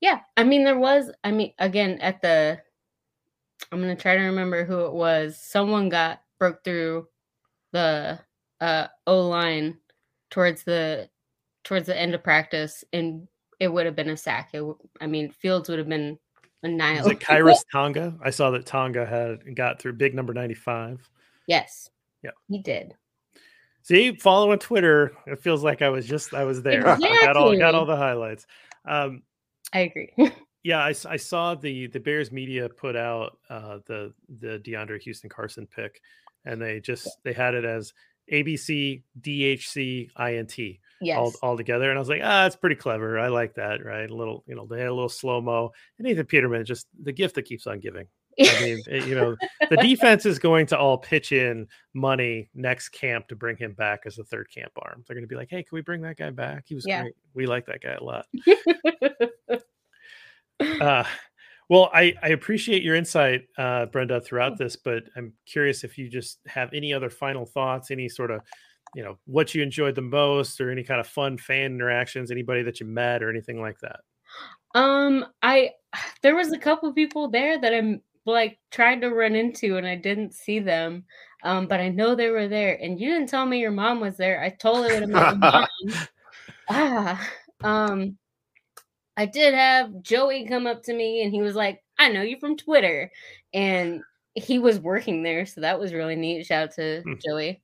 Yeah, 0.00 0.20
I 0.36 0.44
mean 0.44 0.64
there 0.64 0.78
was. 0.78 1.10
I 1.24 1.30
mean, 1.30 1.52
again, 1.58 1.98
at 2.00 2.22
the, 2.22 2.58
I'm 3.70 3.80
gonna 3.80 3.96
try 3.96 4.16
to 4.16 4.22
remember 4.22 4.64
who 4.64 4.86
it 4.86 4.92
was. 4.92 5.38
Someone 5.42 5.88
got 5.88 6.20
broke 6.38 6.64
through 6.64 7.08
the 7.72 8.18
uh 8.60 8.86
O 9.06 9.28
line 9.28 9.78
towards 10.30 10.62
the 10.62 11.08
towards 11.66 11.86
the 11.86 12.00
end 12.00 12.14
of 12.14 12.22
practice, 12.22 12.84
and 12.92 13.26
it 13.58 13.68
would 13.68 13.86
have 13.86 13.96
been 13.96 14.10
a 14.10 14.16
sack. 14.16 14.50
It, 14.54 14.64
I 15.00 15.06
mean, 15.06 15.30
Fields 15.30 15.68
would 15.68 15.78
have 15.78 15.88
been 15.88 16.12
Is 16.12 16.18
annihilated. 16.62 17.20
it 17.20 17.26
Khyiris 17.26 17.64
Tonga? 17.72 18.16
I 18.22 18.30
saw 18.30 18.50
that 18.52 18.64
Tonga 18.64 19.04
had 19.04 19.56
got 19.56 19.80
through 19.80 19.94
big 19.94 20.14
number 20.14 20.32
95. 20.32 21.10
yes. 21.46 21.90
Yeah. 22.22 22.30
he 22.48 22.58
did. 22.58 22.94
See, 23.82 24.16
following 24.16 24.58
Twitter, 24.58 25.12
it 25.26 25.40
feels 25.40 25.62
like 25.62 25.80
I 25.80 25.90
was 25.90 26.06
just 26.06 26.34
I 26.34 26.42
was 26.42 26.60
there. 26.62 26.88
I 26.88 26.98
got 26.98 27.36
all 27.36 27.56
got 27.56 27.76
all 27.76 27.86
the 27.86 27.94
highlights. 27.94 28.46
Um, 28.84 29.22
I 29.72 29.80
agree. 29.80 30.12
yeah, 30.64 30.82
I 30.82 30.92
saw 30.92 31.54
the 31.54 31.86
the 31.86 32.00
Bears 32.00 32.32
media 32.32 32.68
put 32.68 32.96
out 32.96 33.38
uh, 33.48 33.78
the 33.86 34.12
the 34.40 34.58
DeAndre 34.58 35.00
Houston 35.02 35.30
Carson 35.30 35.68
pick, 35.68 36.00
and 36.44 36.60
they 36.60 36.80
just 36.80 37.08
they 37.22 37.32
had 37.32 37.54
it 37.54 37.64
as 37.64 37.92
ABC 38.32 39.04
DHC 39.20 40.08
INT 40.18 40.78
yes. 41.00 41.18
all, 41.18 41.32
all 41.42 41.56
together, 41.56 41.90
and 41.90 41.98
I 41.98 42.00
was 42.00 42.08
like, 42.08 42.22
ah, 42.24 42.46
it's 42.46 42.56
pretty 42.56 42.76
clever. 42.76 43.18
I 43.18 43.28
like 43.28 43.54
that, 43.54 43.84
right? 43.84 44.08
A 44.08 44.14
little, 44.14 44.44
you 44.46 44.54
know, 44.54 44.66
they 44.66 44.78
had 44.78 44.88
a 44.88 44.94
little 44.94 45.08
slow 45.08 45.40
mo. 45.40 45.72
And 45.98 46.06
Nathan 46.06 46.26
Peterman, 46.26 46.64
just 46.64 46.86
the 47.02 47.12
gift 47.12 47.34
that 47.36 47.42
keeps 47.44 47.66
on 47.66 47.80
giving. 47.80 48.06
I 48.40 48.60
mean, 48.62 48.82
it- 48.86 49.06
you 49.06 49.14
know, 49.14 49.36
the 49.70 49.76
defense 49.78 50.26
is 50.26 50.38
going 50.38 50.66
to 50.66 50.78
all 50.78 50.98
pitch 50.98 51.32
in 51.32 51.66
money 51.94 52.50
next 52.54 52.90
camp 52.90 53.28
to 53.28 53.36
bring 53.36 53.56
him 53.56 53.72
back 53.72 54.00
as 54.06 54.18
a 54.18 54.24
third 54.24 54.48
camp 54.54 54.72
arm. 54.82 55.04
They're 55.06 55.14
going 55.14 55.24
to 55.24 55.28
be 55.28 55.36
like, 55.36 55.48
hey, 55.50 55.62
can 55.62 55.74
we 55.74 55.80
bring 55.82 56.02
that 56.02 56.16
guy 56.18 56.30
back? 56.30 56.64
He 56.66 56.74
was 56.74 56.86
Yeah. 56.86 57.02
great. 57.02 57.14
We 57.34 57.46
like 57.46 57.66
that 57.66 57.80
guy 57.82 57.92
a 57.94 58.02
lot. 58.04 58.26
Uh, 60.60 61.04
well, 61.68 61.90
I, 61.92 62.14
I 62.22 62.28
appreciate 62.28 62.82
your 62.82 62.94
insight, 62.94 63.42
uh, 63.58 63.86
Brenda, 63.86 64.20
throughout 64.20 64.56
this, 64.56 64.76
but 64.76 65.04
I'm 65.16 65.32
curious 65.46 65.84
if 65.84 65.98
you 65.98 66.08
just 66.08 66.38
have 66.46 66.72
any 66.72 66.92
other 66.92 67.10
final 67.10 67.44
thoughts, 67.44 67.90
any 67.90 68.08
sort 68.08 68.30
of, 68.30 68.40
you 68.96 69.04
know, 69.04 69.18
what 69.26 69.54
you 69.54 69.62
enjoyed 69.62 69.94
the 69.94 70.00
most, 70.00 70.58
or 70.58 70.70
any 70.70 70.82
kind 70.82 71.00
of 71.00 71.06
fun 71.06 71.36
fan 71.36 71.66
interactions, 71.66 72.30
anybody 72.30 72.62
that 72.62 72.80
you 72.80 72.86
met, 72.86 73.22
or 73.22 73.28
anything 73.28 73.60
like 73.60 73.78
that. 73.80 74.00
Um, 74.74 75.26
I 75.42 75.72
there 76.22 76.34
was 76.34 76.50
a 76.52 76.58
couple 76.58 76.90
people 76.94 77.28
there 77.28 77.60
that 77.60 77.74
I'm 77.74 78.00
like 78.24 78.58
tried 78.70 79.02
to 79.02 79.10
run 79.10 79.36
into 79.36 79.76
and 79.76 79.86
I 79.86 79.96
didn't 79.96 80.32
see 80.32 80.60
them. 80.60 81.04
Um, 81.44 81.68
but 81.68 81.78
I 81.78 81.90
know 81.90 82.14
they 82.14 82.30
were 82.30 82.48
there. 82.48 82.82
And 82.82 82.98
you 82.98 83.10
didn't 83.10 83.28
tell 83.28 83.44
me 83.44 83.60
your 83.60 83.70
mom 83.70 84.00
was 84.00 84.16
there. 84.16 84.42
I 84.42 84.48
totally 84.48 84.88
would 84.88 85.02
have 85.02 85.10
met 85.10 85.30
your 85.30 85.36
mom. 85.36 85.66
Ah, 86.68 87.30
um, 87.62 88.18
I 89.16 89.26
did 89.26 89.54
have 89.54 90.02
Joey 90.02 90.48
come 90.48 90.66
up 90.66 90.82
to 90.84 90.94
me 90.94 91.22
and 91.22 91.30
he 91.30 91.42
was 91.42 91.54
like, 91.54 91.84
"I 91.98 92.08
know 92.08 92.22
you 92.22 92.38
from 92.40 92.56
Twitter," 92.56 93.12
and 93.54 94.00
he 94.34 94.58
was 94.58 94.80
working 94.80 95.22
there, 95.22 95.46
so 95.46 95.60
that 95.60 95.78
was 95.78 95.94
really 95.94 96.16
neat. 96.16 96.44
Shout 96.44 96.70
out 96.70 96.74
to 96.74 97.02
Hmm. 97.02 97.14
Joey. 97.24 97.62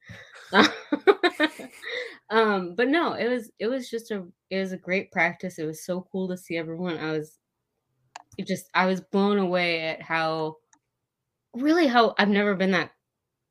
um, 2.30 2.74
but 2.74 2.88
no, 2.88 3.14
it 3.14 3.28
was 3.28 3.50
it 3.58 3.66
was 3.66 3.88
just 3.90 4.10
a 4.10 4.24
it 4.50 4.58
was 4.58 4.72
a 4.72 4.76
great 4.76 5.10
practice. 5.10 5.58
It 5.58 5.66
was 5.66 5.84
so 5.84 6.06
cool 6.12 6.28
to 6.28 6.36
see 6.36 6.56
everyone. 6.56 6.98
I 6.98 7.12
was 7.12 7.38
it 8.38 8.46
just 8.46 8.66
I 8.74 8.86
was 8.86 9.00
blown 9.00 9.38
away 9.38 9.80
at 9.80 10.02
how 10.02 10.56
really 11.54 11.86
how 11.86 12.14
I've 12.18 12.28
never 12.28 12.54
been 12.54 12.70
that 12.72 12.92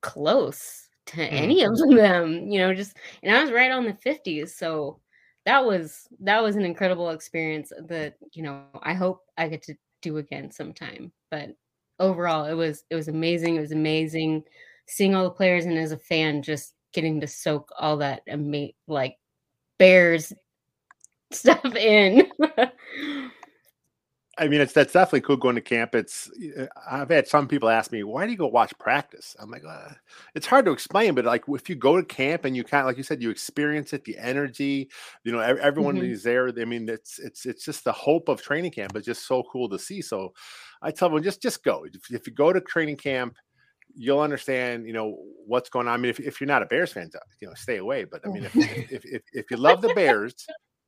close 0.01 0.87
to 1.07 1.23
any 1.23 1.63
of 1.63 1.77
them, 1.77 2.47
you 2.47 2.59
know, 2.59 2.73
just 2.73 2.97
and 3.23 3.35
I 3.35 3.41
was 3.41 3.51
right 3.51 3.71
on 3.71 3.85
the 3.85 3.93
50s, 3.93 4.49
so 4.49 4.99
that 5.45 5.65
was 5.65 6.07
that 6.19 6.41
was 6.43 6.55
an 6.55 6.65
incredible 6.65 7.09
experience 7.09 7.71
that, 7.87 8.15
you 8.33 8.43
know, 8.43 8.63
I 8.81 8.93
hope 8.93 9.21
I 9.37 9.47
get 9.47 9.63
to 9.63 9.75
do 10.01 10.17
again 10.17 10.51
sometime. 10.51 11.11
But 11.29 11.55
overall, 11.99 12.45
it 12.45 12.53
was 12.53 12.83
it 12.89 12.95
was 12.95 13.07
amazing. 13.07 13.55
It 13.55 13.61
was 13.61 13.71
amazing 13.71 14.43
seeing 14.87 15.15
all 15.15 15.23
the 15.23 15.29
players 15.31 15.65
and 15.65 15.77
as 15.77 15.91
a 15.91 15.97
fan 15.97 16.41
just 16.41 16.73
getting 16.93 17.21
to 17.21 17.27
soak 17.27 17.69
all 17.77 17.97
that 17.97 18.21
ama- 18.27 18.69
like 18.88 19.17
bears 19.77 20.34
stuff 21.32 21.75
in. 21.75 22.27
I 24.38 24.47
mean, 24.47 24.62
it's 24.62 24.71
that's 24.73 24.93
definitely 24.93 25.21
cool 25.21 25.36
going 25.36 25.56
to 25.56 25.62
camp. 25.62 25.93
It's 25.93 26.32
uh, 26.58 26.65
I've 26.89 27.10
had 27.10 27.27
some 27.27 27.47
people 27.47 27.69
ask 27.69 27.91
me, 27.91 28.04
"Why 28.04 28.25
do 28.25 28.32
you 28.32 28.38
go 28.38 28.47
watch 28.47 28.73
practice?" 28.80 29.36
I'm 29.39 29.51
like, 29.51 29.63
uh, 29.67 29.89
it's 30.36 30.47
hard 30.47 30.65
to 30.65 30.71
explain, 30.71 31.13
but 31.15 31.25
like 31.25 31.43
if 31.49 31.69
you 31.69 31.75
go 31.75 31.97
to 31.97 32.04
camp 32.04 32.45
and 32.45 32.56
you 32.56 32.63
kind 32.63 32.82
of 32.82 32.88
like 32.88 32.97
you 32.97 33.04
said, 33.04 33.21
you 33.21 33.30
experience 33.30 33.91
it, 33.93 34.06
the 34.06 34.17
energy, 34.17 34.89
you 35.25 35.32
know, 35.34 35.39
ev- 35.39 35.58
everyone 35.58 35.97
Mhm. 35.97 36.12
is 36.12 36.23
there. 36.23 36.47
I 36.47 36.65
mean, 36.65 36.88
it's 36.88 37.19
it's 37.19 37.45
it's 37.45 37.65
just 37.65 37.84
the 37.84 37.91
hope 37.91 38.30
of 38.30 38.41
training 38.41 38.71
camp. 38.71 38.95
It's 38.95 39.06
just 39.06 39.27
so 39.27 39.43
cool 39.43 39.67
to 39.69 39.77
see. 39.77 40.01
So, 40.01 40.34
I 40.82 40.91
tell 40.91 41.10
them 41.10 41.21
just 41.21 41.41
just 41.41 41.63
go. 41.63 41.86
If, 41.86 42.10
if 42.10 42.25
you 42.25 42.34
go 42.34 42.54
to 42.54 42.62
training 42.62 42.97
camp, 42.97 43.36
you'll 43.95 44.19
understand, 44.19 44.86
you 44.86 44.93
know, 44.93 45.17
what's 45.45 45.69
going 45.69 45.88
on. 45.88 45.93
I 45.93 45.97
mean, 45.97 46.10
if, 46.10 46.19
if 46.19 46.39
you're 46.39 46.47
not 46.47 46.63
a 46.63 46.65
Bears 46.65 46.93
fan, 46.93 47.10
you 47.39 47.47
know, 47.47 47.54
stay 47.56 47.77
away. 47.77 48.04
But 48.04 48.21
I 48.25 48.30
mean, 48.30 48.43
if 48.43 48.56
if, 48.56 49.06
if, 49.06 49.23
if 49.34 49.51
you 49.51 49.58
love 49.58 49.82
the 49.82 49.93
Bears, 49.93 50.36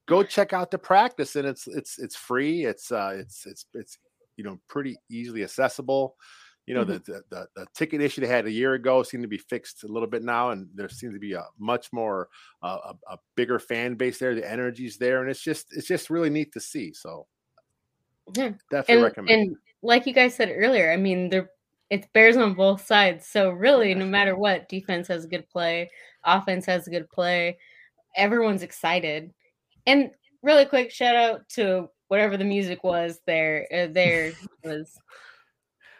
go 0.07 0.23
check 0.23 0.53
out 0.53 0.71
the 0.71 0.77
practice 0.77 1.35
and 1.35 1.47
it's 1.47 1.65
it's 1.65 1.97
it's 1.97 2.15
free 2.15 2.65
it's 2.65 2.91
uh 2.91 3.13
it's 3.15 3.45
it's 3.45 3.67
it's 3.73 3.97
you 4.35 4.43
know 4.43 4.59
pretty 4.67 4.97
easily 5.09 5.43
accessible 5.43 6.17
you 6.65 6.73
know 6.73 6.83
the, 6.83 6.99
the 7.05 7.21
the 7.29 7.47
the 7.55 7.65
ticket 7.73 8.01
issue 8.01 8.19
they 8.19 8.27
had 8.27 8.45
a 8.45 8.51
year 8.51 8.73
ago 8.73 9.01
seemed 9.01 9.23
to 9.23 9.29
be 9.29 9.37
fixed 9.37 9.85
a 9.85 9.87
little 9.87 10.09
bit 10.09 10.21
now 10.21 10.49
and 10.49 10.67
there 10.75 10.89
seems 10.89 11.13
to 11.13 11.19
be 11.21 11.31
a 11.31 11.45
much 11.57 11.87
more 11.93 12.27
uh, 12.63 12.79
a, 12.83 13.13
a 13.13 13.17
bigger 13.35 13.59
fan 13.59 13.95
base 13.95 14.17
there 14.17 14.35
the 14.35 14.51
energy's 14.51 14.97
there 14.97 15.21
and 15.21 15.31
it's 15.31 15.41
just 15.41 15.67
it's 15.71 15.87
just 15.87 16.09
really 16.09 16.29
neat 16.29 16.51
to 16.51 16.59
see 16.59 16.91
so 16.91 17.25
Yeah. 18.35 18.51
definitely 18.69 18.95
and, 18.95 19.03
recommend 19.03 19.29
and 19.29 19.55
like 19.83 20.07
you 20.07 20.13
guys 20.13 20.33
said 20.33 20.51
earlier, 20.55 20.91
I 20.91 20.97
mean, 20.97 21.29
they're 21.29 21.51
it's 21.93 22.07
bears 22.13 22.37
on 22.37 22.55
both 22.55 22.83
sides. 22.85 23.27
So 23.27 23.51
really, 23.51 23.93
no 23.93 24.05
matter 24.05 24.35
what, 24.35 24.67
defense 24.67 25.07
has 25.09 25.25
a 25.25 25.27
good 25.27 25.47
play, 25.47 25.91
offense 26.23 26.65
has 26.65 26.87
a 26.87 26.89
good 26.91 27.07
play. 27.09 27.57
Everyone's 28.15 28.63
excited. 28.63 29.31
And 29.85 30.09
really 30.41 30.65
quick, 30.65 30.91
shout 30.91 31.15
out 31.15 31.47
to 31.49 31.89
whatever 32.07 32.35
the 32.35 32.45
music 32.45 32.83
was 32.83 33.19
there. 33.27 33.67
Uh, 33.71 33.87
there 33.91 34.31
was 34.63 34.97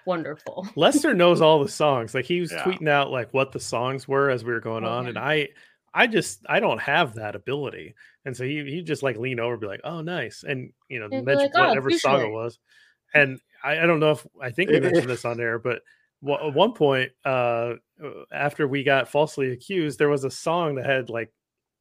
wonderful. 0.05 0.67
Lester 0.75 1.13
knows 1.13 1.41
all 1.41 1.63
the 1.63 1.69
songs. 1.69 2.13
Like 2.13 2.25
he 2.25 2.39
was 2.39 2.51
Yeah. 2.51 2.63
tweeting 2.63 2.89
out 2.89 3.11
like 3.11 3.33
what 3.33 3.51
the 3.51 3.59
songs 3.59 4.07
were 4.07 4.29
as 4.29 4.43
we 4.43 4.51
were 4.53 4.59
going 4.59 4.83
Oh, 4.85 4.89
on, 4.89 5.03
yeah. 5.03 5.09
and 5.09 5.17
I, 5.19 5.49
I 5.93 6.07
just 6.07 6.43
I 6.49 6.59
don't 6.59 6.81
have 6.81 7.13
that 7.15 7.35
ability, 7.35 7.93
and 8.25 8.35
so 8.35 8.43
he 8.43 8.63
he 8.65 8.81
just 8.81 9.03
like 9.03 9.17
lean 9.17 9.39
over, 9.39 9.53
and 9.53 9.61
be 9.61 9.67
like, 9.67 9.81
oh 9.83 10.01
nice, 10.01 10.43
and 10.43 10.73
you 10.89 10.99
know 10.99 11.07
mention 11.07 11.35
like, 11.37 11.51
"Oh, 11.55 11.67
whatever 11.67 11.91
song 11.91 12.21
it." 12.21 12.31
was, 12.31 12.57
and 13.13 13.39
I, 13.63 13.79
I 13.79 13.85
don't 13.85 13.99
know 13.99 14.11
if 14.11 14.25
I 14.41 14.51
think 14.51 14.69
we 14.69 14.79
mentioned 14.79 15.09
this 15.09 15.25
on 15.25 15.39
air, 15.39 15.59
but 15.59 15.81
wa- 16.21 16.47
at 16.47 16.53
one 16.53 16.73
point 16.73 17.11
uh 17.25 17.73
after 18.31 18.67
we 18.67 18.83
got 18.83 19.09
falsely 19.09 19.51
accused, 19.51 19.99
there 19.99 20.09
was 20.09 20.23
a 20.23 20.31
song 20.31 20.75
that 20.75 20.85
had 20.85 21.09
like 21.09 21.31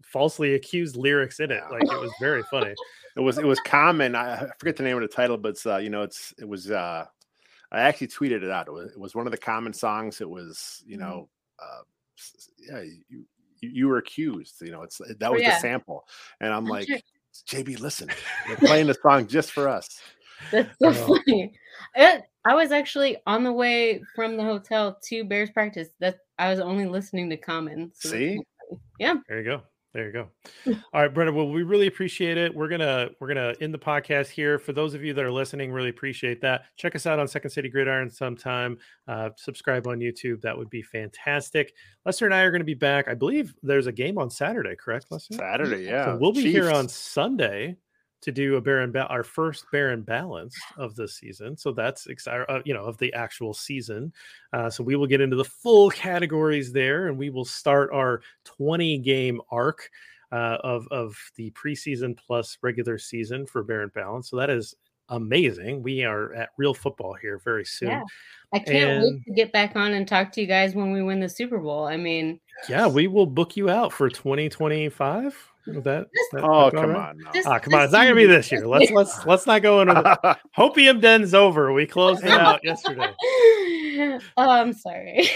falsely 0.04 0.54
accused 0.54 0.96
lyrics 0.96 1.40
in 1.40 1.50
it. 1.50 1.62
Like 1.70 1.82
it 1.84 2.00
was 2.00 2.12
very 2.20 2.42
funny. 2.50 2.74
it 3.16 3.20
was 3.20 3.38
it 3.38 3.44
was 3.46 3.60
common 3.60 4.14
i 4.14 4.34
I 4.34 4.48
forget 4.58 4.76
the 4.76 4.82
name 4.82 4.96
of 4.96 5.02
the 5.02 5.08
title 5.08 5.36
but 5.36 5.50
it's 5.50 5.66
uh 5.66 5.76
you 5.76 5.90
know 5.90 6.02
it's 6.02 6.32
it 6.38 6.48
was 6.48 6.70
uh 6.70 7.04
i 7.70 7.80
actually 7.80 8.08
tweeted 8.08 8.42
it 8.42 8.50
out 8.50 8.68
it 8.68 8.72
was, 8.72 8.90
it 8.92 8.98
was 8.98 9.14
one 9.14 9.26
of 9.26 9.32
the 9.32 9.38
common 9.38 9.72
songs 9.74 10.20
it 10.22 10.28
was 10.28 10.82
you 10.86 10.96
Mhm. 10.96 11.00
know 11.00 11.28
uh 11.58 11.82
s- 12.18 12.34
s- 12.38 12.50
yeah 12.58 12.80
you 12.80 13.24
you, 13.60 13.70
you 13.70 13.88
were 13.88 13.98
accused. 13.98 14.60
You 14.62 14.72
know, 14.72 14.82
it's 14.82 14.98
that 14.98 15.30
was 15.32 15.40
Oh, 15.40 15.44
yeah. 15.44 15.50
the 15.54 15.60
sample, 15.60 16.04
and 16.40 16.52
I'm 16.52 16.64
I'm 16.64 16.70
like, 16.70 16.88
sure- 16.88 16.98
JB, 17.46 17.78
listen, 17.80 18.08
they're 18.48 18.56
playing 18.56 18.88
the 18.88 18.94
song 18.94 19.26
just 19.28 19.52
for 19.52 19.68
us. 19.68 20.00
That's 20.50 20.70
so 20.80 20.92
funny. 20.92 21.52
It, 21.94 22.22
I 22.44 22.54
was 22.54 22.72
actually 22.72 23.18
on 23.26 23.44
the 23.44 23.52
way 23.52 24.02
from 24.16 24.36
the 24.36 24.42
hotel 24.42 24.98
to 25.04 25.24
Bears 25.24 25.50
practice. 25.50 25.88
That 26.00 26.18
I 26.38 26.50
was 26.50 26.60
only 26.60 26.86
listening 26.86 27.30
to 27.30 27.36
comments. 27.36 28.02
so 28.02 28.10
See? 28.10 28.40
Yeah. 28.98 29.16
There 29.28 29.38
you 29.38 29.44
go. 29.44 29.62
There 29.94 30.06
you 30.06 30.12
go. 30.12 30.28
All 30.94 31.02
right, 31.02 31.12
Brenda. 31.12 31.32
Well, 31.32 31.50
we 31.50 31.62
really 31.62 31.86
appreciate 31.86 32.38
it. 32.38 32.54
We're 32.54 32.68
gonna 32.68 33.10
we're 33.20 33.28
gonna 33.28 33.54
end 33.60 33.74
the 33.74 33.78
podcast 33.78 34.28
here. 34.28 34.58
For 34.58 34.72
those 34.72 34.94
of 34.94 35.04
you 35.04 35.12
that 35.12 35.22
are 35.22 35.30
listening, 35.30 35.70
really 35.70 35.90
appreciate 35.90 36.40
that. 36.40 36.62
Check 36.76 36.96
us 36.96 37.06
out 37.06 37.18
on 37.18 37.28
Second 37.28 37.50
City 37.50 37.68
Gridiron 37.68 38.10
sometime. 38.10 38.78
Uh, 39.06 39.30
subscribe 39.36 39.86
on 39.86 39.98
YouTube. 39.98 40.40
That 40.40 40.56
would 40.56 40.70
be 40.70 40.80
fantastic. 40.80 41.74
Lester 42.06 42.24
and 42.24 42.34
I 42.34 42.40
are 42.40 42.50
going 42.50 42.60
to 42.60 42.64
be 42.64 42.74
back. 42.74 43.06
I 43.06 43.14
believe 43.14 43.54
there's 43.62 43.86
a 43.86 43.92
game 43.92 44.16
on 44.16 44.30
Saturday. 44.30 44.74
Correct, 44.76 45.06
Lester? 45.10 45.34
Saturday, 45.34 45.84
yeah. 45.84 46.06
So 46.06 46.18
we'll 46.18 46.32
be 46.32 46.50
here 46.50 46.70
on 46.70 46.88
Sunday 46.88 47.76
to 48.22 48.32
do 48.32 48.56
a 48.56 48.60
Baron 48.60 48.92
ba- 48.92 49.06
our 49.08 49.22
first 49.22 49.66
Bear 49.70 49.90
and 49.90 50.06
balance 50.06 50.56
of 50.76 50.96
the 50.96 51.06
season. 51.06 51.56
So 51.56 51.72
that's 51.72 52.06
exciting, 52.06 52.46
uh, 52.48 52.60
you 52.64 52.72
know, 52.72 52.84
of 52.84 52.96
the 52.98 53.12
actual 53.12 53.52
season. 53.52 54.12
Uh, 54.52 54.70
so 54.70 54.82
we 54.82 54.96
will 54.96 55.06
get 55.06 55.20
into 55.20 55.36
the 55.36 55.44
full 55.44 55.90
categories 55.90 56.72
there, 56.72 57.08
and 57.08 57.18
we 57.18 57.30
will 57.30 57.44
start 57.44 57.90
our 57.92 58.22
20 58.44 58.98
game 58.98 59.40
arc 59.50 59.90
uh, 60.30 60.56
of 60.64 60.88
of 60.90 61.16
the 61.36 61.50
preseason 61.50 62.16
plus 62.16 62.56
regular 62.62 62.96
season 62.96 63.44
for 63.44 63.62
Bear 63.62 63.82
and 63.82 63.92
balance. 63.92 64.30
So 64.30 64.36
that 64.36 64.50
is 64.50 64.74
amazing. 65.08 65.82
We 65.82 66.04
are 66.04 66.32
at 66.34 66.50
real 66.56 66.74
football 66.74 67.14
here 67.14 67.38
very 67.44 67.64
soon. 67.64 67.90
Yeah. 67.90 68.02
I 68.54 68.58
can't 68.58 69.02
wait 69.02 69.24
to 69.26 69.32
get 69.32 69.52
back 69.52 69.76
on 69.76 69.92
and 69.92 70.06
talk 70.06 70.32
to 70.32 70.40
you 70.40 70.46
guys 70.46 70.74
when 70.74 70.92
we 70.92 71.02
win 71.02 71.20
the 71.20 71.28
Super 71.28 71.58
Bowl. 71.58 71.84
I 71.84 71.96
mean, 71.96 72.40
Yeah, 72.68 72.86
we 72.86 73.08
will 73.08 73.26
book 73.26 73.56
you 73.56 73.68
out 73.68 73.92
for 73.92 74.08
2025. 74.08 75.51
That, 75.66 76.06
that 76.32 76.42
Oh, 76.44 76.70
come 76.70 76.90
right? 76.90 77.10
on. 77.10 77.18
now. 77.18 77.30
This- 77.32 77.46
Ah, 77.46 77.58
come 77.58 77.74
on, 77.74 77.82
it's 77.84 77.92
not 77.92 78.02
gonna 78.04 78.14
be 78.16 78.26
this 78.26 78.50
year. 78.50 78.66
Let's 78.66 78.90
let's 78.92 79.24
let's 79.26 79.46
not 79.46 79.62
go 79.62 79.80
into 79.80 79.94
the 79.94 80.38
Hopium 80.58 81.00
Den's 81.00 81.34
over. 81.34 81.72
We 81.72 81.86
closed 81.86 82.24
it 82.24 82.30
out 82.30 82.60
yesterday. 82.64 83.12
oh, 84.36 84.50
I'm 84.50 84.72
sorry. 84.72 85.28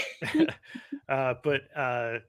uh, 1.09 1.35
but 1.43 1.61
uh, 1.75 2.19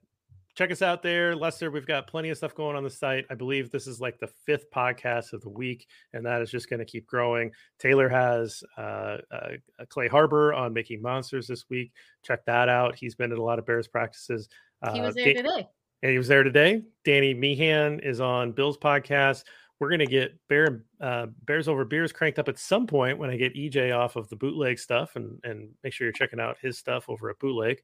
check 0.55 0.71
us 0.71 0.83
out 0.83 1.03
there, 1.03 1.35
Lester. 1.35 1.71
We've 1.71 1.87
got 1.87 2.07
plenty 2.07 2.31
of 2.31 2.37
stuff 2.37 2.55
going 2.55 2.77
on 2.77 2.85
the 2.85 2.91
site. 2.91 3.25
I 3.31 3.35
believe 3.35 3.71
this 3.71 3.87
is 3.87 4.01
like 4.01 4.19
the 4.21 4.29
fifth 4.47 4.71
podcast 4.71 5.33
of 5.33 5.41
the 5.43 5.51
week, 5.51 5.87
and 6.13 6.25
that 6.27 6.41
is 6.43 6.51
just 6.51 6.69
going 6.71 6.81
to 6.81 6.87
keep 6.87 7.07
growing. 7.07 7.51
Taylor 7.79 8.09
has 8.09 8.63
uh, 8.77 9.19
uh, 9.33 9.49
Clay 9.89 10.09
Harbor 10.09 10.53
on 10.55 10.73
Making 10.73 11.03
Monsters 11.03 11.47
this 11.47 11.65
week. 11.71 11.93
Check 12.25 12.45
that 12.47 12.69
out. 12.69 12.95
He's 12.97 13.15
been 13.15 13.33
at 13.33 13.39
a 13.39 13.43
lot 13.43 13.59
of 13.59 13.67
Bears 13.67 13.89
practices. 13.89 14.49
he 14.93 15.01
Uh, 15.01 15.03
was 15.07 15.15
there 15.15 15.35
today. 15.35 15.67
And 16.03 16.13
he 16.13 16.19
was 16.19 16.29
there 16.29 16.43
today. 16.43 16.83
Danny 17.05 17.35
Meehan 17.35 18.01
is 18.01 18.21
on 18.21 18.53
Bill's 18.53 18.79
podcast. 18.79 19.45
We're 19.81 19.91
gonna 19.91 20.07
get 20.07 20.39
Bear 20.49 20.85
uh, 21.01 21.27
Bears 21.45 21.69
over 21.69 21.85
beers 21.85 22.13
cranked 22.13 22.39
up 22.39 22.49
at 22.49 22.59
some 22.59 22.87
point 22.87 23.19
when 23.19 23.31
I 23.31 23.37
get 23.37 23.55
EJ 23.55 23.97
off 23.97 24.17
of 24.17 24.29
the 24.29 24.37
bootleg 24.37 24.79
stuff, 24.79 25.17
and 25.17 25.39
and 25.45 25.71
make 25.85 25.93
sure 25.93 26.07
you're 26.07 26.13
checking 26.13 26.41
out 26.41 26.57
his 26.61 26.79
stuff 26.79 27.09
over 27.09 27.31
at 27.31 27.39
Bootleg. 27.39 27.79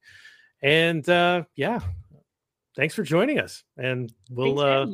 And 0.63 1.09
uh, 1.09 1.45
yeah, 1.57 1.81
thanks 2.77 2.95
for 2.95 3.03
joining 3.05 3.39
us, 3.39 3.63
and 3.77 4.13
we'll 4.31 4.59
uh, 4.59 4.87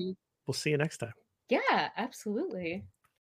we'll 0.47 0.55
see 0.55 0.71
you 0.71 0.77
next 0.77 0.99
time. 0.99 1.15
Yeah, 1.49 1.89
absolutely. 1.97 2.85